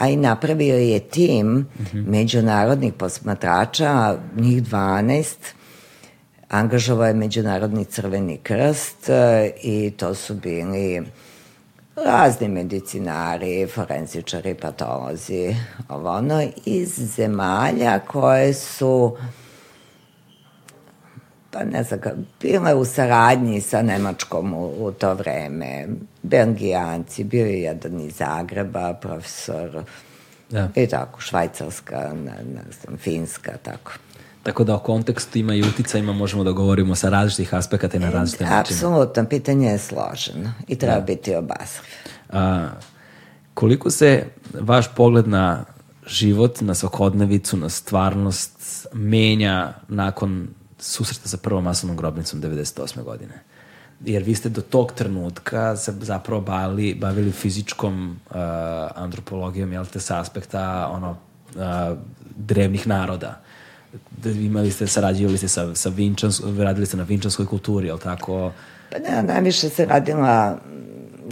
a 0.00 0.08
i 0.08 0.16
napravio 0.16 0.76
je 0.76 1.00
tim 1.00 1.46
mm 1.46 1.68
-hmm. 1.78 2.08
međunarodnih 2.08 2.92
posmatrača, 2.92 4.16
njih 4.36 4.62
12, 4.62 5.34
angažovao 6.48 7.06
je 7.06 7.14
Međunarodni 7.14 7.84
crveni 7.84 8.38
krst 8.38 9.08
e, 9.08 9.50
i 9.62 9.90
to 9.90 10.14
su 10.14 10.34
bili 10.34 11.02
razni 11.96 12.48
medicinari, 12.48 13.66
forenzičari, 13.66 14.54
patolozi, 14.54 15.54
ovo 15.88 16.10
ono, 16.10 16.48
iz 16.64 16.88
zemalja 17.16 17.98
koje 17.98 18.54
su 18.54 19.16
pa 21.50 21.64
ne 21.64 21.82
znam, 21.82 22.00
bile 22.40 22.74
u 22.74 22.84
saradnji 22.84 23.60
sa 23.60 23.82
Nemačkom 23.82 24.54
u, 24.54 24.86
u 24.86 24.92
to 24.92 25.14
vreme. 25.14 25.86
Belgijanci, 26.22 27.24
bio 27.24 27.46
je 27.46 27.62
jedan 27.62 28.00
iz 28.00 28.16
Zagreba, 28.16 28.94
profesor, 28.94 29.84
da. 30.50 30.68
i 30.74 30.86
tako, 30.86 31.20
Švajcarska, 31.20 32.12
ne, 32.24 32.44
ne 32.54 32.62
znam, 32.80 32.96
Finska, 32.96 33.52
tako. 33.62 33.92
Tako 34.42 34.64
da 34.64 34.74
o 34.74 34.78
kontekstu 34.78 35.38
ima 35.38 35.54
i 35.54 35.62
uticajima 35.62 36.12
možemo 36.12 36.44
da 36.44 36.52
govorimo 36.52 36.94
sa 36.94 37.08
različitih 37.08 37.54
aspekata 37.54 37.96
i 37.96 38.00
na 38.00 38.10
različite 38.10 38.44
načine. 38.44 38.76
Apsolutno, 38.76 39.24
pitanje 39.24 39.68
je 39.68 39.78
složeno 39.78 40.52
i 40.68 40.76
treba 40.76 40.98
da. 40.98 41.00
biti 41.00 41.34
obazriv. 41.34 41.90
A, 42.28 42.68
koliko 43.54 43.90
se 43.90 44.24
vaš 44.60 44.94
pogled 44.94 45.28
na 45.28 45.64
život, 46.06 46.60
na 46.60 46.74
svakodnevicu, 46.74 47.56
na 47.56 47.68
stvarnost 47.68 48.86
menja 48.92 49.72
nakon 49.88 50.48
susreta 50.80 51.28
sa 51.28 51.36
prvom 51.36 51.64
masovnom 51.64 51.96
grobnicom 51.96 52.40
98. 52.40 53.02
godine? 53.02 53.42
Jer 54.04 54.22
vi 54.22 54.34
ste 54.34 54.48
do 54.48 54.62
tog 54.62 54.92
trenutka 54.92 55.76
se 55.76 55.92
zapravo 56.00 56.40
bavili, 56.40 56.94
bavili 56.94 57.32
fizičkom 57.32 58.20
uh, 58.30 58.36
antropologijom, 58.94 59.72
jel 59.72 59.86
te, 59.86 60.00
sa 60.00 60.20
aspekta 60.20 60.88
ono, 60.92 61.10
uh, 61.10 61.98
drevnih 62.36 62.86
naroda 62.86 63.40
da 64.10 64.30
imali 64.30 64.70
ste, 64.70 64.86
sarađivali 64.86 65.38
ste 65.38 65.48
sa, 65.48 65.74
sa 65.74 65.88
Vinčans, 65.88 66.40
radili 66.58 66.86
ste 66.86 66.96
na 66.96 67.02
vinčanskoj 67.02 67.46
kulturi, 67.46 67.86
je 67.86 67.92
li 67.92 68.00
tako? 68.00 68.52
Pa 68.92 68.98
ne, 68.98 69.22
najviše 69.22 69.68
se 69.68 69.84
radila 69.84 70.58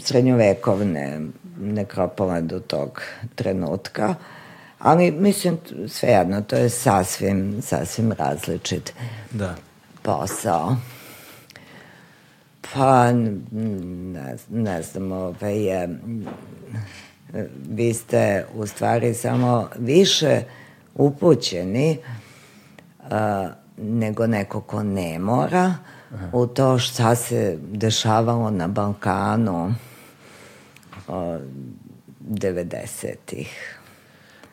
srednjovekovne 0.03 1.20
nekropole 1.61 2.42
do 2.42 2.61
tog 2.61 3.03
trenutka, 3.34 4.14
ali 4.79 5.11
mislim, 5.11 5.59
svejedno, 5.89 6.41
to 6.41 6.57
je 6.57 6.68
sasvim, 6.68 7.62
sasvim 7.62 8.12
različit 8.12 8.93
da. 9.31 9.55
posao. 10.03 10.76
Pa, 12.74 13.12
ne, 13.12 14.37
ne 14.49 14.83
znam, 14.83 15.12
ovaj, 15.12 15.64
je, 15.64 15.89
vi 17.70 17.95
ste 17.95 18.45
u 18.55 18.66
stvari 18.66 19.14
samo 19.14 19.68
više 19.79 20.43
upućeni 20.95 21.99
a, 23.11 23.51
nego 23.76 24.26
neko 24.26 24.61
ko 24.61 24.83
ne 24.83 25.18
mora 25.18 25.74
Aha. 26.14 26.29
u 26.33 26.47
to 26.47 26.79
šta 26.79 27.14
se 27.14 27.59
dešavalo 27.72 28.51
na 28.51 28.68
Balkanu 28.68 29.74
90-ih. 32.20 33.78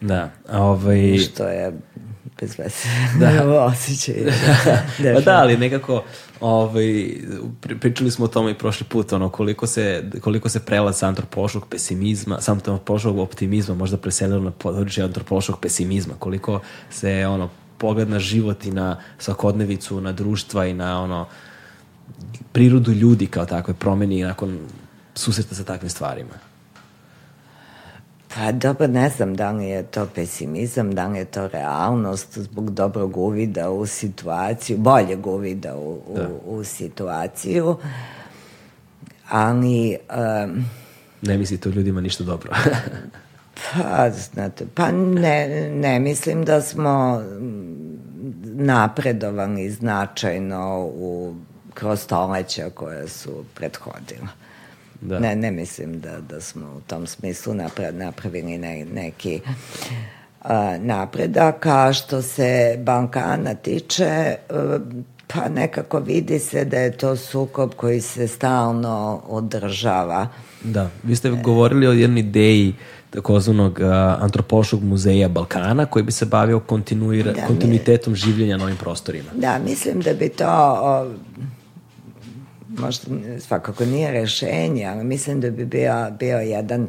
Da, 0.02 0.32
ovaj... 0.52 1.18
Što 1.18 1.48
je 1.48 1.74
bez 2.42 2.60
veze. 2.60 2.88
Da. 3.20 3.66
osjećaj. 3.66 4.16
pa 5.16 5.22
da, 5.22 5.38
ali 5.38 5.58
nekako 5.58 6.04
ovaj, 6.40 7.14
pričali 7.80 8.12
smo 8.12 8.26
o 8.26 8.28
tome 8.28 8.52
i 8.52 8.58
prošli 8.58 8.86
put, 8.90 9.14
ono, 9.14 9.30
koliko 9.30 9.68
se, 9.68 10.12
koliko 10.22 10.50
se 10.50 10.60
prelaz 10.60 11.04
antropološkog 11.04 11.68
pesimizma, 11.70 12.42
sa 12.42 12.52
antropološkog 12.52 13.20
optimizma 13.20 13.76
možda 13.76 13.98
preselilo 13.98 14.44
na 14.44 14.52
područje 14.52 15.04
antropološkog 15.04 15.60
pesimizma, 15.60 16.14
koliko 16.20 16.60
se 16.90 17.28
ono, 17.28 17.50
pogled 17.78 18.10
na 18.10 18.20
život 18.20 18.66
i 18.66 18.72
na 18.72 19.02
svakodnevicu, 19.20 20.02
na 20.02 20.12
društva 20.12 20.66
i 20.66 20.74
na 20.74 21.02
ono, 21.04 21.28
prirodu 22.52 22.92
ljudi 22.92 23.28
kao 23.28 23.46
takve 23.46 23.74
promeni 23.74 24.24
nakon 24.24 24.60
susreta 25.16 25.56
sa 25.56 25.64
takvim 25.64 25.90
stvarima. 25.90 26.45
Pa 28.36 28.52
dobro, 28.52 28.88
ne 28.88 29.10
znam 29.10 29.36
da 29.36 29.52
li 29.52 29.66
je 29.66 29.84
to 29.84 30.08
pesimizam, 30.16 30.96
da 30.96 31.08
li 31.08 31.18
je 31.18 31.26
to 31.26 31.48
realnost 31.48 32.38
zbog 32.38 32.70
dobrog 32.70 33.18
uvida 33.18 33.70
u 33.70 33.86
situaciju, 33.86 34.78
boljeg 34.78 35.28
uvida 35.28 35.76
u, 35.76 35.94
u, 36.08 36.16
da. 36.16 36.30
u 36.46 36.64
situaciju, 36.64 37.78
ali... 39.30 39.98
Um, 40.46 40.66
ne 41.22 41.38
mislite 41.38 41.70
o 41.70 41.72
ljudima 41.72 42.02
ništa 42.02 42.24
dobro. 42.24 42.52
pa, 43.74 44.10
znate, 44.10 44.66
pa 44.74 44.92
ne, 44.92 45.70
ne 45.70 46.00
mislim 46.00 46.46
da 46.46 46.62
smo 46.62 47.22
napredovali 48.44 49.70
značajno 49.70 50.90
u, 50.94 51.36
kroz 51.74 52.00
stoleća 52.00 52.70
koja 52.70 53.08
su 53.08 53.44
prethodila. 53.54 54.28
Da. 55.02 55.20
Ne, 55.20 55.36
ne 55.36 55.52
mislim 55.52 56.00
da, 56.00 56.20
da 56.30 56.42
smo 56.42 56.66
u 56.78 56.82
tom 56.88 57.08
smislu 57.08 57.54
napravili 57.92 58.58
ne, 58.58 58.86
neki 58.86 59.42
a, 60.42 60.78
napredak, 60.78 61.66
a 61.66 61.94
što 61.94 62.22
se 62.22 62.80
Balkana 62.80 63.54
tiče, 63.54 64.36
a, 64.50 64.80
pa 65.28 65.50
nekako 65.50 66.00
vidi 66.00 66.40
se 66.40 66.66
da 66.66 66.78
je 66.78 66.92
to 66.92 67.16
sukob 67.16 67.74
koji 67.76 68.02
se 68.02 68.28
stalno 68.28 69.22
održava. 69.28 70.28
Da, 70.64 70.90
vi 71.04 71.16
ste 71.16 71.30
govorili 71.30 71.88
o 71.88 71.92
jednoj 71.92 72.20
ideji 72.20 72.74
takozvanog 73.10 73.80
antropološkog 74.20 74.84
muzeja 74.84 75.28
Balkana 75.28 75.86
koji 75.86 76.04
bi 76.04 76.12
se 76.12 76.26
bavio 76.26 76.60
kontinuira, 76.60 77.32
da, 77.32 77.48
kontinuitetom 77.48 78.16
življenja 78.16 78.58
na 78.58 78.64
ovim 78.64 78.78
prostorima. 78.78 79.30
Da, 79.34 79.60
mislim 79.60 80.02
da 80.02 80.14
bi 80.14 80.30
to 80.30 80.48
o, 80.48 81.12
možda 82.80 83.08
svakako 83.40 83.86
nije 83.86 84.12
rešenje, 84.12 84.86
ali 84.86 85.04
mislim 85.04 85.42
da 85.42 85.50
bi 85.50 85.66
bio, 85.66 86.12
bio 86.20 86.38
jedan 86.38 86.88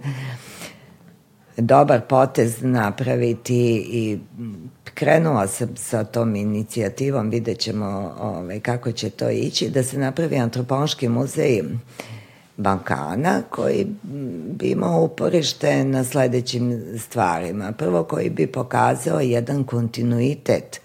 dobar 1.56 2.00
potez 2.08 2.62
napraviti 2.62 3.86
i 3.90 4.18
krenula 4.94 5.46
sam 5.46 5.76
sa 5.76 6.04
tom 6.04 6.36
inicijativom, 6.36 7.30
vidjet 7.30 7.58
ćemo 7.58 8.14
ovaj, 8.20 8.60
kako 8.60 8.92
će 8.92 9.10
to 9.10 9.30
ići, 9.30 9.70
da 9.70 9.82
se 9.82 9.98
napravi 9.98 10.36
antropološki 10.36 11.08
muzej 11.08 11.62
Balkana 12.56 13.42
koji 13.50 13.86
bi 14.50 14.70
imao 14.70 15.02
uporište 15.02 15.84
na 15.84 16.04
sledećim 16.04 16.82
stvarima. 16.98 17.72
Prvo 17.72 18.04
koji 18.04 18.30
bi 18.30 18.46
pokazao 18.46 19.20
jedan 19.20 19.64
kontinuitet 19.64 20.80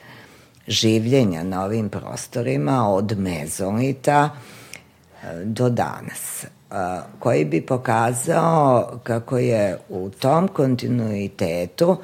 življenja 0.67 1.43
na 1.43 1.63
ovim 1.65 1.89
prostorima 1.89 2.89
od 2.89 3.19
mezolita, 3.19 4.29
do 5.43 5.69
danas 5.69 6.45
koji 7.19 7.45
bi 7.45 7.61
pokazao 7.61 8.91
kako 9.03 9.37
je 9.37 9.77
u 9.89 10.09
tom 10.09 10.47
kontinuitetu 10.47 11.97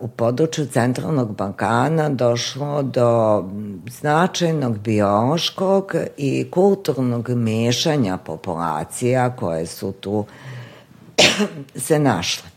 u 0.00 0.08
području 0.08 0.66
centralnog 0.66 1.36
Balkana 1.36 2.08
došlo 2.08 2.82
do 2.82 3.44
značajnog 3.90 4.78
biološkog 4.78 5.94
i 6.16 6.50
kulturnog 6.50 7.28
mešanja 7.28 8.16
populacija 8.16 9.36
koje 9.36 9.66
su 9.66 9.92
tu 9.92 10.24
se 11.86 11.98
našle. 11.98 12.48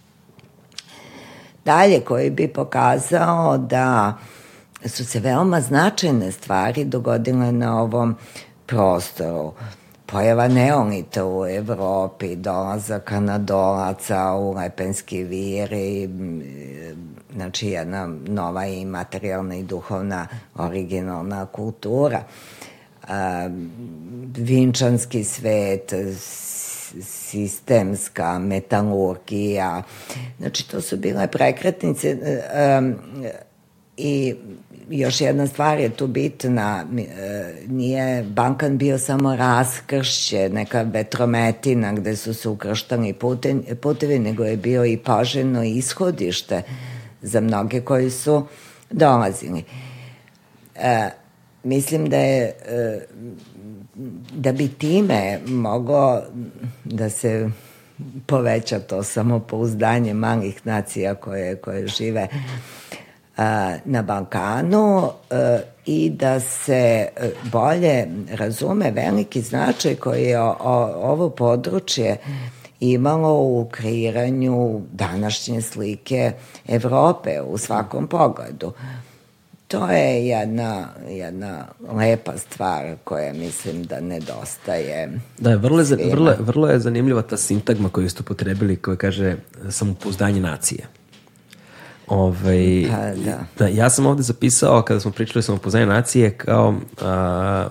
Dalje, 1.66 2.00
koji 2.00 2.30
bi 2.30 2.48
pokazao 2.48 3.58
da 3.58 4.18
su 4.86 5.06
se 5.06 5.20
veoma 5.20 5.62
značajne 5.62 6.32
stvari 6.32 6.86
dogodile 6.86 7.52
na 7.52 7.82
ovom 7.82 8.16
prostoru. 8.72 9.54
Pojava 10.06 10.48
neolita 10.48 11.26
u 11.26 11.46
Evropi, 11.48 12.36
dolazak 12.36 13.04
kanadolaca 13.04 14.34
u 14.34 14.54
Lepenski 14.54 15.24
vir 15.24 15.74
i 15.74 16.10
znači 17.36 17.68
jedna 17.68 18.08
nova 18.28 18.66
i 18.66 18.86
materijalna 18.86 19.56
i 19.56 19.64
duhovna 19.64 20.28
originalna 20.56 21.46
kultura. 21.46 22.24
Vinčanski 24.38 25.24
svet, 25.24 25.94
sistemska 27.02 28.40
metalurgija. 28.40 29.84
Znači, 30.40 30.70
to 30.70 30.82
su 30.82 30.98
bile 30.98 31.28
prekretnice 31.28 32.18
um, 32.80 32.96
i 33.98 34.36
još 34.92 35.22
jedna 35.22 35.48
stvar 35.48 35.80
je 35.80 35.90
tu 35.90 36.08
bitna, 36.08 36.86
e, 36.98 37.54
nije 37.68 38.24
Bankan 38.24 38.78
bio 38.78 38.98
samo 38.98 39.36
raskršće, 39.36 40.50
neka 40.50 40.82
vetrometina 40.82 41.94
gde 41.94 42.16
su 42.16 42.34
se 42.34 42.50
ukrštani 42.50 43.14
putevi, 43.82 44.20
nego 44.20 44.44
je 44.44 44.58
bio 44.58 44.86
i 44.86 44.98
poželjno 44.98 45.64
ishodište 45.64 46.62
za 47.22 47.42
mnoge 47.42 47.82
koji 47.82 48.10
su 48.10 48.46
dolazili. 48.90 49.64
E, 50.76 51.10
mislim 51.64 52.10
da 52.10 52.18
je 52.18 52.44
e, 52.66 53.00
da 54.34 54.52
bi 54.52 54.68
time 54.68 55.40
mogo 55.46 56.22
da 56.84 57.10
se 57.10 57.50
poveća 58.26 58.80
to 58.80 59.04
samopouzdanje 59.04 60.14
malih 60.14 60.68
nacija 60.68 61.16
koje, 61.16 61.56
koje 61.56 61.88
žive 61.88 62.28
na 63.86 64.02
Balkanu 64.02 65.10
e, 65.30 65.60
i 65.86 66.10
da 66.10 66.40
se 66.40 67.08
e, 67.16 67.32
bolje 67.52 68.08
razume 68.32 68.92
veliki 68.92 69.42
značaj 69.42 69.96
koji 69.96 70.24
je 70.24 70.40
ovo 70.40 71.30
područje 71.30 72.18
imalo 72.80 73.34
u 73.34 73.68
kreiranju 73.72 74.82
današnje 74.94 75.62
slike 75.62 76.32
Evrope 76.68 77.42
u 77.42 77.58
svakom 77.58 78.08
pogledu. 78.08 78.74
To 79.68 79.88
je 79.88 80.28
jedna, 80.28 80.88
jedna 81.10 81.66
lepa 81.94 82.38
stvar 82.38 82.96
koja 83.04 83.34
mislim 83.34 83.84
da 83.84 84.00
nedostaje. 84.00 85.20
Da, 85.38 85.56
vrlo 85.56 85.80
je, 85.82 86.10
vrlo, 86.12 86.36
vrlo 86.40 86.68
je 86.68 86.80
zanimljiva 86.80 87.22
ta 87.22 87.38
sintagma 87.38 87.90
koju 87.90 88.10
ste 88.10 88.22
upotrebili 88.22 88.76
koja 88.76 88.98
kaže 88.98 89.36
samopouzdanje 89.70 90.42
nacije. 90.42 91.01
Ovaj, 92.12 92.86
pa, 92.90 93.22
da. 93.26 93.40
da. 93.60 93.68
Ja 93.68 93.90
sam 93.90 94.06
ovde 94.06 94.24
zapisao, 94.24 94.82
kada 94.82 95.00
smo 95.00 95.12
pričali 95.12 95.46
o 95.50 95.54
upoznanju 95.54 95.86
nacije, 95.86 96.38
kao 96.38 96.76
a, 97.02 97.68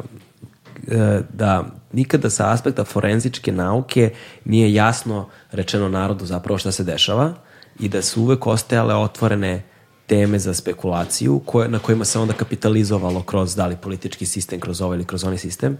a, 0.90 1.20
da 1.32 1.64
nikada 1.92 2.30
sa 2.30 2.52
aspekta 2.52 2.84
forenzičke 2.84 3.52
nauke 3.52 4.10
nije 4.44 4.74
jasno 4.74 5.28
rečeno 5.52 5.88
narodu 5.88 6.26
zapravo 6.26 6.58
šta 6.58 6.72
se 6.72 6.84
dešava 6.84 7.34
i 7.80 7.88
da 7.88 8.02
su 8.02 8.22
uvek 8.22 8.46
ostajale 8.46 8.94
otvorene 8.94 9.62
teme 10.06 10.38
za 10.38 10.54
spekulaciju 10.54 11.40
koje, 11.46 11.68
na 11.68 11.78
kojima 11.78 12.04
se 12.04 12.18
onda 12.18 12.32
kapitalizovalo 12.34 13.22
kroz 13.22 13.56
da 13.56 13.66
li 13.66 13.76
politički 13.76 14.26
sistem, 14.26 14.60
kroz 14.60 14.80
ovaj 14.80 14.96
ili 14.96 15.04
kroz 15.04 15.24
onaj 15.24 15.38
sistem 15.38 15.78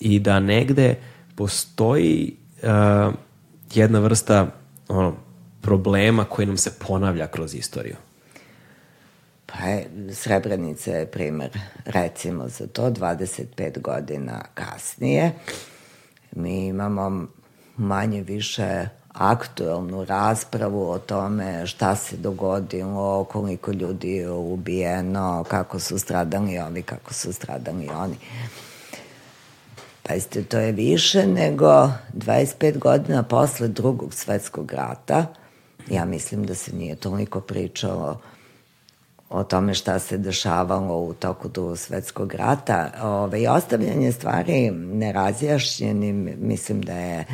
i 0.00 0.18
da 0.18 0.40
negde 0.40 0.94
postoji 1.36 2.36
uh, 2.62 3.14
jedna 3.74 3.98
vrsta 3.98 4.46
ono, 4.88 5.14
problema 5.62 6.24
koji 6.24 6.46
nam 6.46 6.56
se 6.56 6.70
ponavlja 6.78 7.26
kroz 7.26 7.54
istoriju? 7.54 7.96
Pa 9.46 9.64
je, 9.64 9.86
Srebrenica 10.12 10.90
je 10.90 11.06
primer, 11.06 11.58
recimo, 11.84 12.48
za 12.48 12.66
to 12.66 12.90
25 12.90 13.80
godina 13.80 14.40
kasnije. 14.54 15.32
Mi 16.32 16.66
imamo 16.66 17.26
manje 17.76 18.22
više 18.22 18.86
aktuelnu 19.12 20.04
raspravu 20.04 20.90
o 20.90 20.98
tome 20.98 21.66
šta 21.66 21.96
se 21.96 22.16
dogodilo, 22.16 23.24
koliko 23.24 23.72
ljudi 23.72 24.12
je 24.12 24.30
ubijeno, 24.30 25.44
kako 25.48 25.78
su 25.78 25.98
stradali 25.98 26.58
ovi, 26.58 26.82
kako 26.82 27.14
su 27.14 27.32
stradali 27.32 27.88
oni. 27.88 28.16
Pa 30.02 30.14
jeste, 30.14 30.44
to 30.44 30.58
je 30.58 30.72
više 30.72 31.26
nego 31.26 31.90
25 32.14 32.78
godina 32.78 33.22
posle 33.22 33.68
drugog 33.68 34.14
svetskog 34.14 34.72
rata, 34.72 35.26
Ja 35.90 36.04
mislim 36.04 36.46
da 36.46 36.54
se 36.54 36.76
nije 36.76 36.96
toliko 36.96 37.40
pričalo 37.40 38.20
o 39.32 39.44
tome 39.44 39.74
šta 39.74 39.98
se 39.98 40.18
dešavalo 40.18 40.98
u 40.98 41.14
toku 41.14 41.48
drugog 41.48 41.78
svetskog 41.78 42.34
rata. 42.34 42.90
Ove, 43.02 43.42
I 43.42 43.46
ostavljanje 43.46 44.12
stvari 44.12 44.70
nerazjašnjenim 44.70 46.34
mislim 46.38 46.82
da 46.82 46.92
je 46.92 47.24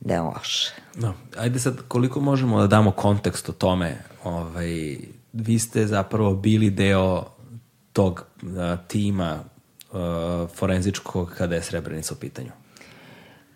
da 0.00 0.14
je 0.14 0.20
loše. 0.20 0.72
No, 0.94 1.14
ajde 1.38 1.58
sad, 1.58 1.76
koliko 1.88 2.20
možemo 2.20 2.60
da 2.60 2.66
damo 2.66 2.90
kontekst 2.90 3.48
o 3.48 3.52
tome? 3.52 3.96
Ovaj, 4.24 4.96
vi 5.32 5.58
ste 5.58 5.86
zapravo 5.86 6.34
bili 6.34 6.70
deo 6.70 7.24
tog 7.92 8.24
uh, 8.42 8.48
tima 8.88 9.44
uh, 9.92 9.98
forenzičkog 10.54 11.32
kada 11.38 11.54
je 11.54 11.62
Srebrenica 11.62 12.14
u 12.14 12.16
pitanju. 12.16 12.50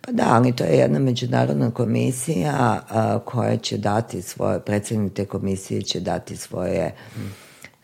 Pa 0.06 0.12
da, 0.12 0.24
ali 0.28 0.52
to 0.52 0.64
je 0.64 0.78
jedna 0.78 0.98
međunarodna 0.98 1.70
komisija 1.70 2.80
a, 2.90 3.18
koja 3.24 3.56
će 3.56 3.78
dati 3.78 4.22
svoje, 4.22 4.60
predsednik 4.60 5.12
te 5.12 5.24
komisije 5.24 5.82
će 5.82 6.00
dati 6.00 6.36
svoje 6.36 6.94
hmm. 7.14 7.32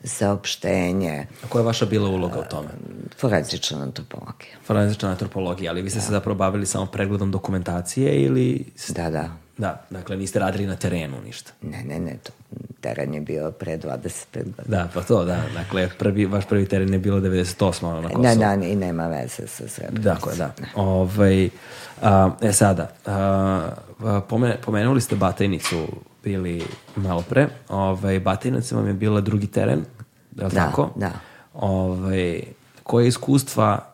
saopštenje. 0.05 1.27
A 1.45 1.47
koja 1.49 1.61
je 1.61 1.67
vaša 1.67 1.87
bila 1.87 2.09
uloga 2.09 2.41
u 2.41 2.51
tome? 2.51 2.69
Forenzična 3.19 3.83
antropologija. 3.83 4.57
Forenzična 4.65 5.11
antropologija, 5.11 5.73
ali 5.73 5.83
vi 5.83 5.91
ste 5.91 5.99
da. 5.99 6.05
se 6.05 6.13
zapravo 6.13 6.39
bavili 6.39 6.67
samo 6.67 6.87
pregledom 6.87 7.31
dokumentacije 7.31 8.23
ili... 8.23 8.65
Da, 8.89 9.11
da. 9.11 9.37
Da, 9.59 9.85
dakle 9.91 10.17
niste 10.17 10.39
radili 10.39 10.67
na 10.67 10.77
terenu 10.77 11.17
ništa. 11.25 11.53
Ne, 11.63 11.85
ne, 11.85 12.01
ne, 12.01 12.17
to, 12.23 12.33
teren 12.81 13.15
je 13.15 13.21
bio 13.21 13.51
pre 13.51 13.79
25 13.79 14.25
godina. 14.35 14.53
Da, 14.67 14.89
pa 14.95 15.03
to, 15.03 15.25
da. 15.25 15.43
Dakle, 15.55 15.89
prvi, 15.99 16.27
vaš 16.27 16.49
prvi 16.49 16.67
teren 16.67 16.93
je 16.93 16.99
bilo 16.99 17.21
98. 17.21 18.01
na 18.01 18.09
Kosovu. 18.09 18.23
Da, 18.23 18.35
da, 18.35 18.65
i 18.65 18.77
nema 18.77 19.07
veze 19.07 19.47
sa 19.47 19.69
Srebrenicom. 19.69 20.03
Dakle, 20.03 20.35
da. 20.37 20.53
Ovaj, 20.75 21.49
a, 22.03 22.31
e 22.43 22.53
sada, 22.53 22.91
a, 23.07 24.21
pomene, 24.29 24.57
pomenuli 24.65 25.01
ste 25.01 25.17
Batajnicu 25.17 25.87
bili 26.25 26.63
malo 26.97 27.25
pre. 27.29 27.49
Ovaj, 27.69 28.21
Batajnica 28.21 28.77
vam 28.77 28.87
je 28.87 28.93
bila 28.93 29.21
drugi 29.21 29.47
teren, 29.47 29.85
je 30.37 30.45
li 30.45 30.51
da, 30.51 30.67
tako? 30.67 30.91
Da, 30.97 31.13
Ovaj, 31.55 32.43
koje 32.83 33.09
iskustva 33.09 33.91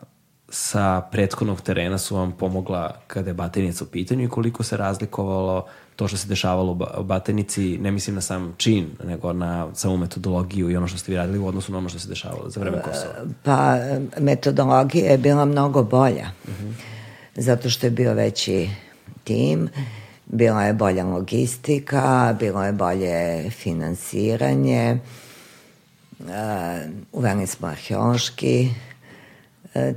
sa 0.49 1.01
prethodnog 1.13 1.61
terena 1.61 1.99
su 1.99 2.17
vam 2.17 2.33
pomogla 2.33 2.95
kada 3.07 3.31
je 3.31 3.35
Batajnica 3.35 3.85
u 3.85 3.87
pitanju 3.87 4.25
i 4.25 4.29
koliko 4.29 4.63
se 4.63 4.77
razlikovalo 4.77 5.67
to 5.97 6.09
što 6.09 6.17
se 6.17 6.29
dešavalo 6.29 6.79
u 6.99 7.03
Batajnici, 7.03 7.79
ne 7.79 7.91
mislim 7.91 8.15
na 8.15 8.21
sam 8.21 8.55
čin, 8.57 8.91
nego 9.05 9.33
na 9.33 9.75
samu 9.75 9.97
metodologiju 9.97 10.71
i 10.71 10.77
ono 10.77 10.89
što 10.89 10.99
ste 10.99 11.13
vi 11.13 11.19
radili 11.19 11.39
u 11.39 11.47
odnosu 11.47 11.73
na 11.73 11.79
ono 11.79 11.89
što 11.89 11.99
se 11.99 12.09
dešavalo 12.09 12.51
za 12.51 12.61
vreme 12.61 12.83
Kosova? 12.83 13.15
Pa, 13.43 13.77
metodologija 14.21 15.11
je 15.11 15.19
bila 15.19 15.45
mnogo 15.45 15.83
bolja, 15.83 16.31
uh 16.45 16.55
-huh. 16.55 16.73
zato 17.35 17.71
što 17.71 17.87
je 17.87 17.91
bio 17.91 18.15
veći 18.15 18.71
tim, 19.25 19.69
bila 20.27 20.65
je 20.65 20.73
bolja 20.73 21.05
logistika, 21.05 22.37
bilo 22.39 22.65
je 22.65 22.73
bolje 22.73 23.51
finansiranje, 23.51 24.99
uveli 27.13 27.47
smo 27.47 27.69
arheološki 27.69 28.71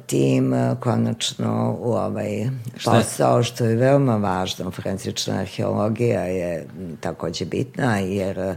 tim 0.06 0.54
e, 0.54 0.76
konačno 0.80 1.78
u 1.80 1.92
ovaj 1.92 2.50
posao, 2.86 3.44
što 3.44 3.66
je 3.66 3.76
veoma 3.76 4.18
važno. 4.18 4.72
Forenzična 4.72 5.36
arheologija 5.36 6.22
je 6.22 6.68
takođe 7.00 7.46
bitna, 7.46 7.98
jer 7.98 8.40
e, 8.40 8.56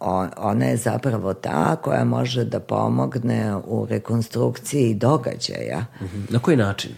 on, 0.00 0.30
ona 0.36 0.64
je 0.64 0.76
zapravo 0.76 1.34
ta 1.34 1.76
koja 1.76 2.04
može 2.04 2.44
da 2.44 2.60
pomogne 2.60 3.56
u 3.56 3.86
rekonstrukciji 3.86 4.94
događaja. 4.94 5.84
Mhm. 6.02 6.24
Na 6.28 6.38
koji 6.38 6.56
način? 6.56 6.90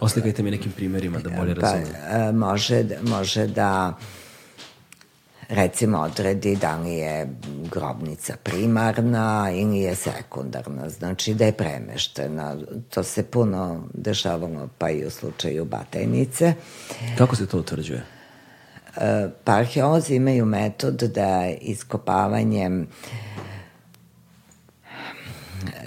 Oslikajte 0.00 0.42
mi 0.42 0.50
nekim 0.50 0.72
primjerima 0.72 1.18
da 1.18 1.30
bolje 1.30 1.54
razumem. 1.54 1.86
Pa, 2.10 2.32
može, 2.32 2.84
može 3.02 3.46
da 3.46 3.94
recimo 5.48 5.98
odredi 5.98 6.56
da 6.56 6.76
li 6.76 6.92
je 6.92 7.28
grobnica 7.70 8.36
primarna 8.42 9.50
ili 9.54 9.78
je 9.78 9.94
sekundarna, 9.94 10.88
znači 10.88 11.34
da 11.34 11.44
je 11.44 11.52
premeštena. 11.52 12.56
To 12.90 13.02
se 13.02 13.22
puno 13.22 13.84
dešavalo 13.94 14.68
pa 14.78 14.90
i 14.90 15.06
u 15.06 15.10
slučaju 15.10 15.64
Batajnice. 15.64 16.54
Kako 17.18 17.36
se 17.36 17.46
to 17.46 17.58
utvrđuje? 17.58 18.02
E, 18.96 19.28
pa 19.44 19.52
arheolozi 19.52 20.14
imaju 20.14 20.44
metod 20.46 20.94
da 20.94 21.48
iskopavanjem 21.60 22.86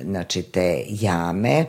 znači 0.03 0.41
te 0.41 0.83
jame 0.87 1.65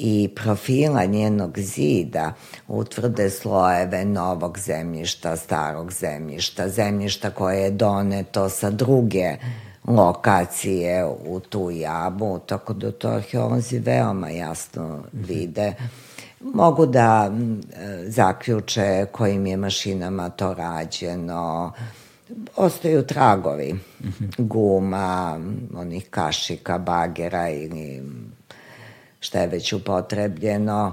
i 0.00 0.28
profila 0.34 1.04
njenog 1.04 1.58
zida 1.58 2.32
utvrde 2.68 3.30
slojeve 3.30 4.04
novog 4.04 4.58
zemljišta, 4.58 5.36
starog 5.36 5.92
zemljišta, 5.92 6.68
zemljišta 6.68 7.30
koje 7.30 7.62
je 7.62 7.70
doneto 7.70 8.48
sa 8.48 8.70
druge 8.70 9.36
lokacije 9.84 11.04
u 11.04 11.40
tu 11.40 11.70
jabu, 11.70 12.38
tako 12.38 12.72
da 12.72 12.92
to 12.92 13.08
arheolozi 13.08 13.78
veoma 13.78 14.30
jasno 14.30 15.02
vide. 15.12 15.74
Mogu 16.40 16.86
da 16.86 17.30
zaključe 18.06 19.06
kojim 19.12 19.46
je 19.46 19.56
mašinama 19.56 20.30
to 20.30 20.54
rađeno, 20.54 21.72
ostaju 22.56 23.02
tragovi 23.02 23.74
guma, 24.38 25.40
onih 25.74 26.06
kašika, 26.10 26.78
bagera 26.78 27.50
ili 27.50 28.02
šta 29.20 29.40
je 29.40 29.46
već 29.46 29.72
upotrebljeno, 29.72 30.92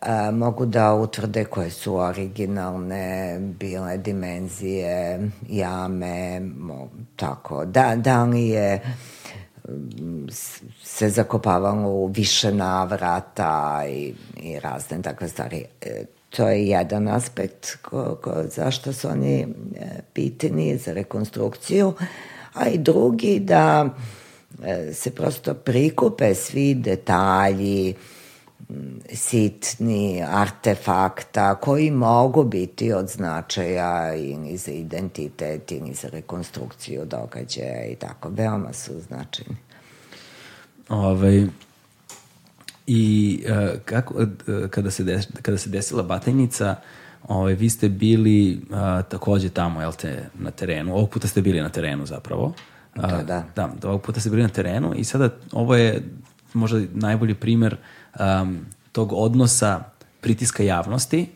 a, 0.00 0.30
mogu 0.30 0.66
da 0.66 0.94
utvrde 0.94 1.44
koje 1.44 1.70
su 1.70 1.96
originalne 1.96 3.38
bile 3.40 3.96
dimenzije, 3.96 5.20
jame, 5.48 6.40
mo, 6.40 6.88
tako. 7.16 7.64
Da, 7.64 7.96
da 7.96 8.24
li 8.24 8.48
je 8.48 8.80
se 10.82 11.08
zakopavalo 11.08 11.88
u 11.88 12.06
više 12.06 12.52
navrata 12.52 13.82
i, 13.88 14.14
i 14.36 14.60
razne 14.60 15.02
takve 15.02 15.28
stvari. 15.28 15.64
E, 15.80 16.04
to 16.30 16.48
je 16.48 16.66
jedan 16.66 17.08
aspekt 17.08 17.76
ko, 17.82 18.18
ko, 18.22 18.34
zašto 18.54 18.92
su 18.92 19.08
oni 19.08 19.40
e, 19.40 19.46
pitani 20.12 20.76
za 20.76 20.92
rekonstrukciju, 20.92 21.92
a 22.54 22.68
i 22.68 22.78
drugi 22.78 23.40
da 23.40 23.88
E, 23.88 24.17
se 24.92 25.10
prosto 25.10 25.54
prikupe 25.54 26.34
svi 26.34 26.74
detalji, 26.74 27.94
sitni 29.12 30.22
artefakta 30.22 31.54
koji 31.54 31.90
mogu 31.90 32.44
biti 32.44 32.92
od 32.92 33.08
značaja 33.08 34.14
ili 34.14 34.56
za 34.56 34.72
identitet 34.72 35.72
ili 35.72 35.94
za 35.94 36.08
rekonstrukciju 36.08 37.04
događaja 37.04 37.86
i 37.86 37.94
tako. 37.94 38.28
Veoma 38.28 38.72
su 38.72 38.92
značajni. 39.00 39.56
Ovaj, 40.88 41.46
I 42.86 43.44
uh, 43.46 43.80
kako, 43.84 44.14
uh, 44.14 44.26
kada, 44.70 44.90
se 44.90 45.04
des, 45.04 45.26
kada 45.42 45.58
se 45.58 45.70
desila 45.70 46.02
batajnica, 46.02 46.76
ove, 47.28 47.38
ovaj, 47.38 47.54
vi 47.54 47.70
ste 47.70 47.88
bili 47.88 48.60
uh, 48.70 48.76
takođe 49.08 49.48
tamo, 49.48 49.80
jel 49.80 49.92
te, 49.92 50.28
na 50.38 50.50
terenu. 50.50 50.94
Ovog 50.94 51.10
puta 51.10 51.28
ste 51.28 51.42
bili 51.42 51.60
na 51.60 51.68
terenu 51.68 52.06
zapravo. 52.06 52.48
Da, 52.48 52.77
da. 52.94 53.44
Da, 53.56 53.70
da 53.80 53.88
ovog 53.88 54.02
puta 54.02 54.20
ste 54.20 54.30
bili 54.30 54.42
na 54.42 54.48
terenu 54.48 54.94
i 54.96 55.04
sada 55.04 55.30
ovo 55.52 55.74
je 55.74 56.02
možda 56.54 56.80
najbolji 56.92 57.34
primer 57.34 57.76
um, 58.20 58.66
tog 58.92 59.12
odnosa 59.12 59.80
pritiska 60.20 60.62
javnosti 60.62 61.26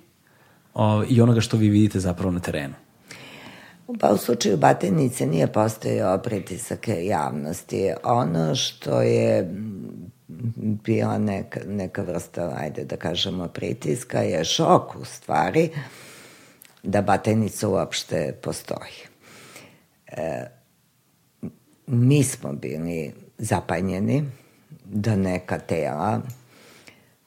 o, 0.75 1.05
i 1.09 1.21
onoga 1.21 1.41
što 1.41 1.57
vi 1.57 1.69
vidite 1.69 2.01
zapravo 2.01 2.31
na 2.31 2.41
terenu. 2.41 2.75
Pa 4.01 4.09
u 4.09 4.17
slučaju 4.17 4.57
Batenice 4.57 5.27
nije 5.27 5.47
postojao 5.47 6.19
pritisak 6.19 6.89
javnosti. 6.89 7.93
Ono 8.05 8.55
što 8.55 9.03
je 9.03 9.55
bila 10.85 11.19
neka, 11.19 11.61
neka 11.67 12.03
vrsta, 12.03 12.55
ajde 12.59 12.85
da 12.85 12.97
kažemo, 12.97 13.49
pritiska 13.49 14.19
je 14.19 14.45
šok 14.45 14.97
u 15.01 15.05
stvari 15.05 15.71
da 16.83 17.03
Batenica 17.03 17.69
uopšte 17.69 18.39
postoji. 18.43 18.93
E, 20.07 20.47
mi 21.93 22.25
smo 22.25 22.53
bili 22.53 23.13
zapanjeni 23.39 24.25
da 24.85 25.17
neka 25.17 25.59
tela 25.59 26.21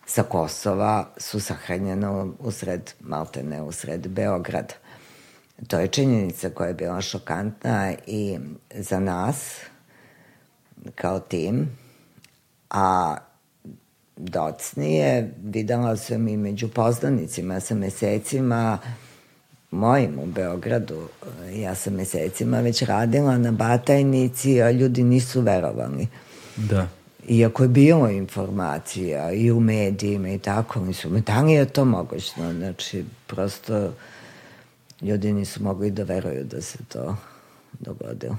sa 0.05 0.24
Kosova 0.24 1.07
su 1.18 1.39
sahranjena 1.39 2.28
usred, 2.39 2.91
maltene 2.99 3.61
usred 3.61 4.07
Beograda. 4.07 4.74
To 5.68 5.80
je 5.80 5.88
činjenica 5.88 6.49
koja 6.49 6.68
je 6.68 6.74
bila 6.74 7.01
šokantna 7.01 7.93
i 8.07 8.38
za 8.76 8.99
nas 8.99 9.55
kao 10.95 11.20
tim, 11.20 11.70
a 12.70 13.18
docnije 14.18 15.34
videla 15.43 15.97
sam 15.97 16.28
i 16.28 16.38
među 16.38 16.68
poznanicima 16.68 17.59
sa 17.59 17.76
mesecima 17.76 18.78
mojim 19.72 20.20
u 20.20 20.26
Beogradu. 20.26 21.07
Ja 21.55 21.76
sam 21.76 21.93
mesecima 21.93 22.59
već 22.59 22.82
radila 22.82 23.38
na 23.38 23.51
Batajnici, 23.51 24.61
a 24.61 24.72
ljudi 24.72 25.03
nisu 25.03 25.41
verovali. 25.41 26.07
Da. 26.55 26.88
Iako 27.28 27.63
je 27.63 27.70
bilo 27.70 28.09
informacija 28.09 29.32
i 29.32 29.51
u 29.51 29.59
medijima 29.59 30.30
i 30.30 30.39
tako, 30.39 30.80
nisu, 30.80 31.09
da 31.09 31.41
li 31.41 31.53
je 31.53 31.66
to 31.66 31.86
mogućno? 31.86 32.53
Znači, 32.53 33.05
prosto 33.28 33.93
ljudi 35.01 35.34
nisu 35.34 35.63
mogli 35.63 35.91
da 35.91 36.03
veruju 36.03 36.43
da 36.43 36.61
se 36.61 36.78
to 36.88 37.18
dogodilo. 37.80 38.38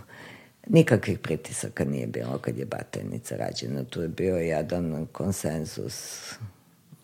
Nikakvih 0.66 1.18
pritisaka 1.18 1.84
nije 1.84 2.06
bilo 2.06 2.38
kad 2.38 2.58
je 2.58 2.64
Batajnica 2.64 3.36
rađena. 3.36 3.84
Tu 3.84 4.02
je 4.02 4.08
bio 4.08 4.36
jedan 4.36 5.06
konsenzus 5.12 6.22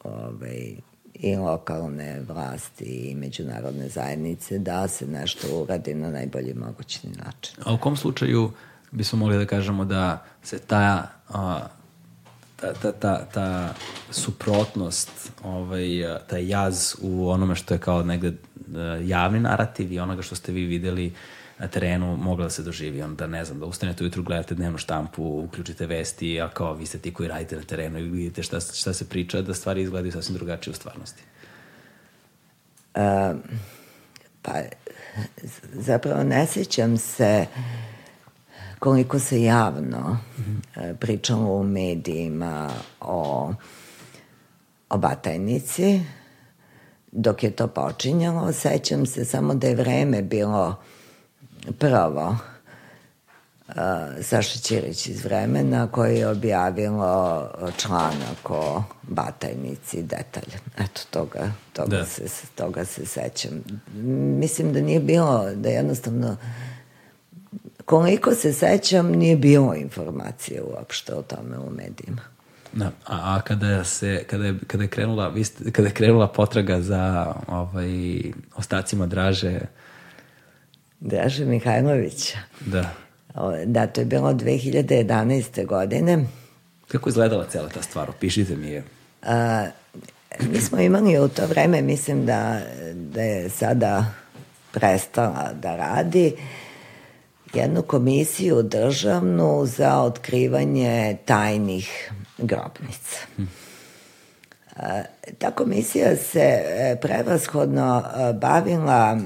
ovaj, 0.04 0.74
i 1.22 1.36
lokalne 1.36 2.20
vlasti 2.28 2.84
i 2.84 3.14
međunarodne 3.14 3.88
zajednice 3.88 4.58
da 4.58 4.88
se 4.88 5.06
nešto 5.06 5.46
uradi 5.62 5.94
na 5.94 6.10
najbolji 6.10 6.54
mogući 6.54 7.08
način. 7.08 7.54
A 7.64 7.74
u 7.74 7.78
kom 7.78 7.96
slučaju 7.96 8.50
bismo 8.90 9.18
mogli 9.18 9.38
da 9.38 9.46
kažemo 9.46 9.84
da 9.84 10.24
se 10.42 10.58
ta, 10.58 11.08
a, 11.28 11.66
ta, 12.56 12.72
ta, 12.72 12.92
ta, 12.92 13.24
ta 13.34 13.74
suprotnost, 14.10 15.32
ovaj, 15.44 15.86
taj 16.26 16.48
jaz 16.48 16.94
u 17.02 17.30
onome 17.30 17.54
što 17.54 17.74
je 17.74 17.80
kao 17.80 18.02
negde 18.02 18.32
javni 19.04 19.40
narativ 19.40 19.92
i 19.92 19.98
onoga 19.98 20.22
što 20.22 20.34
ste 20.34 20.52
vi 20.52 20.64
videli 20.64 21.12
na 21.62 21.68
terenu 21.68 22.16
mogla 22.16 22.44
da 22.44 22.50
se 22.50 22.62
doživi. 22.62 23.02
Onda, 23.02 23.26
ne 23.26 23.44
znam, 23.44 23.60
da 23.60 23.66
ustanete 23.66 24.04
ujutru, 24.04 24.22
gledate 24.22 24.54
dnevnu 24.54 24.78
štampu, 24.78 25.22
uključite 25.44 25.86
vesti, 25.86 26.40
a 26.40 26.48
kao 26.48 26.74
vi 26.74 26.86
ste 26.86 26.98
ti 26.98 27.14
koji 27.14 27.28
radite 27.28 27.56
na 27.56 27.62
terenu 27.62 27.98
i 27.98 28.02
vidite 28.02 28.42
šta, 28.42 28.60
šta 28.60 28.92
se 28.92 29.08
priča, 29.08 29.42
da 29.42 29.54
stvari 29.54 29.82
izgledaju 29.82 30.12
sasvim 30.12 30.36
drugačije 30.36 30.72
u 30.72 30.74
stvarnosti. 30.74 31.22
Um, 32.94 33.42
pa, 34.42 34.52
zapravo 35.72 36.24
ne 36.24 36.46
sećam 36.46 36.98
se 36.98 37.46
koliko 38.78 39.18
se 39.18 39.42
javno 39.42 40.18
mm 40.38 40.42
-hmm. 40.42 40.96
pričalo 40.96 41.56
u 41.56 41.64
medijima 41.64 42.70
o, 43.00 43.52
o 44.90 44.98
Batajnici, 44.98 46.00
dok 47.12 47.42
je 47.42 47.50
to 47.50 47.66
počinjalo, 47.66 48.52
sećam 48.52 49.06
se 49.06 49.24
samo 49.24 49.54
da 49.54 49.66
je 49.66 49.74
vreme 49.74 50.22
bilo 50.22 50.76
prvo 51.78 52.36
uh, 53.68 53.74
Saša 54.22 54.58
Ćirić 54.58 55.06
iz 55.06 55.24
vremena 55.24 55.86
koji 55.86 56.18
je 56.18 56.28
objavilo 56.28 57.48
članak 57.76 58.50
o 58.50 58.82
batajnici 59.02 60.02
detalj. 60.02 60.54
Eto, 60.78 61.00
toga, 61.10 61.52
toga, 61.72 61.96
da. 61.96 62.04
se, 62.04 62.22
toga 62.54 62.84
se 62.84 63.06
sećam. 63.06 63.64
Mislim 64.38 64.72
da 64.72 64.80
nije 64.80 65.00
bilo, 65.00 65.50
da 65.54 65.68
jednostavno 65.68 66.36
koliko 67.84 68.34
se 68.34 68.52
sećam, 68.52 69.06
nije 69.06 69.36
bilo 69.36 69.74
informacije 69.74 70.62
uopšte 70.62 71.14
o 71.14 71.22
tome 71.22 71.58
u 71.58 71.70
medijima. 71.70 72.22
Da, 72.72 72.86
a, 72.86 72.90
a 73.06 73.40
kada 73.40 73.84
se 73.84 74.24
kada 74.30 74.44
je 74.44 74.54
kada 74.66 74.84
je 74.84 74.88
krenula 74.88 75.28
vi 75.28 75.44
ste, 75.44 75.70
kada 75.70 75.88
je 75.88 75.94
krenula 75.94 76.28
potraga 76.28 76.80
za 76.80 77.34
ovaj 77.48 77.90
ostacima 78.56 79.06
Draže 79.06 79.60
Draže 81.04 81.44
Mihajlovića. 81.44 82.38
Da. 82.66 82.94
Da, 83.66 83.86
to 83.86 84.00
je 84.00 84.04
bilo 84.04 84.32
2011. 84.32 85.66
godine. 85.66 86.24
Kako 86.88 87.08
izgledala 87.08 87.46
cela 87.46 87.68
ta 87.68 87.82
stvar? 87.82 88.10
Opišite 88.10 88.56
mi 88.56 88.68
je. 88.68 88.82
A, 89.22 89.66
mi 90.40 90.60
smo 90.60 90.80
imali 90.80 91.18
u 91.18 91.28
to 91.28 91.46
vreme, 91.46 91.82
mislim 91.82 92.26
da, 92.26 92.60
da 92.94 93.22
je 93.22 93.50
sada 93.50 94.04
prestala 94.72 95.50
da 95.62 95.76
radi, 95.76 96.36
jednu 97.54 97.82
komisiju 97.82 98.62
državnu 98.62 99.66
za 99.66 99.98
otkrivanje 99.98 101.16
tajnih 101.24 102.12
grobnica. 102.38 103.18
Hm. 103.36 103.42
Ta 105.38 105.50
komisija 105.50 106.16
se 106.16 106.62
e, 106.64 106.96
prevashodno 107.00 108.02
e, 108.04 108.32
bavila 108.32 109.18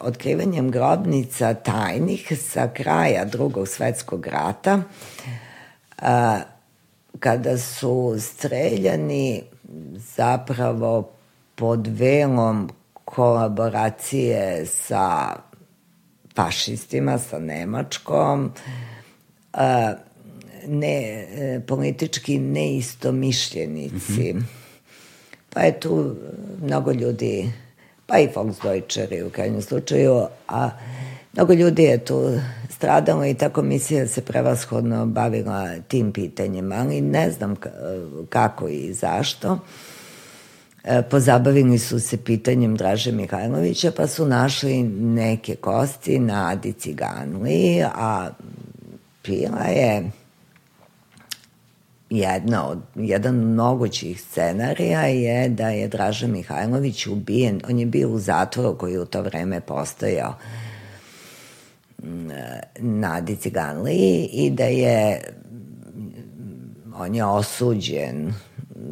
otkrivanjem 0.00 0.70
grobnica 0.70 1.54
tajnih 1.54 2.32
sa 2.40 2.68
kraja 2.68 3.24
drugog 3.24 3.68
svetskog 3.68 4.26
rata, 4.26 4.82
kada 7.18 7.58
su 7.58 8.16
streljani 8.18 9.42
zapravo 9.96 11.10
pod 11.54 11.86
velom 11.86 12.70
kolaboracije 13.04 14.66
sa 14.66 15.36
fašistima, 16.36 17.18
sa 17.18 17.38
Nemačkom, 17.38 18.52
ne, 20.66 21.26
politički 21.66 22.38
neistomišljenici. 22.38 24.32
Mm 24.32 24.38
-hmm. 24.38 24.42
Pa 25.54 25.60
je 25.60 25.80
tu 25.80 26.16
mnogo 26.62 26.92
ljudi 26.92 27.52
pa 28.12 28.18
i 28.18 28.28
Volksdeutscheri 28.34 29.22
u 29.22 29.30
krajnjem 29.30 29.62
slučaju, 29.62 30.26
a 30.48 30.70
mnogo 31.32 31.52
ljudi 31.52 31.82
je 31.82 32.04
tu 32.04 32.38
stradalo 32.70 33.24
i 33.24 33.34
ta 33.34 33.48
komisija 33.48 34.08
se 34.08 34.20
prevashodno 34.20 35.06
bavila 35.06 35.68
tim 35.88 36.12
pitanjem, 36.12 36.72
ali 36.72 37.00
ne 37.00 37.30
znam 37.30 37.56
kako 38.28 38.68
i 38.68 38.92
zašto. 38.92 39.58
E, 40.84 41.02
pozabavili 41.02 41.78
su 41.78 42.00
se 42.00 42.16
pitanjem 42.16 42.76
Draže 42.76 43.12
Mihajlovića, 43.12 43.92
pa 43.96 44.06
su 44.06 44.26
našli 44.26 44.82
neke 44.82 45.54
kosti 45.54 46.18
na 46.18 46.48
Adi 46.48 46.72
Ciganli, 46.72 47.82
a 47.94 48.30
pila 49.22 49.64
je 49.64 50.10
jedna 52.18 52.68
od, 52.68 52.78
jedan 52.94 53.38
od 53.38 53.46
mogućih 53.46 54.20
scenarija 54.20 55.00
je 55.00 55.48
da 55.48 55.68
je 55.68 55.88
Draža 55.88 56.26
Mihajlović 56.26 57.06
ubijen, 57.06 57.60
on 57.68 57.78
je 57.78 57.86
bio 57.86 58.08
u 58.08 58.18
zatvoru 58.18 58.78
koji 58.78 58.92
je 58.92 59.00
u 59.00 59.06
to 59.06 59.22
vreme 59.22 59.60
postojao 59.60 60.34
mm, 62.02 62.28
na 62.78 63.20
Diciganliji 63.20 64.28
i 64.32 64.50
da 64.50 64.64
je 64.64 65.20
on 66.96 67.14
je 67.14 67.24
osuđen 67.24 68.34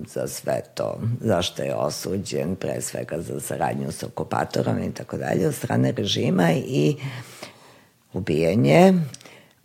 za 0.08 0.28
sve 0.28 0.60
to, 0.74 1.00
zašto 1.20 1.62
je 1.62 1.74
osuđen, 1.74 2.56
pre 2.56 2.80
svega 2.80 3.20
za 3.20 3.40
saradnju 3.40 3.92
sa 3.92 4.06
okupatorom 4.06 4.82
i 4.82 4.94
tako 4.94 5.16
dalje, 5.16 5.48
od 5.48 5.54
strane 5.54 5.92
režima 5.92 6.52
i 6.52 6.96
ubijen 8.12 8.66
je 8.66 8.94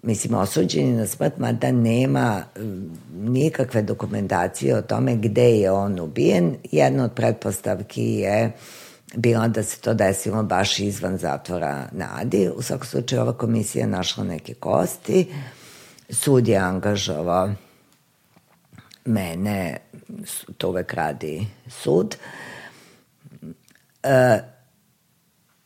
mislim, 0.05 0.33
osuđeni 0.33 0.91
na 0.91 1.07
smrt, 1.07 1.37
mada 1.37 1.71
nema 1.71 2.43
mm, 2.57 2.97
nikakve 3.13 3.81
dokumentacije 3.81 4.77
o 4.77 4.81
tome 4.81 5.15
gde 5.15 5.49
je 5.49 5.71
on 5.71 5.99
ubijen. 5.99 6.55
Jedna 6.71 7.03
od 7.03 7.11
pretpostavki 7.13 8.03
je 8.03 8.51
bila 9.15 9.47
da 9.47 9.63
se 9.63 9.81
to 9.81 9.93
desilo 9.93 10.43
baš 10.43 10.79
izvan 10.79 11.17
zatvora 11.17 11.87
na 11.91 12.09
Adi. 12.13 12.49
U 12.55 12.61
svakom 12.61 12.87
slučaju 12.87 13.21
ova 13.21 13.33
komisija 13.33 13.87
našla 13.87 14.23
neke 14.23 14.53
kosti. 14.53 15.33
Sud 16.09 16.47
je 16.47 16.57
angažovao 16.57 17.49
mene, 19.05 19.77
to 20.57 20.69
uvek 20.69 20.93
radi 20.93 21.47
sud. 21.67 22.15
E, 24.03 24.39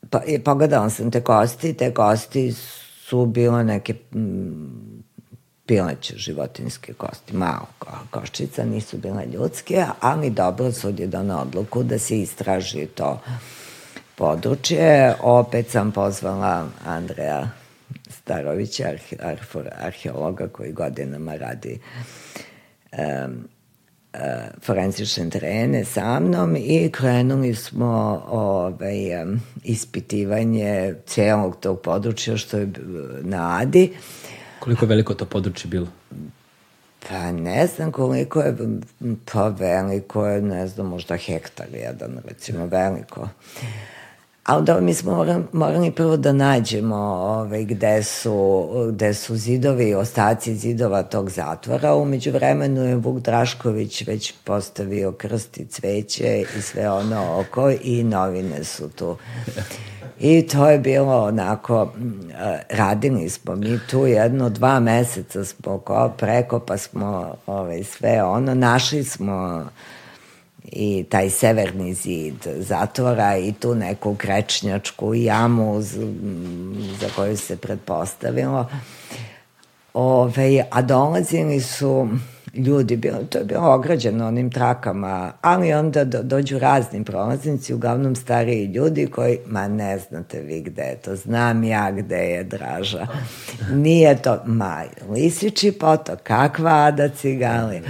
pa, 0.09 0.21
pogledala 0.43 0.89
sam 0.89 1.11
te 1.11 1.21
kosti, 1.21 1.73
te 1.73 1.93
kosti 1.93 2.51
su 2.51 2.88
bile 3.25 3.63
neke 3.63 3.93
pileće 5.65 6.17
životinske 6.17 6.93
kosti, 6.93 7.35
malo 7.35 7.67
ko, 7.79 7.91
koščica, 8.09 8.65
nisu 8.65 8.97
bile 8.97 9.25
ljudske, 9.25 9.85
ali 9.99 10.29
dobro 10.29 10.71
sud 10.71 10.99
je 10.99 11.07
dana 11.07 11.41
odluku 11.41 11.83
da 11.83 11.99
se 11.99 12.19
istraži 12.21 12.85
to 12.85 13.21
područje. 14.15 15.15
Opet 15.21 15.69
sam 15.69 15.91
pozvala 15.91 16.67
Andreja 16.85 17.49
Starovića, 18.09 18.83
arhe, 18.83 19.15
arheologa 19.79 20.47
koji 20.47 20.71
godinama 20.71 21.35
radi 21.35 21.79
um, 22.91 23.47
forenzične 24.61 25.29
terene 25.29 25.85
sa 25.85 26.19
mnom 26.19 26.55
i 26.55 26.89
krenuli 26.91 27.55
smo 27.55 28.23
ovaj, 28.29 28.95
ispitivanje 29.63 30.95
celog 31.05 31.57
tog 31.59 31.81
područja 31.81 32.37
što 32.37 32.57
je 32.57 32.69
na 33.21 33.57
Adi. 33.61 33.93
Koliko 34.59 34.85
je 34.85 34.89
veliko 34.89 35.13
to 35.13 35.25
područje 35.25 35.67
bilo? 35.69 35.87
Pa 37.09 37.31
ne 37.31 37.67
znam 37.67 37.91
koliko 37.91 38.41
je, 38.41 38.57
pa 39.33 39.47
veliko 39.47 40.27
je, 40.27 40.41
ne 40.41 40.67
znam, 40.67 40.87
možda 40.87 41.17
hektar 41.17 41.67
jedan, 41.73 42.17
recimo, 42.27 42.65
veliko. 42.65 43.29
Ali 44.49 44.65
da, 44.65 44.81
mi 44.81 44.93
smo 44.93 45.15
morali, 45.15 45.43
morali 45.51 45.91
prvo 45.91 46.17
da 46.17 46.33
nađemo 46.33 46.95
ovaj, 46.95 47.63
gde, 47.63 48.03
su, 48.03 48.67
gde 48.91 49.13
su 49.13 49.35
zidovi, 49.35 49.93
ostaci 49.93 50.55
zidova 50.55 51.03
tog 51.03 51.29
zatvora. 51.29 51.95
Umeđu 51.95 52.31
vremenu 52.31 52.83
je 52.83 52.95
Vuk 52.95 53.19
Drašković 53.19 54.07
već 54.07 54.33
postavio 54.43 55.11
krst 55.11 55.57
i 55.57 55.65
cveće 55.65 56.45
i 56.57 56.61
sve 56.61 56.89
ono 56.89 57.39
oko 57.39 57.71
i 57.81 58.03
novine 58.03 58.63
su 58.63 58.89
tu. 58.89 59.17
I 60.19 60.47
to 60.47 60.69
je 60.69 60.79
bilo 60.79 61.23
onako, 61.23 61.93
radili 62.69 63.29
smo 63.29 63.55
mi 63.55 63.79
tu 63.89 64.07
jedno 64.07 64.49
dva 64.49 64.79
meseca 64.79 65.45
smo 65.45 65.77
ko 65.77 66.11
preko 66.17 66.59
pa 66.59 66.77
smo 66.77 67.35
ovaj, 67.47 67.83
sve 67.83 68.23
ono, 68.23 68.53
našli 68.55 69.03
smo 69.03 69.65
i 70.71 71.05
taj 71.09 71.29
severni 71.29 71.93
zid 71.93 72.47
zatvora 72.57 73.37
i 73.37 73.51
tu 73.51 73.75
neku 73.75 74.15
krečnjačku 74.15 75.13
jamu 75.13 75.81
za 76.99 77.07
koju 77.15 77.37
se 77.37 77.57
pretpostavilo. 77.57 78.69
Ove, 79.93 80.65
a 80.71 80.81
dolazili 80.81 81.61
su 81.61 82.09
ljudi, 82.53 82.95
bilo, 82.95 83.17
to 83.29 83.37
je 83.37 83.43
bilo 83.43 83.73
ograđeno 83.73 84.27
onim 84.27 84.51
trakama, 84.51 85.31
ali 85.41 85.73
onda 85.73 86.03
do, 86.03 86.23
dođu 86.23 86.59
razni 86.59 87.03
prolaznici, 87.03 87.73
uglavnom 87.73 88.15
stariji 88.15 88.65
ljudi 88.65 89.07
koji, 89.07 89.37
ma 89.45 89.67
ne 89.67 89.99
znate 89.99 90.41
vi 90.41 90.61
gde 90.61 90.81
je 90.81 90.95
to, 90.95 91.15
znam 91.15 91.63
ja 91.63 91.91
gde 91.91 92.17
je 92.17 92.43
Draža. 92.43 93.07
Nije 93.71 94.21
to, 94.21 94.41
ma, 94.45 94.83
Lisiči 95.09 95.71
potok, 95.71 96.19
kakva 96.23 96.71
Ada 96.71 97.09
Cigali 97.09 97.81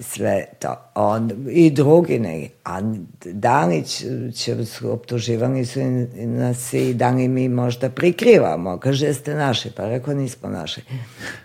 sve 0.00 0.44
to. 0.58 0.76
On, 0.94 1.30
I 1.50 1.70
drugi 1.70 2.18
ne. 2.18 2.48
A 2.64 2.80
Danić 3.24 4.04
će, 4.34 4.56
optuživani 4.92 5.64
su 5.64 5.80
nas 6.16 6.72
i 6.72 6.94
da 6.94 7.10
li 7.10 7.28
mi 7.28 7.48
možda 7.48 7.90
prikrivamo. 7.90 8.78
Kaže, 8.78 9.06
jeste 9.06 9.34
naši? 9.34 9.70
Pa 9.76 9.88
rekao, 9.88 10.14
nismo 10.14 10.48
naši. 10.48 10.80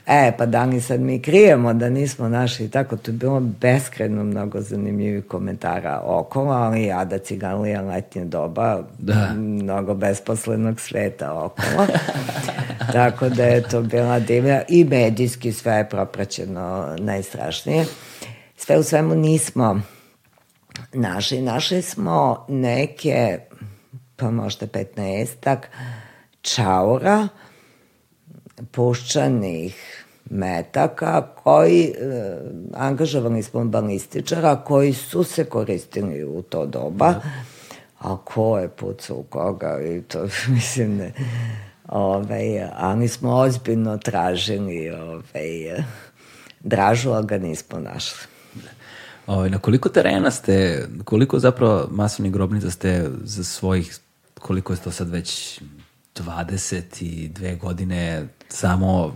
E, 0.05 0.31
pa 0.37 0.45
da 0.45 0.65
li 0.65 0.81
sad 0.81 0.99
mi 0.99 1.21
krijemo 1.21 1.73
da 1.73 1.89
nismo 1.89 2.29
naši? 2.29 2.65
I 2.65 2.69
tako, 2.69 2.97
to 2.97 3.11
je 3.11 3.17
bilo 3.17 3.39
beskreno 3.39 4.23
mnogo 4.23 4.61
zanimljivih 4.61 5.25
komentara 5.25 6.01
okolo, 6.03 6.51
ali 6.51 6.91
Ada 6.91 7.17
Ciganlija 7.17 7.81
letnje 7.81 8.25
doba, 8.25 8.83
da. 8.99 9.33
mnogo 9.37 9.93
besposlenog 9.93 10.79
sveta 10.79 11.33
okolo. 11.33 11.87
tako 12.93 13.29
da 13.29 13.43
je 13.43 13.61
to 13.61 13.81
bila 13.81 14.19
divlja 14.19 14.61
i 14.69 14.83
medijski 14.83 15.51
sve 15.51 15.73
je 15.73 15.89
propraćeno 15.89 16.95
najstrašnije 16.99 17.85
sve 18.65 18.77
u 18.79 18.83
svemu 18.83 19.15
nismo 19.15 19.81
našli. 20.93 21.41
Našli 21.41 21.81
smo 21.81 22.45
neke, 22.49 23.39
pa 24.15 24.31
možda 24.31 24.67
15 24.67 25.57
čaura, 26.41 27.27
puščanih 28.71 30.05
metaka 30.29 31.21
koji, 31.43 31.83
e, 31.83 32.37
angažovali 32.73 33.43
smo 33.43 33.65
balističara 33.65 34.55
koji 34.55 34.93
su 34.93 35.23
se 35.23 35.45
koristili 35.45 36.23
u 36.23 36.41
to 36.41 36.65
doba. 36.65 37.13
A 37.99 38.17
ko 38.23 38.59
je 38.59 38.69
pucao 38.69 39.17
u 39.17 39.23
koga 39.23 39.81
i 39.81 40.01
to, 40.01 40.27
mislim, 40.55 40.97
ne. 40.97 41.11
Ove, 41.87 42.69
ali 42.75 43.07
smo 43.07 43.35
ozbiljno 43.35 43.97
tražili 43.97 44.89
ove, 44.89 45.83
dražu, 46.59 47.11
ali 47.11 47.27
ga 47.27 47.37
nismo 47.37 47.79
našli. 47.79 48.34
Ovaj, 49.27 49.49
na 49.49 49.59
koliko 49.59 49.89
terena 49.89 50.31
ste, 50.31 50.87
koliko 51.03 51.39
zapravo 51.39 51.87
masovnih 51.91 52.33
grobnica 52.33 52.71
ste 52.71 53.09
za 53.23 53.43
svojih, 53.43 53.99
koliko 54.39 54.73
je 54.73 54.79
to 54.79 54.91
sad 54.91 55.09
već 55.09 55.61
22 56.15 57.59
godine 57.59 58.27
samo 58.49 59.15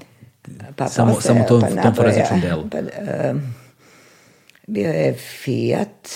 pa, 0.75 0.87
samo, 0.87 1.13
posle, 1.13 1.27
samo 1.27 1.43
tom, 1.43 1.61
pa, 1.61 1.81
tom 1.81 1.95
forenzičnom 1.95 2.41
delu? 2.41 2.63
Pa, 2.71 2.77
uh, 2.77 2.85
bio 4.67 4.89
je 4.89 5.13
Fiat, 5.13 6.09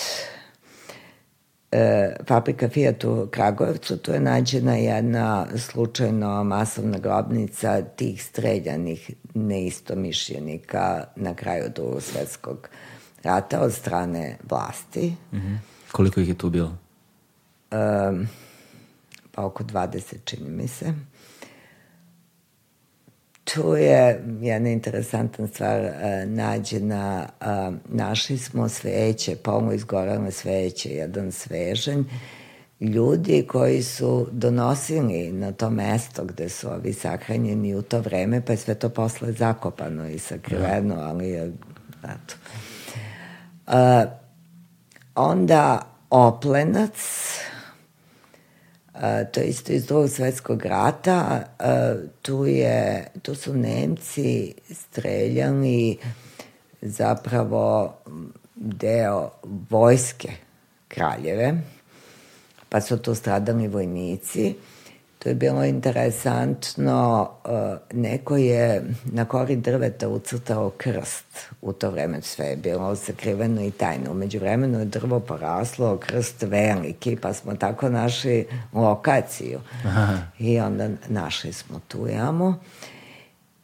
uh, 1.72 1.80
fabrika 2.28 2.70
Fiat 2.70 3.04
u 3.04 3.28
Kragujevcu, 3.32 3.98
tu 3.98 4.12
je 4.12 4.20
nađena 4.20 4.76
jedna 4.76 5.48
slučajno 5.58 6.44
masovna 6.44 6.98
grobnica 6.98 7.82
tih 7.82 8.24
streljanih 8.24 9.12
neistomišljenika 9.34 11.04
na 11.16 11.34
kraju 11.34 11.64
drugog 11.76 12.02
svetskog 12.02 12.58
rata 12.58 12.93
od 13.62 13.74
strane 13.74 14.38
vlasti. 14.50 15.16
Mm 15.32 15.38
-hmm. 15.38 15.58
Koliko 15.92 16.20
ih 16.20 16.28
je 16.28 16.38
tu 16.38 16.50
bilo? 16.50 16.78
Um, 17.72 18.28
pa 19.32 19.46
oko 19.46 19.64
20, 19.64 20.16
čini 20.26 20.50
mi 20.50 20.68
se. 20.68 20.94
Tu 23.44 23.76
je 23.76 24.24
jedna 24.42 24.70
interesantna 24.70 25.48
stvar 25.48 25.82
uh, 25.82 25.90
nađena. 26.26 27.30
Uh, 27.42 27.76
našli 27.90 28.38
smo 28.38 28.70
sveće, 28.70 29.36
polno 29.36 29.74
izgorane 29.74 30.32
sveće, 30.32 30.90
jedan 30.90 31.32
svežanj. 31.32 32.04
Ljudi 32.80 33.46
koji 33.48 33.84
su 33.84 34.28
donosili 34.32 35.32
na 35.32 35.52
to 35.52 35.70
mesto 35.70 36.26
gde 36.26 36.50
su 36.50 36.70
ovi 36.70 36.94
sahranjeni 36.94 37.76
u 37.76 37.82
to 37.82 38.00
vreme, 38.00 38.46
pa 38.46 38.54
je 38.54 38.58
sve 38.58 38.76
to 38.76 38.90
posle 38.90 39.32
zakopano 39.32 40.08
i 40.08 40.20
sakriveno, 40.20 40.96
da. 40.96 41.02
ali 41.02 41.30
je, 41.30 41.54
eto, 42.04 42.36
Uh, 43.68 43.74
onda 45.16 45.82
Oplenac, 46.09 46.97
uh, 48.93 49.01
to 49.32 49.39
je 49.39 49.45
isto 49.45 49.74
iz 49.74 49.86
drugog 49.86 50.09
svetskog 50.09 50.66
rata, 50.66 51.43
uh, 51.59 52.09
tu, 52.22 52.45
je, 52.45 53.07
tu 53.22 53.36
su 53.36 53.53
Nemci 53.53 54.53
streljali 54.72 55.97
zapravo 56.82 57.97
deo 58.55 59.30
vojske 59.70 60.32
kraljeve, 60.88 61.53
pa 62.70 62.82
su 62.82 62.97
tu 62.97 63.16
stradali 63.16 63.68
vojnici. 63.68 64.55
To 65.24 65.30
je 65.30 65.36
bilo 65.36 65.64
interesantno, 65.64 67.30
uh, 67.46 67.52
neko 67.94 68.38
je 68.38 68.84
na 69.06 69.26
kori 69.26 69.56
drveta 69.56 70.10
ucrtao 70.10 70.70
krst 70.70 71.26
u 71.62 71.74
to 71.74 71.92
vreme, 71.92 72.22
sve 72.22 72.46
je 72.46 72.56
bilo 72.56 72.96
sakriveno 72.96 73.62
i 73.62 73.72
tajno. 73.72 74.12
Umeđu 74.12 74.40
vremenu 74.40 74.80
je 74.80 74.86
drvo 74.86 75.20
poraslo, 75.20 75.98
krst 75.98 76.42
veliki, 76.42 77.16
pa 77.16 77.34
smo 77.34 77.56
tako 77.56 77.90
našli 77.90 78.46
lokaciju. 78.74 79.60
Aha. 79.86 80.18
I 80.40 80.60
onda 80.60 80.90
našli 81.08 81.54
smo 81.54 81.80
tu 81.88 82.08
jamu. 82.08 82.54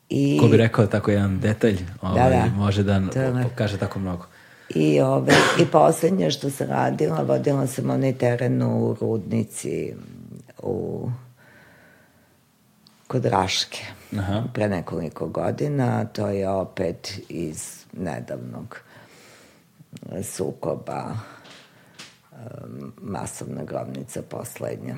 I, 0.09 0.37
Ko 0.41 0.47
bi 0.47 0.57
rekao 0.57 0.87
tako 0.87 1.11
jedan 1.11 1.39
detalj, 1.39 1.77
ovaj, 2.01 2.29
da, 2.29 2.29
da, 2.29 2.51
može 2.55 2.83
da 2.83 3.01
pokaže 3.43 3.77
tako 3.77 3.99
mnogo. 3.99 4.25
I, 4.69 5.01
ove, 5.01 5.33
I 5.61 5.65
poslednje 5.65 6.31
što 6.31 6.49
sam 6.49 6.67
radila, 6.67 7.21
vodila 7.21 7.67
sam 7.67 7.89
onaj 7.89 8.13
teren 8.13 8.63
u 8.63 8.95
Rudnici, 9.01 9.93
u 10.63 11.09
kod 13.09 13.25
Raške 13.25 13.85
Aha. 14.17 14.43
pre 14.53 14.69
nekoliko 14.69 15.27
godina. 15.27 16.05
To 16.05 16.27
je 16.27 16.49
opet 16.49 17.19
iz 17.29 17.85
nedavnog 17.93 18.79
sukoba 20.23 21.17
masovna 23.01 23.63
grobnica 23.63 24.21
poslednja. 24.21 24.95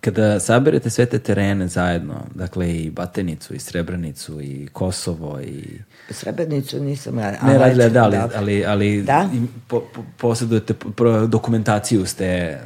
Kada 0.00 0.40
saberete 0.40 0.90
sve 0.90 1.06
te 1.06 1.18
terene 1.18 1.68
zajedno, 1.68 2.14
dakle 2.34 2.76
i 2.76 2.90
Batenicu, 2.90 3.54
i 3.54 3.58
Srebrenicu, 3.58 4.40
i 4.40 4.68
Kosovo, 4.72 5.40
i... 5.40 5.80
Srebrenicu 6.10 6.80
nisam 6.80 7.18
radila. 7.18 7.52
Ne 7.52 7.58
radila, 7.58 7.88
da, 7.88 8.04
ali, 8.04 8.16
ali, 8.36 8.64
ali 8.66 9.02
da? 9.02 9.28
Po, 9.68 9.80
po, 9.94 10.04
posjedujete 10.18 10.74
dokumentaciju 11.28 12.06
ste 12.06 12.58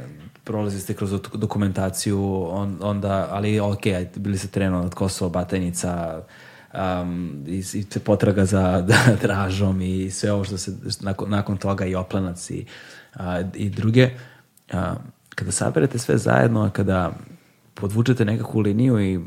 prolazili 0.43 0.81
ste 0.81 0.93
kroz 0.93 1.13
dokumentaciju, 1.33 2.47
on, 2.49 2.77
onda, 2.81 3.27
ali 3.31 3.59
ok, 3.59 3.83
bili 4.15 4.37
ste 4.37 4.47
trenuo 4.47 4.81
od 4.81 4.93
Kosovo, 4.93 5.29
Batajnica, 5.29 6.21
um, 6.73 7.43
i, 7.47 7.63
i 7.73 7.99
potraga 7.99 8.45
za 8.45 8.81
da, 8.87 9.15
dražom 9.21 9.81
i 9.81 10.11
sve 10.11 10.31
ovo 10.31 10.43
što 10.43 10.57
se 10.57 10.71
nakon, 11.01 11.29
nakon 11.29 11.57
toga 11.57 11.85
i 11.85 11.95
oplanac 11.95 12.49
i, 12.49 12.65
a, 13.13 13.41
i 13.53 13.69
druge. 13.69 14.09
A, 14.71 14.95
kada 15.35 15.51
saberete 15.51 15.97
sve 15.99 16.17
zajedno, 16.17 16.69
kada 16.73 17.11
podvučete 17.73 18.25
nekakvu 18.25 18.59
liniju 18.59 18.99
i 18.99 19.19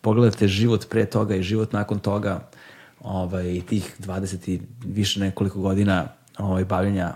pogledate 0.00 0.48
život 0.48 0.88
pre 0.88 1.06
toga 1.06 1.34
i 1.34 1.42
život 1.42 1.72
nakon 1.72 1.98
toga, 1.98 2.48
ovaj, 3.00 3.60
tih 3.68 3.96
20 3.98 4.50
i 4.50 4.60
više 4.84 5.20
nekoliko 5.20 5.60
godina 5.60 6.08
ovaj, 6.38 6.64
bavljenja 6.64 7.12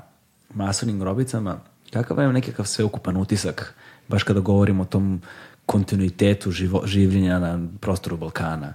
masovnim 0.54 0.98
grobicama, 0.98 1.60
Kakav 1.94 2.18
je 2.18 2.32
nekakav 2.32 2.66
sveukupan 2.66 3.16
utisak, 3.16 3.74
baš 4.08 4.22
kada 4.22 4.40
govorimo 4.40 4.82
o 4.82 4.86
tom 4.86 5.20
kontinuitetu 5.66 6.50
živo, 6.50 6.82
življenja 6.86 7.38
na 7.38 7.52
prostoru 7.80 8.16
Balkana 8.16 8.72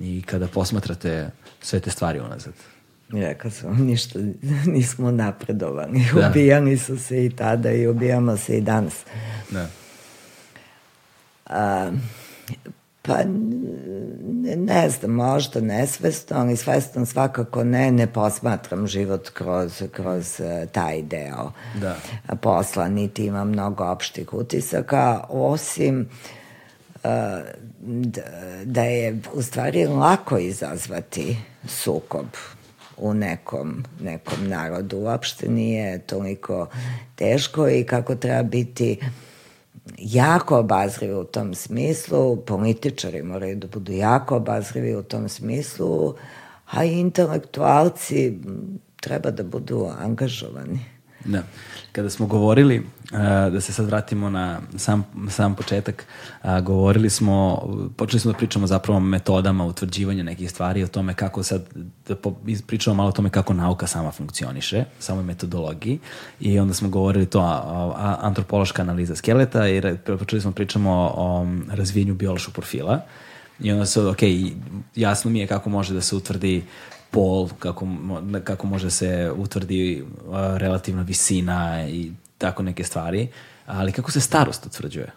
i 0.00 0.20
kada 0.22 0.48
posmatrate 0.48 1.30
sve 1.62 1.80
te 1.80 1.90
stvari 1.90 2.20
unazad? 2.20 2.52
Rekao 3.12 3.50
sam, 3.50 3.80
ništa, 3.90 4.18
nismo 4.66 5.10
napredovani. 5.10 6.04
Da. 6.14 6.28
Ubijali 6.28 6.78
su 6.78 6.98
se 6.98 7.24
i 7.24 7.30
tada 7.30 7.72
i 7.72 7.86
ubijamo 7.86 8.36
se 8.36 8.58
i 8.58 8.60
danas. 8.60 9.04
Da. 9.50 9.66
A, 11.46 11.90
Pa 13.02 13.18
ne, 13.24 14.56
ne 14.56 14.90
znam, 14.90 15.10
možda 15.10 15.60
nesvesno, 15.60 16.36
ali 16.36 16.56
svesno 16.56 17.06
svakako 17.06 17.64
ne, 17.64 17.90
ne 17.90 18.06
posmatram 18.06 18.86
život 18.86 19.28
kroz, 19.30 19.82
kroz 19.92 20.40
uh, 20.40 20.70
taj 20.70 21.02
deo 21.02 21.52
da. 21.80 21.96
posla, 22.36 22.88
niti 22.88 23.24
imam 23.24 23.48
mnogo 23.48 23.84
opštih 23.84 24.34
utisaka, 24.34 25.24
osim 25.28 26.08
uh, 26.94 27.10
da, 27.82 28.22
da 28.64 28.82
je 28.82 29.20
u 29.32 29.42
stvari 29.42 29.86
lako 29.86 30.38
izazvati 30.38 31.36
sukob 31.68 32.26
u 32.96 33.14
nekom, 33.14 33.84
nekom 34.00 34.48
narodu. 34.48 34.98
Uopšte 34.98 35.48
nije 35.48 35.98
toliko 35.98 36.66
teško 37.14 37.68
i 37.68 37.84
kako 37.84 38.14
treba 38.14 38.42
biti 38.42 38.98
uh, 39.00 39.08
jako 39.98 40.58
obazrivi 40.58 41.14
u 41.14 41.24
tom 41.24 41.54
smislu, 41.54 42.36
političari 42.36 43.22
moraju 43.22 43.56
da 43.56 43.66
budu 43.66 43.92
jako 43.92 44.36
obazrivi 44.36 44.96
u 44.96 45.02
tom 45.02 45.28
smislu, 45.28 46.14
a 46.70 46.84
intelektualci 46.84 48.38
treba 49.00 49.30
da 49.30 49.42
budu 49.42 49.88
angažovani. 49.98 50.78
Da. 51.24 51.42
Kada 51.92 52.10
smo 52.10 52.26
govorili, 52.26 52.78
uh, 52.78 53.18
da 53.52 53.60
se 53.60 53.72
sad 53.72 53.86
vratimo 53.86 54.30
na 54.30 54.60
sam, 54.76 55.04
sam 55.30 55.54
početak, 55.54 56.06
uh, 56.42 56.60
govorili 56.60 57.10
smo, 57.10 57.62
počeli 57.96 58.20
smo 58.20 58.32
da 58.32 58.38
pričamo 58.38 58.66
zapravo 58.66 58.96
o 58.96 59.00
metodama 59.00 59.64
utvrđivanja 59.64 60.22
nekih 60.22 60.50
stvari, 60.50 60.84
o 60.84 60.86
tome 60.86 61.14
kako 61.14 61.42
sad, 61.42 61.64
da 62.08 62.16
pričamo 62.66 62.96
malo 62.96 63.08
o 63.08 63.12
tome 63.12 63.30
kako 63.30 63.54
nauka 63.54 63.86
sama 63.86 64.10
funkcioniše, 64.10 64.84
samoj 64.98 65.24
metodologiji 65.24 65.98
i 66.40 66.58
onda 66.58 66.74
smo 66.74 66.88
govorili 66.88 67.26
to, 67.26 67.40
a, 67.40 68.16
antropološka 68.20 68.82
analiza 68.82 69.16
skeleta 69.16 69.68
i 69.68 69.82
počeli 70.18 70.40
smo 70.40 70.50
da 70.50 70.54
pričamo 70.54 70.90
o, 70.90 71.12
o 71.16 71.46
razvijenju 71.70 72.14
biološkog 72.14 72.54
profila 72.54 73.00
i 73.60 73.72
onda 73.72 73.86
se, 73.86 74.02
ok, 74.02 74.18
jasno 74.96 75.30
mi 75.30 75.38
je 75.38 75.46
kako 75.46 75.70
može 75.70 75.94
da 75.94 76.00
se 76.00 76.16
utvrdi 76.16 76.62
pol, 77.10 77.48
kako, 77.58 77.86
kako 78.44 78.66
može 78.66 78.90
se 78.90 79.32
utvrdi 79.36 80.04
relativna 80.56 81.02
visina 81.02 81.88
i 81.88 82.12
tako 82.38 82.62
neke 82.62 82.84
stvari, 82.84 83.28
ali 83.66 83.92
kako 83.92 84.10
se 84.10 84.20
starost 84.20 84.66
utvrđuje? 84.66 85.12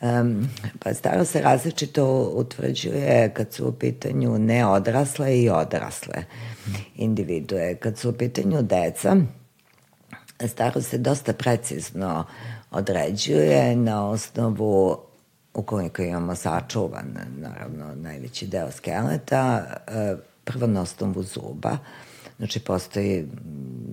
Um, 0.00 0.48
pa 0.78 0.94
starost 0.94 1.30
se 1.30 1.40
različito 1.40 2.32
utvrđuje 2.34 3.34
kad 3.34 3.52
su 3.52 3.68
u 3.68 3.72
pitanju 3.72 4.38
neodrasle 4.38 5.38
i 5.38 5.50
odrasle 5.50 6.24
individue. 6.96 7.76
Kad 7.76 7.98
su 7.98 8.10
u 8.10 8.12
pitanju 8.12 8.62
deca, 8.62 9.16
starost 10.46 10.88
se 10.88 10.98
dosta 10.98 11.32
precizno 11.32 12.24
određuje 12.70 13.76
na 13.76 14.08
osnovu 14.08 14.98
ukoliko 15.54 16.02
imamo 16.02 16.34
sačuvan, 16.34 17.18
naravno, 17.36 17.94
najveći 17.94 18.46
deo 18.46 18.70
skeleta, 18.70 19.66
prvo 20.50 20.66
na 20.66 20.80
osnovu 20.80 21.22
zuba, 21.22 21.78
znači 22.38 22.60
postoji 22.60 23.26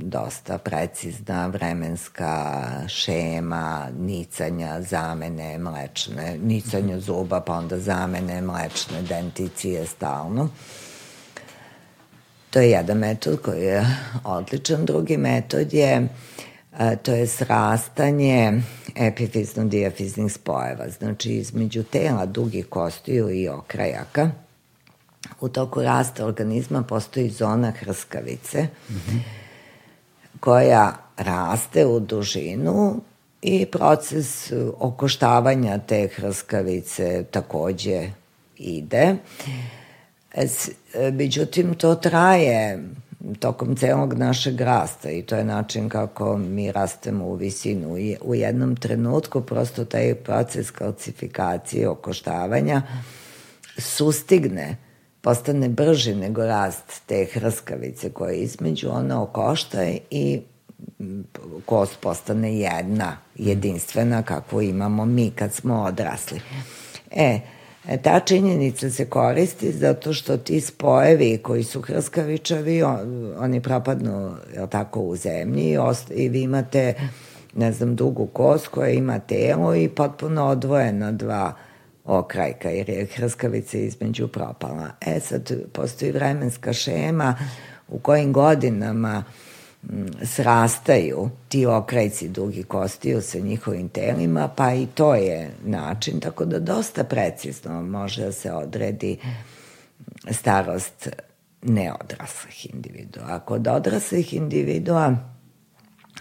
dosta 0.01 0.58
precizna 0.58 1.47
vremenska 1.47 2.62
šema 2.88 3.88
nicanja, 3.99 4.82
zamene 4.82 5.58
mlečne, 5.58 6.38
nicanje 6.43 6.99
zuba, 6.99 7.41
pa 7.41 7.53
onda 7.53 7.80
zamene 7.80 8.41
mlečne, 8.41 9.01
denticije 9.01 9.86
stalno. 9.86 10.49
To 12.49 12.60
je 12.60 12.70
jedan 12.70 12.97
metod 12.97 13.41
koji 13.41 13.64
je 13.64 13.86
odličan. 14.24 14.86
Drugi 14.86 15.18
metod 15.18 15.74
je 15.74 16.08
a, 16.78 16.95
to 16.95 17.12
je 17.12 17.28
srastanje 17.28 18.62
epifizno-dijafiznih 18.95 20.34
spojeva, 20.34 20.89
znači 20.89 21.32
između 21.32 21.84
tela 21.84 22.26
dugih 22.26 22.66
kostiju 22.66 23.30
i 23.30 23.47
okrajaka 23.47 24.32
u 25.41 25.49
toku 25.49 25.82
rasta 25.82 26.25
organizma 26.25 26.84
postoji 26.84 27.30
zona 27.30 27.71
hrskavice 27.71 28.67
mm 28.89 28.93
-hmm. 28.93 29.19
koja 30.39 30.97
raste 31.17 31.86
u 31.86 31.99
dužinu 31.99 33.01
i 33.41 33.65
proces 33.65 34.51
okoštavanja 34.80 35.78
te 35.78 36.09
hrskavice 36.15 37.23
takođe 37.32 38.09
ide. 38.57 39.15
Međutim, 41.13 41.73
to 41.73 41.95
traje 41.95 42.84
tokom 43.39 43.75
celog 43.75 44.13
našeg 44.13 44.61
rasta 44.61 45.09
i 45.09 45.21
to 45.21 45.36
je 45.36 45.43
način 45.43 45.89
kako 45.89 46.38
mi 46.38 46.71
rastemo 46.71 47.25
u 47.25 47.36
visinu. 47.36 47.97
I 47.97 48.15
u 48.21 48.36
jednom 48.36 48.75
trenutku 48.75 49.41
prosto 49.41 49.86
taj 49.86 50.15
proces 50.15 50.71
kalcifikacije, 50.71 51.89
okoštavanja 51.89 52.82
sustigne 53.78 54.78
postane 55.28 55.69
brži 55.69 56.15
nego 56.15 56.45
rast 56.45 57.01
te 57.05 57.25
hrskavice 57.34 58.09
koja 58.09 58.32
je 58.32 58.39
između 58.39 58.89
ona 58.91 59.23
okošta 59.23 59.86
i 60.11 60.41
kost 61.65 61.99
postane 62.01 62.59
jedna, 62.59 63.17
jedinstvena 63.36 64.23
kakvu 64.23 64.61
imamo 64.61 65.05
mi 65.05 65.32
kad 65.32 65.53
smo 65.53 65.84
odrasli. 65.84 66.41
E, 67.11 67.39
ta 68.03 68.19
činjenica 68.19 68.89
se 68.89 69.05
koristi 69.05 69.71
zato 69.71 70.13
što 70.13 70.38
ti 70.38 70.61
spojevi 70.61 71.38
koji 71.38 71.63
su 71.63 71.82
hrskavičavi, 71.82 72.84
on, 72.84 73.34
oni 73.39 73.61
propadnu 73.61 74.32
je 74.55 74.67
tako, 74.69 74.99
u 74.99 75.15
zemlji 75.15 75.69
i, 75.69 75.78
osta, 75.78 76.13
i 76.13 76.30
vi 76.30 76.41
imate, 76.41 76.93
ne 77.55 77.71
znam, 77.71 77.95
dugu 77.95 78.28
kost 78.28 78.67
koja 78.67 78.89
ima 78.89 79.19
telo 79.19 79.75
i 79.75 79.89
potpuno 79.89 80.45
odvojena 80.45 81.11
dva 81.11 81.53
okrajka, 82.08 82.70
jer 82.70 82.89
je 82.89 83.05
hrskavica 83.05 83.78
između 83.78 84.28
propala. 84.28 84.89
E 85.01 85.20
sad, 85.20 85.51
postoji 85.74 86.12
vremenska 86.12 86.74
šema 86.74 87.38
u 87.88 87.99
kojim 87.99 88.34
godinama 88.34 89.24
srastaju 90.24 91.30
ti 91.49 91.66
okrajci 91.66 92.30
dugi 92.30 92.64
kostiju 92.64 93.22
sa 93.22 93.39
njihovim 93.39 93.89
telima, 93.89 94.47
pa 94.47 94.74
i 94.74 94.86
to 94.86 95.16
je 95.16 95.51
način, 95.66 96.20
tako 96.20 96.45
da 96.45 96.60
dosta 96.60 97.03
precizno 97.03 97.82
može 97.82 98.26
da 98.26 98.32
se 98.32 98.51
odredi 98.51 99.18
starost 100.32 101.10
neodraslih 101.62 102.74
individua. 102.74 103.39
Kod 103.39 103.68
odraslih 103.68 104.34
individua 104.34 105.16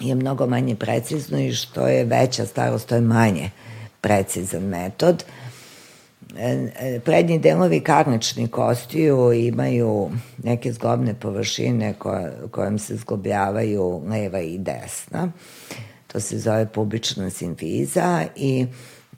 je 0.01 0.14
mnogo 0.14 0.47
manje 0.47 0.76
precizno 0.76 1.39
i 1.39 1.53
što 1.53 1.89
je 1.89 2.05
veća 2.05 2.47
starost, 2.47 2.89
to 2.89 2.95
je 2.95 3.01
manje 3.01 3.51
precizan 4.01 4.62
metod. 4.62 5.24
Uh, 5.28 5.45
prednji 7.05 7.39
delovi 7.39 7.80
karnični 7.80 8.49
kostiju 8.49 9.32
imaju 9.32 10.11
neke 10.43 10.72
zglobne 10.72 11.14
površine 11.14 11.95
koje, 11.99 12.32
kojim 12.51 12.78
se 12.78 12.97
zglobljavaju 12.97 14.03
leva 14.09 14.41
i 14.41 14.59
desna. 14.59 15.32
To 16.07 16.20
se 16.20 16.39
zove 16.39 16.66
pubična 16.66 17.30
simfiza 17.30 18.24
i 18.37 18.66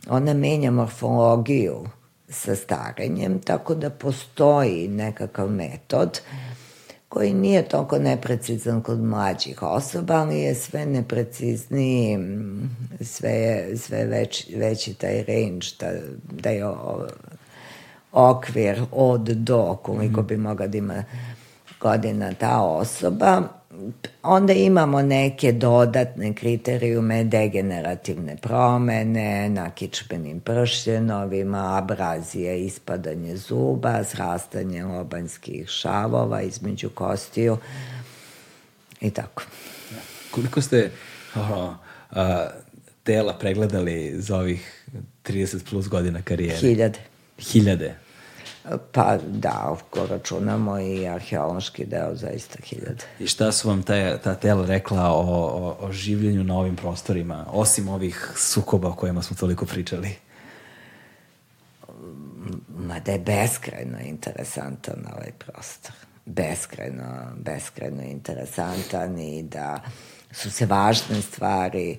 ona 0.08 0.34
menja 0.34 0.70
morfologiju 0.70 1.86
sa 2.28 2.56
starenjem, 2.56 3.40
tako 3.40 3.74
da 3.74 3.90
postoji 3.90 4.88
nekakav 4.88 5.50
metod 5.50 6.20
koji 7.08 7.34
nije 7.34 7.68
toliko 7.68 7.98
neprecizan 7.98 8.82
kod 8.82 9.00
mlađih 9.00 9.62
osoba, 9.62 10.14
ali 10.14 10.40
je 10.40 10.54
sve 10.54 10.86
neprecizniji, 10.86 12.18
sve 13.00 13.30
je 13.30 13.76
sve 13.76 14.04
već, 14.04 14.46
veći 14.56 14.94
taj 14.94 15.24
range, 15.24 15.66
da, 15.80 15.92
da 16.42 16.50
je 16.50 16.64
okvir 18.12 18.84
od 18.92 19.20
do 19.20 19.78
koliko 19.82 20.22
bi 20.22 20.36
mogla 20.36 20.66
da 20.66 20.78
ima 20.78 21.04
godina 21.80 22.32
ta 22.34 22.62
osoba. 22.62 23.57
Onda 24.22 24.52
imamo 24.52 25.02
neke 25.02 25.52
dodatne 25.52 26.34
kriterijume, 26.34 27.24
degenerativne 27.24 28.36
promene, 28.36 29.48
na 29.48 29.70
kičbenim 29.70 30.40
pršljenovima, 30.40 31.76
abrazije, 31.78 32.64
ispadanje 32.64 33.36
zuba, 33.36 34.04
srastanje 34.04 34.84
lobanjskih 34.84 35.68
šavova 35.68 36.42
između 36.42 36.90
kostiju 36.90 37.56
i 39.00 39.10
tako. 39.10 39.42
Koliko 40.30 40.60
ste 40.60 40.90
ono, 41.34 41.78
a, 42.10 42.46
tela 43.02 43.34
pregledali 43.38 44.14
za 44.16 44.36
ovih 44.36 44.84
30 45.24 45.70
plus 45.70 45.88
godina 45.88 46.22
karijere? 46.22 46.56
Hiljade. 46.56 46.98
Hiljade? 47.38 48.07
Pa 48.92 49.18
da, 49.26 49.76
ako 49.76 50.06
računamo 50.06 50.78
i 50.80 51.08
arheološki 51.08 51.84
deo, 51.84 52.14
zaista 52.14 52.58
hiljade. 52.64 53.04
I 53.18 53.26
šta 53.26 53.52
su 53.52 53.68
vam 53.68 53.82
ta, 53.82 54.18
ta 54.18 54.34
tela 54.34 54.66
rekla 54.66 55.10
o, 55.12 55.20
o, 55.20 55.76
o 55.80 55.92
življenju 55.92 56.44
na 56.44 56.58
ovim 56.58 56.76
prostorima, 56.76 57.46
osim 57.52 57.88
ovih 57.88 58.32
sukoba 58.36 58.88
o 58.88 58.94
kojima 58.94 59.22
smo 59.22 59.36
toliko 59.36 59.66
pričali? 59.66 60.14
Ma 62.68 63.00
da 63.00 63.12
je 63.12 63.18
beskrajno 63.18 63.98
interesantan 64.00 65.06
ovaj 65.12 65.32
prostor. 65.38 65.92
Beskrajno, 66.24 67.04
beskrajno 67.36 68.02
interesantan 68.02 69.18
i 69.18 69.42
da 69.42 69.80
su 70.32 70.50
se 70.50 70.66
važne 70.66 71.22
stvari 71.22 71.98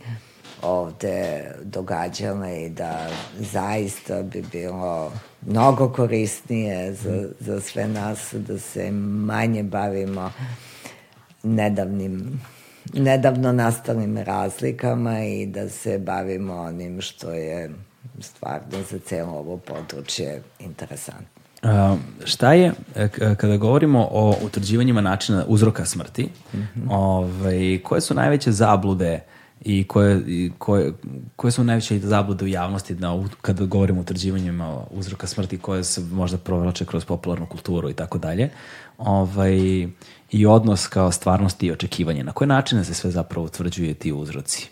ovde 0.62 1.52
događale 1.64 2.62
i 2.64 2.70
da 2.70 3.08
zaista 3.40 4.22
bi 4.24 4.44
bilo 4.52 5.12
mnogo 5.42 5.90
korisnije 5.90 6.94
za, 6.94 7.30
za 7.40 7.62
sve 7.62 7.88
nas 7.88 8.34
da 8.34 8.60
se 8.60 8.92
manje 8.92 9.64
bavimo 9.64 10.32
nedavnim 11.44 12.42
nedavno 12.94 13.52
nastalim 13.52 14.18
razlikama 14.18 15.24
i 15.24 15.46
da 15.46 15.70
se 15.70 15.98
bavimo 15.98 16.54
onim 16.54 17.02
što 17.02 17.32
je 17.32 17.72
stvarno 18.20 18.84
za 18.92 19.00
celo 19.00 19.32
ovo 19.32 19.58
područje 19.58 20.42
interesantno. 20.60 21.40
A, 21.64 21.96
šta 22.24 22.54
je, 22.54 22.72
e, 22.96 23.08
kada 23.36 23.58
govorimo 23.58 24.08
o 24.12 24.36
utvrđivanjima 24.44 25.02
načina 25.02 25.46
uzroka 25.48 25.86
smrti, 25.86 26.30
mm 26.54 26.58
-hmm. 26.58 26.88
ovaj, 26.90 27.80
koje 27.84 28.02
su 28.02 28.14
najveće 28.14 28.52
zablude 28.52 29.20
i 29.62 29.84
koje, 29.84 30.22
koje, 30.58 30.94
koje 31.36 31.52
su 31.52 31.64
najveće 31.64 32.00
zablude 32.00 32.46
u 32.46 32.48
javnosti 32.48 32.96
na, 32.96 33.24
kada 33.42 33.66
govorimo 33.66 34.00
o 34.00 34.02
utvrđivanjima 34.02 34.84
uzroka 34.92 35.28
smrti 35.28 35.58
koje 35.58 35.84
se 35.84 36.02
možda 36.02 36.38
provlače 36.38 36.86
kroz 36.86 37.06
popularnu 37.06 37.46
kulturu 37.46 37.90
i 37.90 37.94
tako 37.94 38.18
dalje. 38.18 38.50
Ovaj, 38.98 39.88
I 40.32 40.46
odnos 40.46 40.88
kao 40.88 41.12
stvarnosti 41.12 41.66
i 41.66 41.72
očekivanje. 41.72 42.24
Na 42.24 42.32
koje 42.32 42.48
načine 42.48 42.86
se 42.86 42.94
sve 42.94 43.12
zapravo 43.12 43.46
utvrđuje 43.46 43.94
ti 43.94 44.12
uzroci? 44.12 44.70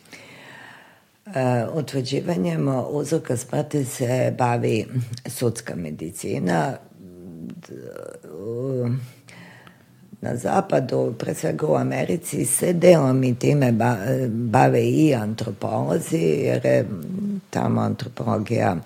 E, 1.25 1.65
utvrđivanjem 1.73 2.67
uzroka 2.89 3.37
smrti 3.37 3.85
se 3.85 4.35
bavi 4.37 4.85
sudska 5.25 5.75
medicina. 5.75 6.77
Na 10.21 10.35
zapadu, 10.35 11.13
pre 11.19 11.33
svega 11.33 11.67
u 11.67 11.75
Americi, 11.75 12.45
se 12.45 12.73
delom 12.73 13.23
i 13.23 13.35
time 13.35 13.73
bave 14.29 14.89
i 14.89 15.15
antropolozi, 15.15 16.17
jer 16.17 16.65
je 16.65 16.85
tamo 17.49 17.81
antropologija 17.81 18.77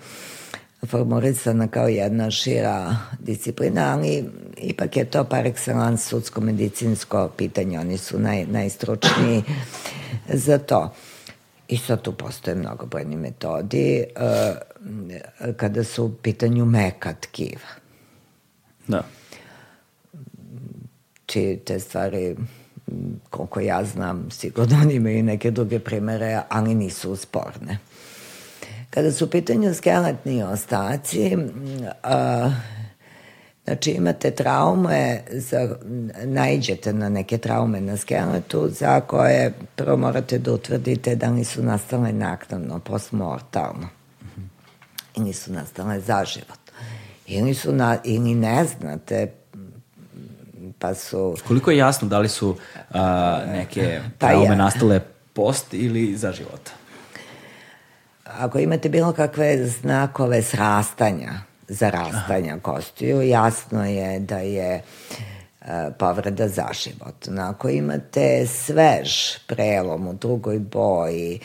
formulisana 0.86 1.68
kao 1.68 1.88
jedna 1.88 2.30
šira 2.30 2.96
disciplina, 3.18 3.92
ali 3.92 4.24
ipak 4.56 4.96
je 4.96 5.04
to 5.04 5.24
par 5.24 5.44
excellence 5.44 5.96
sudsko-medicinsko 5.96 7.28
pitanje. 7.36 7.80
Oni 7.80 7.98
su 7.98 8.18
naj, 8.18 8.46
najstručniji 8.46 9.42
za 10.28 10.58
to. 10.58 10.92
I 11.68 11.76
sad 11.76 12.02
tu 12.02 12.12
postoje 12.12 12.54
mnogobrojni 12.54 13.16
metodi 13.16 14.04
uh, 14.16 14.56
kada 15.56 15.84
su 15.84 16.04
u 16.04 16.12
pitanju 16.22 16.64
meka 16.64 17.14
tkiva. 17.20 17.68
Da. 18.88 19.02
Či 21.32 21.58
te 21.64 21.80
stvari, 21.80 22.36
koliko 23.30 23.60
ja 23.60 23.84
znam, 23.84 24.30
sigurno 24.30 24.76
oni 24.82 24.94
imaju 24.94 25.22
neke 25.22 25.50
druge 25.50 25.78
primere, 25.78 26.42
ali 26.48 26.74
nisu 26.74 27.16
sporne. 27.16 27.78
Kada 28.90 29.12
su 29.12 29.24
u 29.24 29.28
pitanju 29.28 29.74
skeletni 29.74 30.42
ostaci, 30.42 31.36
uh, 31.36 32.52
Znači 33.64 33.90
imate 33.90 34.30
traume, 34.30 35.22
za, 35.30 35.76
najđete 36.24 36.92
na 36.92 37.08
neke 37.08 37.38
traume 37.38 37.80
na 37.80 37.96
skeletu 37.96 38.68
za 38.68 39.00
koje 39.00 39.52
prvo 39.76 39.96
morate 39.96 40.38
da 40.38 40.52
utvrdite 40.52 41.16
da 41.16 41.30
li 41.30 41.44
su 41.44 41.62
nastale 41.62 42.12
naknadno, 42.12 42.78
postmortalno. 42.78 43.88
I 45.16 45.20
nisu 45.20 45.52
nastale 45.52 46.00
za 46.00 46.24
život. 46.24 46.58
Ili, 47.26 47.54
su 47.54 47.72
na, 47.72 47.98
ili 48.04 48.34
ne 48.34 48.64
znate, 48.64 49.32
pa 50.82 50.94
su... 50.94 51.36
Koliko 51.46 51.70
je 51.70 51.76
jasno 51.76 52.08
da 52.08 52.18
li 52.18 52.28
su 52.28 52.56
a, 52.90 53.40
neke 53.52 54.00
pa 54.18 54.26
traume 54.26 54.48
pa 54.48 54.54
nastale 54.54 55.00
post 55.32 55.74
ili 55.74 56.16
za 56.16 56.32
života? 56.32 56.72
Ako 58.24 58.58
imate 58.58 58.88
bilo 58.88 59.12
kakve 59.12 59.66
znakove 59.66 60.42
srastanja, 60.42 61.32
zarastanja 61.68 62.58
kostiju, 62.62 63.22
jasno 63.22 63.84
je 63.84 64.20
da 64.20 64.38
je 64.38 64.82
povreda 65.98 66.48
za 66.48 66.66
život. 66.72 67.28
Ako 67.38 67.68
imate 67.68 68.46
svež 68.46 69.38
prelom 69.46 70.08
u 70.08 70.12
drugoj 70.12 70.58
boji, 70.58 71.40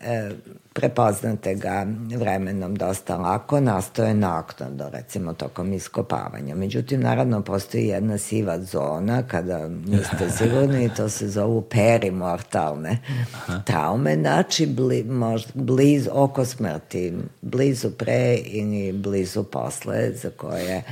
e, 0.00 0.30
prepoznate 0.76 1.54
ga 1.54 1.86
vremenom 2.16 2.74
dosta 2.74 3.16
lako, 3.16 3.60
nastoje 3.60 4.14
naknadno, 4.14 4.88
recimo 4.88 5.32
tokom 5.32 5.72
iskopavanja. 5.72 6.54
Međutim, 6.54 7.00
naravno, 7.00 7.42
postoji 7.42 7.86
jedna 7.86 8.18
siva 8.18 8.60
zona 8.60 9.22
kada 9.22 9.68
niste 9.68 10.30
sigurni, 10.38 10.94
to 10.96 11.08
se 11.08 11.28
zovu 11.28 11.62
perimortalne 11.62 12.98
Aha. 13.34 13.62
traume, 13.66 14.16
znači 14.16 14.66
bli, 14.66 15.04
možda, 15.04 15.50
blizu, 15.54 16.10
oko 16.12 16.44
smrti, 16.44 17.14
blizu 17.42 17.90
pre 17.90 18.34
i 18.34 18.92
blizu 18.92 19.44
posle, 19.44 20.12
za 20.12 20.30
koje 20.36 20.82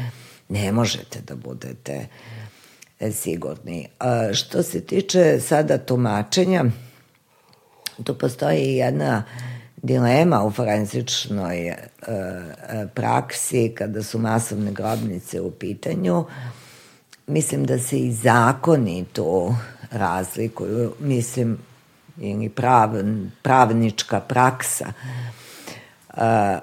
ne 0.48 0.72
možete 0.72 1.20
da 1.26 1.34
budete 1.34 2.06
sigurni. 3.12 3.88
A, 3.98 4.32
što 4.32 4.62
se 4.62 4.80
tiče 4.80 5.40
sada 5.40 5.78
tumačenja, 5.78 6.64
tu 8.04 8.18
postoji 8.18 8.76
jedna 8.76 9.22
dilema 9.84 10.44
u 10.44 10.50
forenzičnoj 10.50 11.68
e, 11.68 11.72
e, 11.72 12.86
praksi 12.94 13.72
kada 13.78 14.02
su 14.02 14.18
masovne 14.18 14.72
grobnice 14.72 15.40
u 15.40 15.50
pitanju. 15.50 16.24
Mislim 17.26 17.64
da 17.64 17.78
se 17.78 17.98
i 17.98 18.12
zakoni 18.12 19.04
tu 19.12 19.54
razlikuju, 19.90 20.94
mislim, 21.00 21.58
ili 22.18 22.48
prav, 22.48 22.90
pravnička 23.42 24.20
praksa 24.20 24.92
e, 26.08 26.58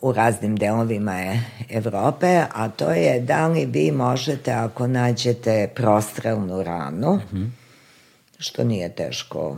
u 0.00 0.12
raznim 0.12 0.56
delovima 0.56 1.14
je 1.14 1.44
Evrope, 1.68 2.44
a 2.52 2.68
to 2.68 2.90
je 2.90 3.20
da 3.20 3.46
li 3.46 3.66
vi 3.66 3.90
možete 3.90 4.52
ako 4.52 4.86
nađete 4.86 5.70
prostrelnu 5.74 6.62
ranu, 6.62 7.14
mm 7.14 7.36
-hmm. 7.36 7.50
što 8.38 8.64
nije 8.64 8.94
teško 8.94 9.56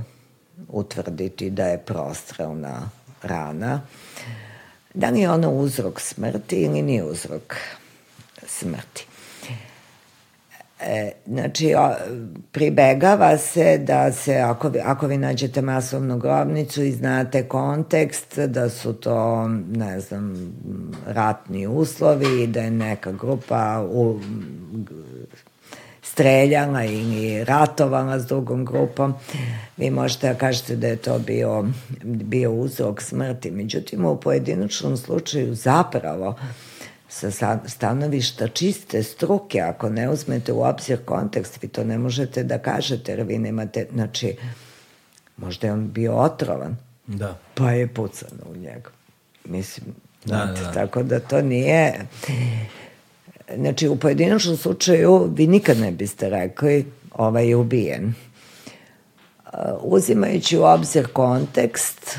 utvrditi 0.69 1.51
da 1.51 1.67
je 1.67 1.79
prostrelna 1.79 2.91
rana, 3.23 3.81
da 4.95 5.11
li 5.11 5.21
je 5.21 5.31
ono 5.31 5.51
uzrok 5.51 6.01
smrti 6.01 6.57
ili 6.57 6.83
nije 6.83 7.05
uzrok 7.05 7.57
smrti. 8.47 9.07
E, 10.87 11.13
znači, 11.27 11.75
o, 11.75 11.95
pribegava 12.53 13.39
se 13.39 13.79
da 13.79 14.13
se, 14.13 14.37
ako 14.37 14.69
vi, 14.69 14.81
ako 14.81 15.07
vi 15.07 15.17
nađete 15.17 15.63
masovnu 15.63 16.19
grobnicu 16.19 16.83
i 16.83 16.93
znate 16.93 17.49
kontekst, 17.49 18.39
da 18.39 18.69
su 18.69 18.93
to, 18.93 19.49
ne 19.73 20.01
znam, 20.01 20.53
ratni 21.07 21.67
uslovi, 21.67 22.47
da 22.47 22.61
je 22.61 22.71
neka 22.71 23.13
grupa 23.13 23.87
u, 23.93 24.21
streljala 26.13 26.85
ili 26.85 27.45
ratovala 27.45 28.19
s 28.19 28.27
drugom 28.27 28.65
grupom, 28.65 29.15
vi 29.77 29.91
možete 29.91 30.29
da 30.29 30.39
kažete 30.39 30.77
da 30.77 30.87
je 30.87 30.97
to 30.97 31.19
bio, 31.19 31.65
bio 32.05 32.53
uzrok 32.53 33.03
smrti. 33.03 33.51
Međutim, 33.51 34.05
u 34.05 34.21
pojedinačnom 34.21 34.97
slučaju 34.97 35.55
zapravo 35.55 36.35
sa 37.09 37.59
stanovišta 37.67 38.49
čiste 38.49 39.03
struke, 39.03 39.61
ako 39.61 39.89
ne 39.89 40.11
uzmete 40.11 40.53
u 40.53 40.63
obzir 40.63 41.05
kontekst, 41.05 41.63
vi 41.63 41.69
to 41.69 41.85
ne 41.85 41.99
možete 41.99 42.45
da 42.45 42.59
kažete, 42.59 43.13
jer 43.13 43.23
vi 43.23 43.39
nemate, 43.39 43.87
znači, 43.93 44.37
možda 45.37 45.67
je 45.67 45.73
on 45.73 45.91
bio 45.91 46.17
otrovan, 46.17 46.77
da. 47.07 47.39
pa 47.55 47.71
je 47.71 47.89
pucano 47.89 48.43
u 48.53 48.57
njega. 48.57 48.91
Mislim, 49.45 49.87
da, 50.25 50.37
da, 50.37 50.63
da. 50.63 50.73
tako 50.73 51.03
da 51.03 51.21
to 51.21 51.43
nije 51.43 52.07
Znači, 53.57 53.89
u 53.89 53.97
pojedinačnom 53.97 54.57
slučaju 54.57 55.31
vi 55.35 55.47
nikad 55.47 55.79
ne 55.79 55.93
biste 55.93 56.31
rekli 56.31 56.87
ovaj 57.13 57.49
je 57.49 57.57
ubijen. 57.57 58.15
Uh, 59.45 59.59
uzimajući 59.83 60.59
u 60.59 60.63
obzir 60.63 61.07
kontekst, 61.13 62.19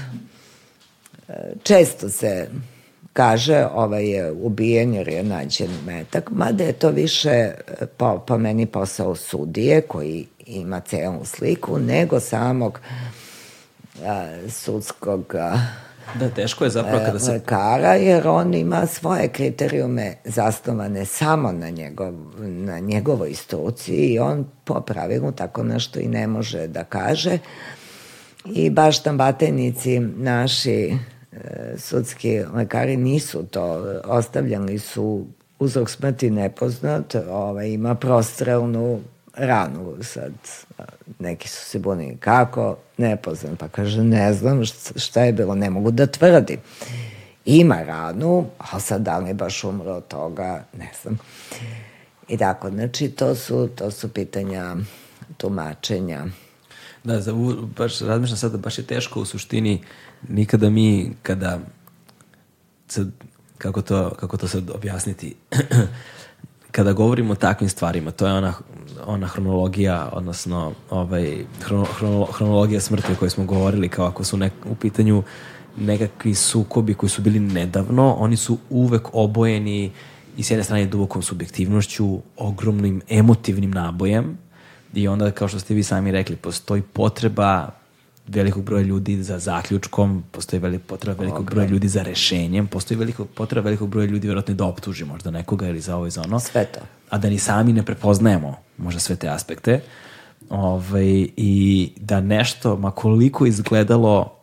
uh, 1.27 1.35
često 1.63 2.09
se 2.09 2.47
kaže 3.13 3.65
ovaj 3.73 4.09
je 4.09 4.31
ubijen 4.31 4.93
jer 4.93 5.07
je 5.07 5.23
nađen 5.23 5.71
metak, 5.85 6.29
mada 6.31 6.63
je 6.63 6.73
to 6.73 6.89
više 6.89 7.51
uh, 7.81 7.87
po, 7.97 8.19
po 8.27 8.37
meni 8.37 8.65
posao 8.65 9.15
sudije 9.15 9.81
koji 9.81 10.27
ima 10.45 10.79
celu 10.79 11.25
sliku, 11.25 11.79
nego 11.79 12.19
samog 12.19 12.79
a, 14.05 14.27
sudskog 14.49 15.35
a, 15.35 15.57
Da, 16.19 16.29
teško 16.29 16.63
je 16.63 16.69
zapravo 16.69 17.05
kada 17.05 17.19
se... 17.19 17.31
Lekara, 17.31 17.93
jer 17.93 18.27
on 18.27 18.53
ima 18.53 18.85
svoje 18.85 19.27
kriterijume 19.27 20.15
zasnovane 20.25 21.05
samo 21.05 21.51
na, 21.51 21.69
njegov, 21.69 22.13
na 22.39 22.79
njegovoj 22.79 23.33
struci 23.33 23.91
i 23.91 24.19
on 24.19 24.45
po 24.63 24.81
pravilu 24.81 25.31
tako 25.31 25.63
nešto 25.63 25.99
i 25.99 26.07
ne 26.07 26.27
može 26.27 26.67
da 26.67 26.83
kaže. 26.83 27.37
I 28.45 28.69
baš 28.69 29.03
tam 29.03 29.17
batenici 29.17 29.99
naši 29.99 30.93
e, 31.31 31.37
sudski 31.77 32.39
lekari 32.53 32.97
nisu 32.97 33.43
to, 33.43 33.83
ostavljali 34.05 34.79
su 34.79 35.25
uzrok 35.59 35.89
smrti 35.89 36.29
nepoznat, 36.29 37.15
ovaj, 37.15 37.69
ima 37.69 37.95
prostrelnu 37.95 38.99
ranu 39.33 39.97
sad. 40.01 40.33
Neki 41.19 41.49
su 41.49 41.65
se 41.65 41.79
bunili 41.79 42.17
kako, 42.17 42.77
nepoznam, 42.97 43.55
pa 43.55 43.67
kaže 43.67 44.03
ne 44.03 44.33
znam 44.33 44.61
šta 44.95 45.21
je 45.21 45.33
bilo, 45.33 45.55
ne 45.55 45.69
mogu 45.69 45.91
da 45.91 46.07
tvrdim. 46.07 46.59
Ima 47.45 47.83
ranu, 47.83 48.45
a 48.57 48.79
sad 48.79 49.01
da 49.01 49.17
li 49.17 49.33
baš 49.33 49.63
umro 49.63 49.93
od 49.93 50.07
toga, 50.07 50.63
ne 50.77 50.91
znam. 51.01 51.17
I 52.27 52.37
tako, 52.37 52.69
znači 52.69 53.09
to 53.09 53.35
su, 53.35 53.69
to 53.75 53.91
su 53.91 54.09
pitanja 54.09 54.75
tumačenja. 55.37 56.25
Da, 57.03 57.21
za, 57.21 57.33
baš 57.77 57.99
razmišljam 57.99 58.37
sad 58.37 58.51
da 58.51 58.57
baš 58.57 58.77
je 58.77 58.83
teško 58.83 59.19
u 59.19 59.25
suštini 59.25 59.81
nikada 60.29 60.69
mi 60.69 61.11
kada 61.21 61.59
sad, 62.87 63.11
kako 63.57 63.81
to, 63.81 64.09
kako 64.19 64.37
to 64.37 64.47
sad 64.47 64.69
objasniti 64.69 65.35
kada 66.75 66.93
govorimo 66.93 67.33
o 67.33 67.35
takvim 67.35 67.69
stvarima, 67.69 68.11
to 68.11 68.27
je 68.27 68.33
ona 68.33 68.53
ona 69.07 69.27
hronologija, 69.27 70.09
odnosno 70.13 70.71
ovaj, 70.89 71.45
hrono, 71.61 71.85
hrono, 71.85 72.25
hronologija 72.25 72.81
smrti 72.81 73.11
o 73.11 73.15
kojoj 73.15 73.29
smo 73.29 73.45
govorili, 73.45 73.89
kao 73.89 74.05
ako 74.05 74.23
su 74.23 74.37
nek, 74.37 74.53
u 74.65 74.75
pitanju 74.75 75.23
nekakvi 75.77 76.35
sukobi 76.35 76.93
koji 76.93 77.09
su 77.09 77.21
bili 77.21 77.39
nedavno, 77.39 78.13
oni 78.13 78.37
su 78.37 78.57
uvek 78.69 79.09
obojeni 79.13 79.91
i 80.37 80.43
s 80.43 80.51
jedne 80.51 80.63
strane 80.63 80.85
dubokom 80.85 81.21
subjektivnošću, 81.21 82.19
ogromnim 82.37 83.01
emotivnim 83.09 83.71
nabojem 83.71 84.37
i 84.93 85.07
onda, 85.07 85.31
kao 85.31 85.47
što 85.47 85.59
ste 85.59 85.73
vi 85.73 85.83
sami 85.83 86.11
rekli, 86.11 86.35
postoji 86.35 86.81
potreba 86.81 87.82
velikog 88.27 88.63
broja 88.63 88.83
ljudi 88.83 89.23
za 89.23 89.39
zaključkom, 89.39 90.23
postoji 90.31 90.59
velik, 90.59 90.81
potreba 90.81 91.21
velikog 91.21 91.45
broja 91.45 91.67
ljudi 91.67 91.87
za 91.87 92.03
rešenjem, 92.03 92.67
postoji 92.67 92.97
veliko, 92.97 93.25
potreba 93.25 93.65
velikog 93.65 93.89
broja 93.89 94.07
ljudi 94.07 94.27
vjerojatno 94.27 94.53
da 94.53 94.65
optuži 94.65 95.05
možda 95.05 95.31
nekoga 95.31 95.67
ili 95.67 95.79
za 95.79 95.95
ovo 95.95 96.07
i 96.07 96.11
za 96.11 96.21
ono. 96.21 96.39
Sve 96.39 96.65
to. 96.65 96.79
A 97.09 97.17
da 97.17 97.29
ni 97.29 97.39
sami 97.39 97.73
ne 97.73 97.83
prepoznajemo 97.85 98.57
možda 98.77 98.99
sve 98.99 99.15
te 99.15 99.29
aspekte. 99.29 99.81
Ovaj, 100.49 101.27
I 101.37 101.91
da 101.97 102.21
nešto, 102.21 102.77
ma 102.77 102.91
koliko 102.91 103.45
izgledalo 103.45 104.35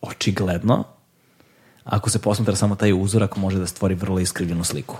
očigledno, 0.00 0.84
ako 1.84 2.10
se 2.10 2.18
posmatra 2.18 2.56
samo 2.56 2.74
taj 2.74 2.92
uzorak, 2.92 3.36
može 3.36 3.58
da 3.58 3.66
stvori 3.66 3.94
vrlo 3.94 4.20
iskrivljenu 4.20 4.64
sliku. 4.64 4.96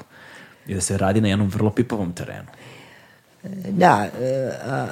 I 0.66 0.74
da 0.74 0.80
se 0.80 0.98
radi 0.98 1.20
na 1.20 1.28
jednom 1.28 1.48
vrlo 1.48 1.70
pipavom 1.70 2.12
terenu. 2.12 2.48
Da, 3.68 4.08
e, 4.20 4.50
a, 4.64 4.86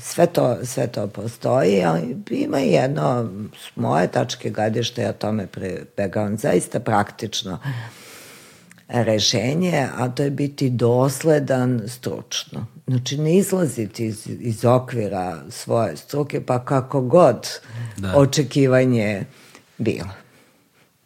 sve 0.00 0.26
to, 0.26 0.56
sve 0.64 0.86
to 0.86 1.06
postoji, 1.06 1.84
ali 1.84 2.16
ima 2.30 2.60
i 2.60 2.72
jedno, 2.72 3.30
s 3.56 3.76
moje 3.76 4.08
tačke 4.08 4.50
gadište, 4.50 5.02
ja 5.02 5.12
tome 5.12 5.46
prebegavam, 5.46 6.38
zaista 6.38 6.80
praktično 6.80 7.58
rešenje, 8.88 9.88
a 9.96 10.08
to 10.08 10.22
je 10.22 10.30
biti 10.30 10.70
dosledan 10.70 11.82
stručno. 11.86 12.66
Znači, 12.86 13.18
ne 13.18 13.36
izlaziti 13.36 14.06
iz, 14.06 14.28
iz 14.40 14.64
okvira 14.64 15.42
svoje 15.48 15.96
struke, 15.96 16.46
pa 16.46 16.64
kako 16.64 17.00
god 17.00 17.60
da. 17.96 18.16
očekivanje 18.16 19.24
bilo. 19.78 20.10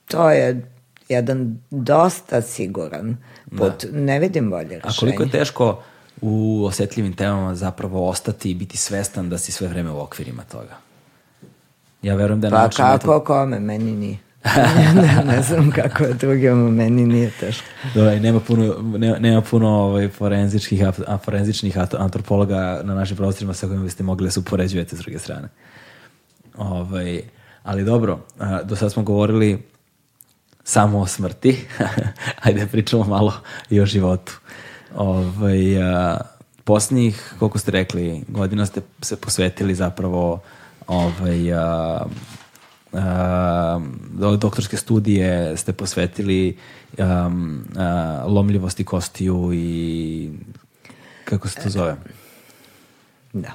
To 0.06 0.30
je 0.30 0.70
jedan 1.08 1.58
dosta 1.70 2.42
siguran 2.42 3.16
put. 3.50 3.84
Da. 3.84 3.98
Ne 3.98 4.18
vidim 4.18 4.50
bolje 4.50 4.68
rešenje. 4.68 4.82
A 4.84 5.00
koliko 5.00 5.22
je 5.22 5.30
teško 5.30 5.82
u 6.20 6.64
osetljivim 6.66 7.12
temama 7.12 7.54
zapravo 7.54 8.08
ostati 8.08 8.50
i 8.50 8.54
biti 8.54 8.76
svestan 8.76 9.30
da 9.30 9.38
si 9.38 9.52
sve 9.52 9.68
vreme 9.68 9.90
u 9.90 10.00
okvirima 10.00 10.42
toga. 10.42 10.76
Ja 12.02 12.14
verujem 12.14 12.40
da 12.40 12.46
je 12.46 12.50
pa. 12.50 12.56
Pa 12.56 12.68
kako 12.68 12.92
metod... 12.92 13.24
kome, 13.24 13.60
meni 13.60 13.92
nije. 13.92 14.18
ne, 14.94 15.24
ne 15.24 15.42
znam 15.42 15.70
kako 15.70 16.04
je 16.04 16.14
drugima, 16.14 16.70
meni 16.70 17.06
nije 17.06 17.30
teško. 17.40 17.64
Dobre, 17.94 18.20
nema 18.20 18.40
puno, 18.40 18.74
nema, 18.98 19.18
nema 19.18 19.40
puno 19.40 19.68
ovaj, 19.68 20.08
forenzičkih, 20.08 20.82
a, 21.06 21.18
forenzičnih 21.18 21.78
antropologa 21.98 22.80
na 22.84 22.94
našim 22.94 23.16
prostorima 23.16 23.54
sa 23.54 23.66
kojima 23.66 23.84
biste 23.84 24.02
mogli 24.02 24.26
da 24.26 24.30
se 24.30 24.40
upoređujete 24.40 24.96
s 24.96 24.98
druge 24.98 25.18
strane. 25.18 25.48
Ovaj, 26.56 27.22
ali 27.62 27.84
dobro, 27.84 28.20
a, 28.38 28.62
do 28.62 28.76
sada 28.76 28.90
smo 28.90 29.02
govorili 29.02 29.62
samo 30.64 30.98
o 30.98 31.06
smrti. 31.06 31.66
Ajde 32.44 32.66
pričamo 32.66 33.04
malo 33.04 33.32
i 33.70 33.80
o 33.80 33.86
životu. 33.86 34.32
Ovaj, 34.94 35.82
a, 35.82 36.18
posljednjih, 36.64 37.34
koliko 37.38 37.58
ste 37.58 37.70
rekli, 37.70 38.24
godina 38.28 38.66
ste 38.66 38.80
se 39.02 39.16
posvetili 39.16 39.74
zapravo 39.74 40.40
ovaj, 40.86 41.54
a, 41.54 42.00
a, 42.92 43.80
doktorske 44.38 44.76
studije 44.76 45.56
ste 45.56 45.72
posvetili 45.72 46.56
a, 46.98 47.30
a, 47.76 48.24
lomljivosti 48.26 48.84
kostiju 48.84 49.50
i 49.54 50.30
kako 51.24 51.48
se 51.48 51.60
to 51.62 51.68
zove? 51.68 51.96
Da. 53.32 53.50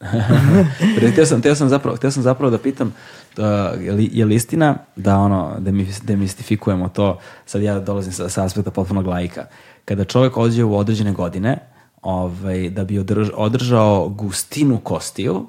htio 1.12 1.26
sam, 1.26 1.42
sam 1.54 1.68
zapravo, 1.68 1.96
htio 1.96 2.10
sam 2.10 2.22
zapravo 2.22 2.50
da 2.50 2.58
pitam 2.58 2.94
uh, 3.38 3.44
je, 3.82 3.92
li, 3.92 4.10
je 4.12 4.24
li 4.24 4.34
istina 4.34 4.76
da 4.96 5.18
ono, 5.18 5.56
da 5.58 5.70
mi 5.70 5.88
demistifikujemo 6.02 6.88
to, 6.88 7.18
sad 7.46 7.62
ja 7.62 7.80
dolazim 7.80 8.12
sa, 8.12 8.28
sa 8.28 8.44
aspekta 8.44 8.70
potpunog 8.70 9.06
lajka, 9.06 9.46
kada 9.84 10.04
čovjek 10.04 10.36
ođe 10.36 10.64
u 10.64 10.76
određene 10.76 11.12
godine, 11.12 11.58
ovaj, 12.02 12.70
da 12.70 12.84
bi 12.84 12.98
održ, 12.98 13.28
održao 13.34 14.08
gustinu 14.08 14.80
kostiju, 14.80 15.46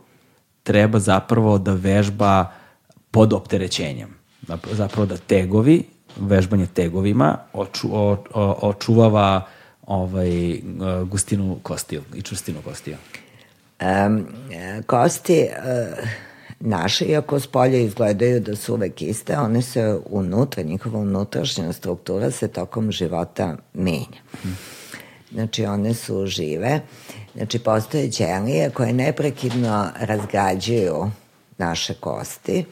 treba 0.64 0.99
zapravo 0.99 1.58
da 1.58 1.74
vežba 1.74 2.52
pod 3.12 3.34
opterećenjem. 3.34 4.10
Zapravo 4.72 5.06
da 5.06 5.18
tegovi, 5.18 5.84
vežbanje 6.20 6.68
tegovima 6.68 7.38
oču, 7.53 7.88
o, 7.91 8.18
o, 8.34 8.58
očuvava 8.62 9.48
ovaj, 9.88 10.62
gustinu 11.06 11.60
kostiju 11.64 12.02
i 12.16 12.22
čvrstinu 12.22 12.62
kostiju. 12.62 12.98
Um, 13.82 14.26
kosti 14.86 15.48
uh, 15.49 16.10
naše, 16.61 17.05
iako 17.05 17.39
s 17.39 17.47
polja 17.47 17.79
izgledaju 17.79 18.39
da 18.39 18.55
su 18.55 18.73
uvek 18.73 19.01
iste, 19.01 19.38
one 19.38 19.61
se 19.61 19.99
unutra, 20.05 20.63
njihova 20.63 20.99
unutrašnja 20.99 21.73
struktura 21.73 22.31
se 22.31 22.47
tokom 22.47 22.91
života 22.91 23.57
menja. 23.73 24.21
Znači, 25.31 25.65
one 25.65 25.93
su 25.93 26.25
žive. 26.25 26.81
Znači, 27.35 27.59
postoje 27.59 28.11
ćelije 28.11 28.69
koje 28.69 28.93
neprekidno 28.93 29.89
razgrađuju 29.99 31.11
naše 31.57 31.93
kosti 31.93 32.65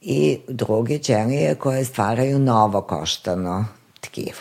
i 0.00 0.38
druge 0.48 0.98
ćelije 0.98 1.54
koje 1.54 1.84
stvaraju 1.84 2.38
novo 2.38 2.80
koštano 2.80 3.64
tkivo. 4.00 4.40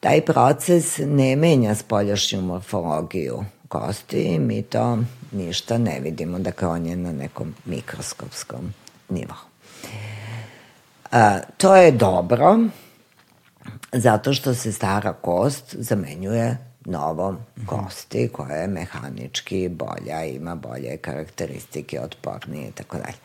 Taj 0.00 0.20
proces 0.20 0.98
ne 0.98 1.36
menja 1.36 1.74
spoljašnju 1.74 2.40
morfologiju 2.40 3.44
kosti 3.68 4.38
mi 4.38 4.62
to 4.62 4.98
ništa 5.34 5.78
ne 5.78 6.00
vidimo, 6.00 6.38
dakle 6.38 6.68
on 6.68 6.86
je 6.86 6.96
na 6.96 7.12
nekom 7.12 7.54
mikroskopskom 7.64 8.74
nivou. 9.08 9.36
A, 11.10 11.40
to 11.56 11.76
je 11.76 11.92
dobro, 11.92 12.58
zato 13.92 14.34
što 14.34 14.54
se 14.54 14.72
stara 14.72 15.12
kost 15.12 15.76
zamenjuje 15.78 16.58
novom 16.84 17.38
kosti 17.66 18.28
koja 18.28 18.56
je 18.56 18.68
mehanički 18.68 19.68
bolja, 19.68 20.24
ima 20.24 20.54
bolje 20.54 20.96
karakteristike, 20.96 22.00
otpornije 22.00 22.68
i 22.68 22.72
tako 22.72 22.96
dalje. 22.96 23.16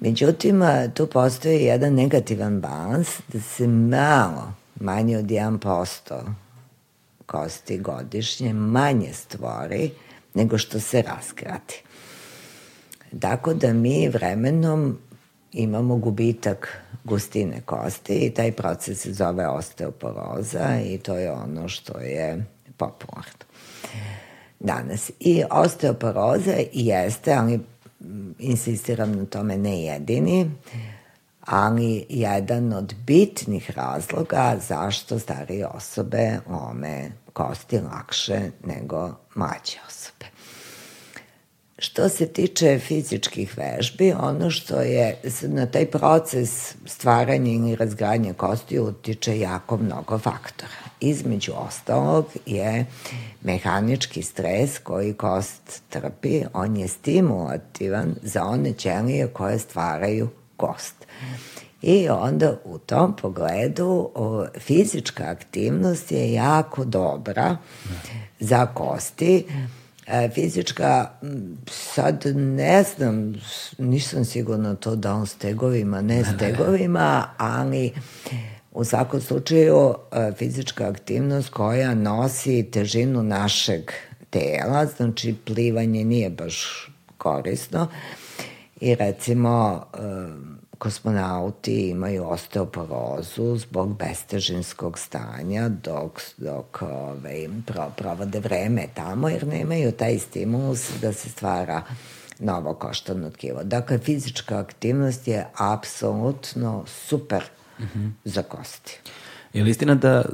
Međutim, 0.00 0.62
tu 0.94 1.06
postoji 1.06 1.64
jedan 1.64 1.94
negativan 1.94 2.60
balans 2.60 3.08
da 3.32 3.40
se 3.40 3.66
malo, 3.68 4.52
manje 4.80 5.18
od 5.18 5.24
1% 5.24 6.20
kosti 7.26 7.78
godišnje 7.78 8.52
manje 8.52 9.12
stvori 9.12 9.90
nego 10.34 10.58
što 10.58 10.80
se 10.80 11.02
raskrati. 11.02 11.82
Tako 13.20 13.54
da 13.54 13.72
mi 13.72 14.08
vremenom 14.08 14.98
imamo 15.52 15.96
gubitak 15.96 16.78
gustine 17.04 17.60
kosti 17.60 18.14
i 18.14 18.30
taj 18.30 18.52
proces 18.52 19.00
se 19.00 19.12
zove 19.12 19.48
osteoporoza 19.48 20.80
i 20.84 20.98
to 20.98 21.14
je 21.14 21.32
ono 21.32 21.68
što 21.68 21.98
je 21.98 22.44
popularno 22.76 23.50
danas. 24.60 25.10
I 25.20 25.42
osteoporoza 25.50 26.54
jeste, 26.72 27.32
ali 27.32 27.60
insistiram 28.38 29.12
na 29.12 29.24
tome 29.24 29.58
ne 29.58 29.82
jedini, 29.82 30.50
ali 31.40 32.06
jedan 32.08 32.72
od 32.72 32.94
bitnih 33.06 33.70
razloga 33.70 34.56
zašto 34.68 35.18
starije 35.18 35.66
osobe 35.66 36.38
ome 36.48 37.10
kosti 37.32 37.78
lakše 37.78 38.50
nego 38.64 39.10
mlađe 39.34 39.78
osobe. 39.88 40.26
Što 41.78 42.08
se 42.08 42.26
tiče 42.26 42.78
fizičkih 42.78 43.58
vežbi, 43.58 44.12
ono 44.12 44.50
što 44.50 44.80
je 44.80 45.20
na 45.42 45.66
taj 45.66 45.86
proces 45.86 46.74
stvaranja 46.86 47.52
ili 47.52 47.76
razgradnje 47.76 48.32
kosti 48.32 48.78
utiče 48.78 49.38
jako 49.38 49.76
mnogo 49.76 50.18
faktora. 50.18 50.90
Između 51.00 51.52
ostalog 51.56 52.26
je 52.46 52.86
mehanički 53.42 54.22
stres 54.22 54.78
koji 54.78 55.14
kost 55.14 55.82
trpi, 55.88 56.42
on 56.52 56.76
je 56.76 56.88
stimulativan 56.88 58.14
za 58.22 58.44
one 58.44 58.72
ćelije 58.72 59.28
koje 59.28 59.58
stvaraju 59.58 60.28
kost. 60.56 60.94
I 61.82 62.08
onda 62.08 62.56
u 62.64 62.78
tom 62.78 63.16
pogledu 63.16 64.10
o, 64.14 64.46
fizička 64.58 65.24
aktivnost 65.24 66.12
je 66.12 66.32
jako 66.32 66.84
dobra 66.84 67.56
za 68.40 68.66
kosti. 68.66 69.46
E, 70.06 70.28
fizička, 70.34 71.10
sad 71.70 72.22
ne 72.34 72.82
znam, 72.82 73.34
nisam 73.78 74.24
sigurna 74.24 74.74
to 74.74 74.96
da 74.96 75.14
on 75.14 75.26
stegovima, 75.26 76.00
ne 76.00 76.24
stegovima, 76.24 77.26
ali 77.36 77.92
u 78.72 78.84
svakom 78.84 79.20
slučaju 79.20 79.94
e, 80.12 80.32
fizička 80.38 80.88
aktivnost 80.88 81.48
koja 81.48 81.94
nosi 81.94 82.68
težinu 82.72 83.22
našeg 83.22 83.92
tela, 84.30 84.86
znači 84.86 85.34
plivanje 85.44 86.04
nije 86.04 86.30
baš 86.30 86.88
korisno 87.18 87.88
i 88.80 88.94
recimo 88.94 89.84
e, 89.94 89.98
kosmonauti 90.80 91.88
imaju 91.88 92.28
osteoporozu 92.28 93.56
zbog 93.56 93.96
bestežinskog 93.96 94.98
stanja 94.98 95.68
dok, 95.68 96.20
dok 96.36 96.82
ove, 96.82 97.48
pro, 97.66 97.90
provode 97.96 98.40
vreme 98.40 98.86
tamo 98.94 99.28
jer 99.28 99.46
nemaju 99.46 99.92
taj 99.92 100.18
stimulus 100.18 100.90
da 101.02 101.12
se 101.12 101.28
stvara 101.28 101.82
novo 102.38 102.74
koštano 102.74 103.30
tkivo. 103.30 103.64
Dakle, 103.64 103.98
fizička 103.98 104.58
aktivnost 104.58 105.28
je 105.28 105.46
apsolutno 105.56 106.84
super 106.86 107.42
mm 107.78 107.84
-hmm. 107.84 108.10
za 108.24 108.42
kosti. 108.42 108.98
Je 109.52 109.64
li 109.64 109.70
istina 109.70 109.94
da 109.94 110.24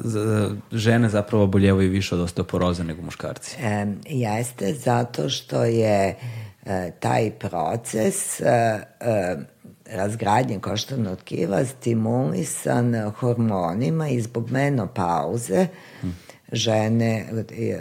žene 0.73 1.09
zapravo 1.09 1.45
oboljevaju 1.45 1.91
više 1.91 2.15
od 2.15 2.21
osteoporoze 2.21 2.85
nego 2.85 3.03
muškarci? 3.03 3.57
E, 3.61 3.87
jeste, 4.09 4.75
zato 4.75 5.29
što 5.29 5.65
je 5.65 6.17
e, 6.67 6.91
taj 7.01 7.31
proces 7.31 8.41
e, 8.41 8.45
e, 9.01 9.37
razgradnje 9.91 10.61
koštanog 10.61 11.19
tkiva 11.19 11.65
stimulisan 11.65 13.11
hormonima 13.11 14.09
i 14.09 14.21
zbog 14.21 14.51
menopauze 14.51 15.67
hmm. 16.01 16.17
žene 16.53 17.27
e, 17.51 17.79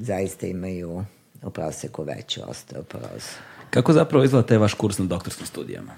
zaista 0.00 0.46
imaju 0.46 1.04
u 1.42 1.50
proseku 1.50 2.02
veću 2.02 2.40
osteoporozu. 2.46 3.36
Kako 3.70 3.92
zapravo 3.92 4.24
izgleda 4.24 4.46
taj 4.46 4.58
vaš 4.58 4.74
kurs 4.74 4.98
na 4.98 5.04
doktorskim 5.04 5.46
studijama? 5.46 5.92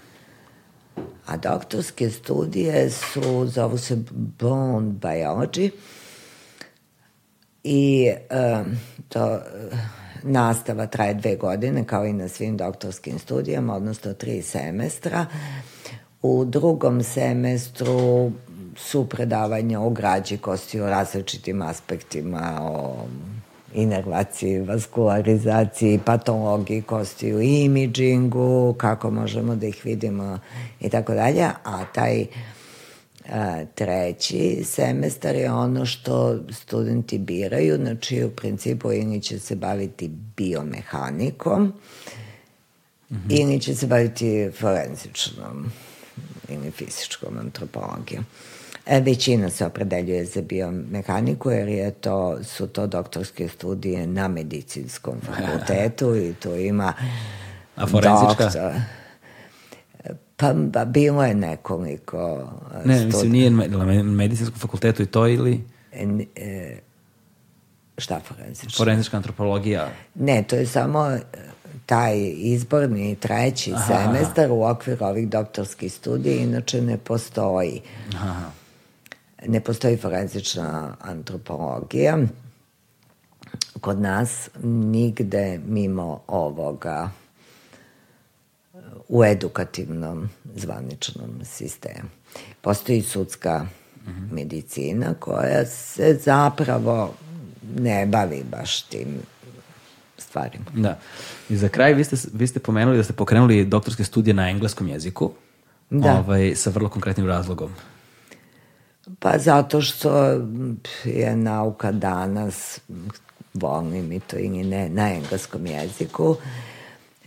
A 1.26 1.36
doktorske 1.36 2.10
studije 2.10 2.90
su, 2.90 3.46
zovu 3.46 3.78
se 3.78 3.98
Bone 4.10 4.90
Biology 4.90 5.70
i 7.64 8.10
um, 8.30 8.78
to 9.08 9.40
nastava 10.22 10.86
traje 10.86 11.14
dve 11.14 11.36
godine 11.36 11.84
kao 11.84 12.06
i 12.06 12.12
na 12.12 12.28
svim 12.28 12.56
doktorskim 12.56 13.18
studijama, 13.18 13.74
odnosno 13.76 14.14
tri 14.14 14.42
semestra. 14.42 15.26
U 16.22 16.44
drugom 16.44 17.02
semestru 17.02 18.30
su 18.76 19.08
predavanja 19.08 19.80
o 19.80 19.90
građi 19.90 20.38
kosti, 20.38 20.80
o 20.80 20.90
različitim 20.90 21.62
aspektima, 21.62 22.58
o 22.62 22.94
inervaciji, 23.74 24.60
vaskularizaciji, 24.60 26.00
patologiji 26.04 26.82
kostiju, 26.82 27.40
imidžingu, 27.40 28.74
kako 28.78 29.10
možemo 29.10 29.54
da 29.54 29.66
ih 29.66 29.84
vidimo 29.84 30.38
i 30.80 30.88
tako 30.88 31.14
dalje, 31.14 31.44
a 31.64 31.84
taj 31.94 32.26
a, 33.28 33.64
treći 33.74 34.64
semestar 34.64 35.36
je 35.36 35.52
ono 35.52 35.86
što 35.86 36.38
studenti 36.52 37.18
biraju, 37.18 37.76
znači 37.76 38.24
u 38.24 38.30
principu 38.30 38.92
ili 38.92 39.22
će 39.22 39.38
se 39.38 39.56
baviti 39.56 40.10
biomehanikom, 40.36 41.62
mm 41.62 41.72
-hmm. 43.10 43.40
ili 43.40 43.60
će 43.60 43.74
se 43.74 43.86
baviti 43.86 44.50
forenzičnom 44.60 45.72
ili 46.48 46.70
fizičkom 46.70 47.38
antropologijom. 47.38 48.24
E, 48.86 49.00
većina 49.00 49.50
se 49.50 49.66
opredeljuje 49.66 50.24
za 50.24 50.42
biomehaniku 50.42 51.50
jer 51.50 51.68
je 51.68 51.90
to, 51.90 52.44
su 52.44 52.66
to 52.66 52.86
doktorske 52.86 53.48
studije 53.48 54.06
na 54.06 54.28
medicinskom 54.28 55.20
fakultetu 55.20 56.16
i 56.16 56.34
tu 56.34 56.56
ima 56.56 56.92
A 57.76 57.86
forenzička? 57.86 58.44
Doktor, 58.44 58.72
pa, 60.40 60.54
pa 60.72 60.84
bilo 60.84 61.24
je 61.24 61.34
nekoliko 61.34 62.48
Ne, 62.84 62.94
studi... 62.94 63.06
mislim, 63.06 63.32
nije 63.32 63.50
na 63.50 64.02
medicinskom 64.02 64.58
fakultetu 64.58 65.02
i 65.02 65.06
to 65.06 65.26
ili... 65.26 65.64
E, 65.92 66.06
e, 66.36 66.78
šta 67.98 68.20
forenzička? 68.20 68.76
Forenzička 68.76 69.16
antropologija. 69.16 69.88
Ne, 70.14 70.42
to 70.42 70.56
je 70.56 70.66
samo 70.66 71.18
taj 71.86 72.18
izborni 72.36 73.16
treći 73.16 73.72
Aha. 73.72 73.84
semestar 73.86 74.50
u 74.50 74.62
okviru 74.62 75.06
ovih 75.06 75.28
doktorskih 75.28 75.92
studija 75.92 76.34
inače 76.34 76.82
ne 76.82 76.96
postoji. 76.96 77.80
Aha 78.14 78.50
ne 79.46 79.60
postoji 79.60 79.96
forenzična 79.96 80.96
antropologija 81.00 82.18
kod 83.80 84.00
nas 84.00 84.48
nigde 84.62 85.60
mimo 85.66 86.20
ovoga 86.26 87.10
u 89.10 89.24
edukativnom 89.24 90.28
zvaničnom 90.56 91.30
sistemu. 91.44 92.08
Postoji 92.60 93.02
sudska 93.02 93.66
medicina 94.32 95.14
koja 95.14 95.66
se 95.66 96.18
zapravo 96.24 97.14
ne 97.76 98.06
bavi 98.06 98.44
baš 98.50 98.82
tim 98.82 99.06
stvarima. 100.18 100.64
Da. 100.74 100.98
I 101.48 101.56
za 101.56 101.68
kraj 101.68 101.94
vi 101.94 102.04
ste, 102.04 102.16
vi 102.32 102.46
ste 102.46 102.60
pomenuli 102.60 102.96
da 102.96 103.04
ste 103.04 103.12
pokrenuli 103.12 103.64
doktorske 103.64 104.04
studije 104.04 104.34
na 104.34 104.50
engleskom 104.50 104.88
jeziku 104.88 105.32
da. 105.90 106.18
ovaj, 106.18 106.54
sa 106.54 106.70
vrlo 106.70 106.88
konkretnim 106.88 107.26
razlogom. 107.26 107.70
Pa 109.18 109.38
zato 109.38 109.80
što 109.80 110.40
je 111.04 111.36
nauka 111.36 111.92
danas, 111.92 112.80
volim 113.54 114.08
mi 114.08 114.20
to 114.20 114.36
ili 114.38 114.64
ne, 114.64 114.88
na 114.88 115.14
engleskom 115.14 115.66
jeziku. 115.66 116.36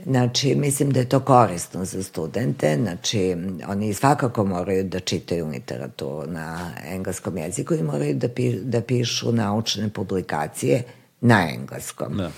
Znači, 0.06 0.56
mislim 0.56 0.92
da 0.92 1.00
je 1.00 1.10
to 1.10 1.20
korisno 1.20 1.86
za 1.86 2.04
studente, 2.04 2.78
znači, 2.82 3.36
oni 3.68 3.94
svakako 3.94 4.44
moraju 4.44 4.84
da 4.84 5.00
čitaju 5.00 5.48
literaturu 5.48 6.32
na 6.32 6.72
engleskom 6.86 7.38
jeziku 7.38 7.74
i 7.74 7.84
moraju 7.84 8.16
da, 8.16 8.28
pi, 8.28 8.60
da 8.60 8.82
pišu 8.82 9.32
naučne 9.32 9.90
publikacije 9.90 10.84
na 11.22 11.50
engleskom. 11.54 12.18
Da 12.18 12.32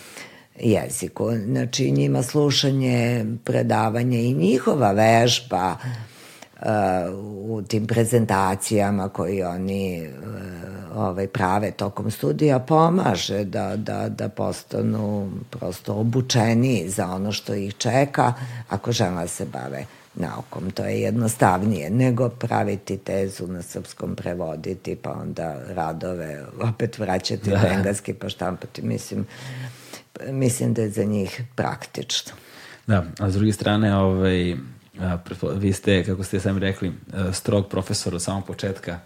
jeziku. 0.59 1.31
Znači, 1.45 1.91
njima 1.91 2.23
slušanje, 2.23 3.25
predavanje 3.43 4.23
i 4.23 4.33
njihova 4.33 4.91
vežba 4.91 5.77
u 7.23 7.61
tim 7.61 7.87
prezentacijama 7.87 9.09
koji 9.09 9.43
oni 9.43 10.07
uh, 10.07 10.65
ovaj, 10.95 11.27
prave 11.27 11.71
tokom 11.71 12.11
studija 12.11 12.59
pomaže 12.59 13.43
da, 13.43 13.75
da, 13.75 14.09
da 14.09 14.29
postanu 14.29 15.31
prosto 15.49 15.93
obučeni 15.93 16.89
za 16.89 17.11
ono 17.11 17.31
što 17.31 17.53
ih 17.53 17.73
čeka 17.73 18.33
ako 18.69 18.91
žele 18.91 19.21
da 19.21 19.27
se 19.27 19.45
bave 19.45 19.85
naukom. 20.15 20.71
To 20.71 20.85
je 20.85 21.01
jednostavnije 21.01 21.89
nego 21.89 22.29
praviti 22.29 22.97
tezu 22.97 23.47
na 23.47 23.61
srpskom, 23.61 24.15
prevoditi, 24.15 24.95
pa 24.95 25.11
onda 25.11 25.59
radove 25.67 26.43
opet 26.61 26.99
vraćati 26.99 27.49
da. 27.49 27.55
u 27.55 27.73
engleski 27.73 28.13
pa 28.13 28.29
štampati. 28.29 28.81
Mislim, 28.81 29.25
mislim 30.29 30.73
da 30.73 30.81
je 30.81 30.89
za 30.89 31.03
njih 31.03 31.41
praktično. 31.55 32.31
Da, 32.87 33.03
a 33.19 33.29
s 33.31 33.33
druge 33.33 33.51
strane, 33.51 33.95
ovaj, 33.95 34.55
vi 35.55 35.73
ste, 35.73 36.03
kako 36.03 36.23
ste 36.23 36.39
sami 36.39 36.59
rekli, 36.59 36.87
e, 36.87 37.33
strog 37.33 37.69
profesor 37.69 38.15
od 38.15 38.21
samog 38.21 38.45
početka. 38.45 38.99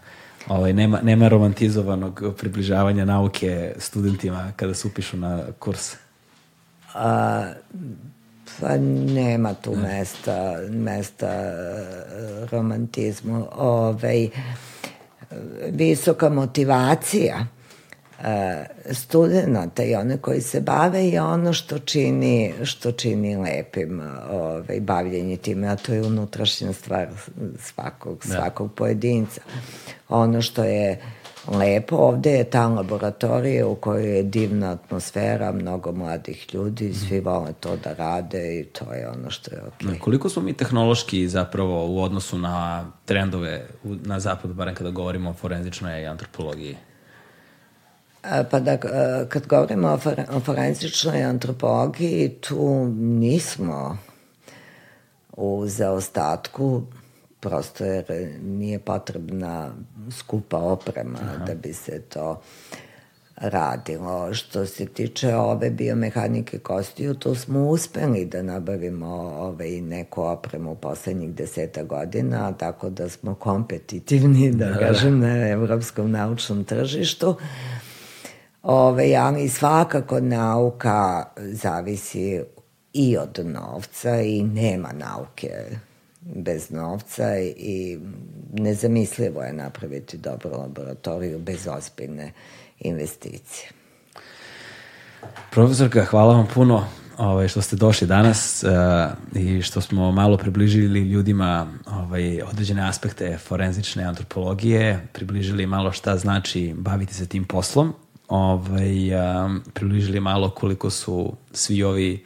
Ovaj, 0.47 0.73
nema, 0.73 0.99
nema 1.01 1.27
romantizovanog 1.27 2.23
približavanja 2.37 3.05
nauke 3.05 3.73
studentima 3.77 4.51
kada 4.55 4.73
se 4.73 4.87
upišu 4.87 5.17
na 5.17 5.43
kurs. 5.59 5.95
A, 6.93 7.51
pa 8.61 8.77
nema 9.13 9.53
tu 9.53 9.75
ne. 9.75 9.81
mesta, 9.81 10.55
mesta 10.69 11.27
e, 11.27 11.55
romantizmu. 12.51 13.47
Ovaj, 13.55 14.29
visoka 15.71 16.29
motivacija 16.29 17.45
studenta 18.91 19.83
i 19.83 19.95
one 19.95 20.17
koji 20.17 20.41
se 20.41 20.61
bave 20.61 21.07
je 21.07 21.21
ono 21.21 21.53
što 21.53 21.79
čini, 21.79 22.53
što 22.63 22.91
čini 22.91 23.35
lepim 23.35 24.01
ovaj, 24.31 24.79
bavljenje 24.79 25.37
time, 25.37 25.67
a 25.67 25.75
to 25.75 25.93
je 25.93 26.03
unutrašnja 26.03 26.73
stvar 26.73 27.07
svakog, 27.59 28.25
da. 28.25 28.35
svakog 28.35 28.73
pojedinca. 28.73 29.41
Ono 30.09 30.41
što 30.41 30.63
je 30.63 31.01
lepo 31.47 31.95
ovde 31.95 32.31
je 32.31 32.43
ta 32.43 32.67
laboratorija 32.67 33.67
u 33.67 33.75
kojoj 33.75 34.17
je 34.17 34.23
divna 34.23 34.71
atmosfera, 34.71 35.51
mnogo 35.51 35.91
mladih 35.91 36.53
ljudi, 36.53 36.93
svi 36.93 37.17
mhm. 37.17 37.29
vole 37.29 37.53
to 37.59 37.75
da 37.75 37.93
rade 37.93 38.59
i 38.59 38.63
to 38.63 38.93
je 38.93 39.09
ono 39.09 39.29
što 39.29 39.55
je 39.55 39.61
okej. 39.61 39.87
Okay. 39.87 39.99
Koliko 39.99 40.29
smo 40.29 40.41
mi 40.41 40.53
tehnološki 40.53 41.27
zapravo 41.27 41.87
u 41.87 42.01
odnosu 42.01 42.37
na 42.37 42.87
trendove 43.05 43.67
na 43.83 44.19
zapadu, 44.19 44.53
barem 44.53 44.75
kada 44.75 44.89
govorimo 44.89 45.29
o 45.29 45.33
forenzičnoj 45.33 46.07
antropologiji? 46.07 46.77
Pa 48.21 48.59
da, 48.59 48.77
kad 49.29 49.47
govorimo 49.47 49.87
o, 49.87 49.97
for, 49.97 50.21
o 50.31 50.39
forenzičnoj 50.39 51.23
antropologiji, 51.23 52.29
tu 52.29 52.85
nismo 52.97 53.97
u 55.37 55.63
zaostatku, 55.67 56.83
prosto 57.39 57.85
jer 57.85 58.05
nije 58.41 58.79
potrebna 58.79 59.71
skupa 60.11 60.57
oprema 60.57 61.19
Aha. 61.21 61.45
da 61.45 61.55
bi 61.55 61.73
se 61.73 62.01
to 62.01 62.41
radilo. 63.35 64.33
Što 64.33 64.65
se 64.65 64.85
tiče 64.85 65.35
ove 65.35 65.69
biomehanike 65.69 66.59
kostiju, 66.59 67.13
tu 67.13 67.35
smo 67.35 67.67
uspeli 67.67 68.25
da 68.25 68.41
nabavimo 68.41 69.07
ovaj, 69.39 69.81
neku 69.81 70.21
opremu 70.21 70.71
u 70.71 70.75
poslednjih 70.75 71.33
deseta 71.33 71.83
godina, 71.83 72.51
tako 72.51 72.89
da 72.89 73.09
smo 73.09 73.35
kompetitivni, 73.35 74.51
da, 74.51 74.65
da, 74.65 74.71
da. 74.71 74.79
kažem, 74.79 75.19
na 75.19 75.49
evropskom 75.49 76.11
naučnom 76.11 76.63
tržištu. 76.63 77.35
Ove, 78.63 79.15
ali 79.15 79.49
svakako 79.49 80.19
nauka 80.19 81.25
zavisi 81.37 82.41
i 82.93 83.17
od 83.17 83.39
novca 83.45 84.21
i 84.21 84.43
nema 84.43 84.89
nauke 84.93 85.49
bez 86.21 86.71
novca 86.71 87.39
i 87.39 87.99
nezamislivo 88.53 89.41
je 89.41 89.53
napraviti 89.53 90.17
dobru 90.17 90.51
laboratoriju 90.51 91.39
bez 91.39 91.67
ozbiljne 91.67 92.31
investicije. 92.79 93.69
Profesorka, 95.51 96.05
hvala 96.05 96.33
vam 96.33 96.47
puno 96.53 96.85
ovaj, 97.17 97.47
što 97.47 97.61
ste 97.61 97.75
došli 97.75 98.07
danas 98.07 98.63
uh, 98.63 98.69
i 99.41 99.61
što 99.61 99.81
smo 99.81 100.11
malo 100.11 100.37
približili 100.37 100.99
ljudima 100.99 101.67
ovaj, 101.91 102.41
određene 102.41 102.89
aspekte 102.89 103.37
forenzične 103.37 104.03
antropologije, 104.03 105.07
približili 105.13 105.65
malo 105.65 105.91
šta 105.91 106.17
znači 106.17 106.73
baviti 106.77 107.13
se 107.13 107.25
tim 107.25 107.45
poslom, 107.45 107.93
ovaj, 108.29 109.15
um, 109.15 109.61
približili 109.73 110.19
malo 110.19 110.49
koliko 110.49 110.89
su 110.89 111.33
svi 111.51 111.83
ovi 111.83 112.25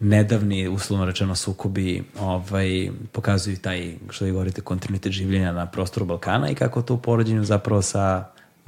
nedavni, 0.00 0.68
uslovno 0.68 1.06
rečeno, 1.06 1.34
sukobi 1.34 2.02
ovaj, 2.20 2.90
pokazuju 3.12 3.56
taj, 3.56 3.94
što 4.10 4.24
vi 4.24 4.30
govorite, 4.30 4.60
kontinuitet 4.60 5.12
življenja 5.12 5.52
na 5.52 5.66
prostoru 5.66 6.06
Balkana 6.06 6.50
i 6.50 6.54
kako 6.54 6.82
to 6.82 6.94
u 6.94 6.98
poređenju 6.98 7.44
zapravo 7.44 7.82
sa 7.82 8.24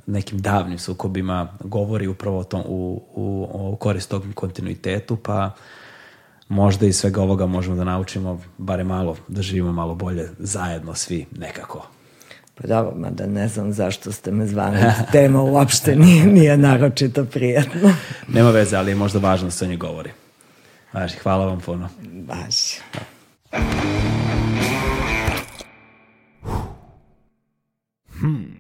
nekim 0.07 0.39
davnim 0.39 0.79
sukobima 0.79 1.49
govori 1.61 2.07
upravo 2.07 2.39
o, 2.39 2.45
tom, 2.45 2.63
u, 2.67 3.03
u, 3.15 3.49
o 3.53 3.77
korist 3.77 4.11
tog 4.11 4.25
kontinuitetu, 4.35 5.17
pa 5.17 5.51
možda 6.49 6.87
iz 6.87 6.97
svega 6.97 7.23
ovoga 7.23 7.47
možemo 7.47 7.77
da 7.77 7.85
naučimo 7.85 8.41
bare 8.59 8.85
malo, 8.85 9.17
da 9.29 9.43
živimo 9.43 9.73
malo 9.73 9.95
bolje 9.95 10.31
zajedno 10.39 10.95
svi 10.95 11.27
nekako. 11.39 11.94
Pa 12.55 12.67
da, 12.67 12.93
mada 12.97 13.27
ne 13.27 13.49
znam 13.49 13.73
zašto 13.73 14.13
ste 14.13 14.31
me 14.31 14.47
zvali. 14.47 14.77
Tema 15.13 15.43
uopšte 15.43 15.97
nije, 15.97 16.27
nije 16.27 16.57
naročito 16.57 17.25
prijatna. 17.25 17.95
Nema 18.29 18.51
veze, 18.51 18.77
ali 18.77 18.91
je 18.91 18.95
možda 18.95 19.19
važno 19.19 19.47
da 19.47 19.51
se 19.51 19.65
o 19.65 19.69
njoj 19.69 19.77
govori. 19.77 20.11
Važi, 20.93 21.17
hvala 21.17 21.47
vam 21.47 21.61
puno. 21.61 21.89
Važi. 22.29 22.81
Hmm. 28.21 28.54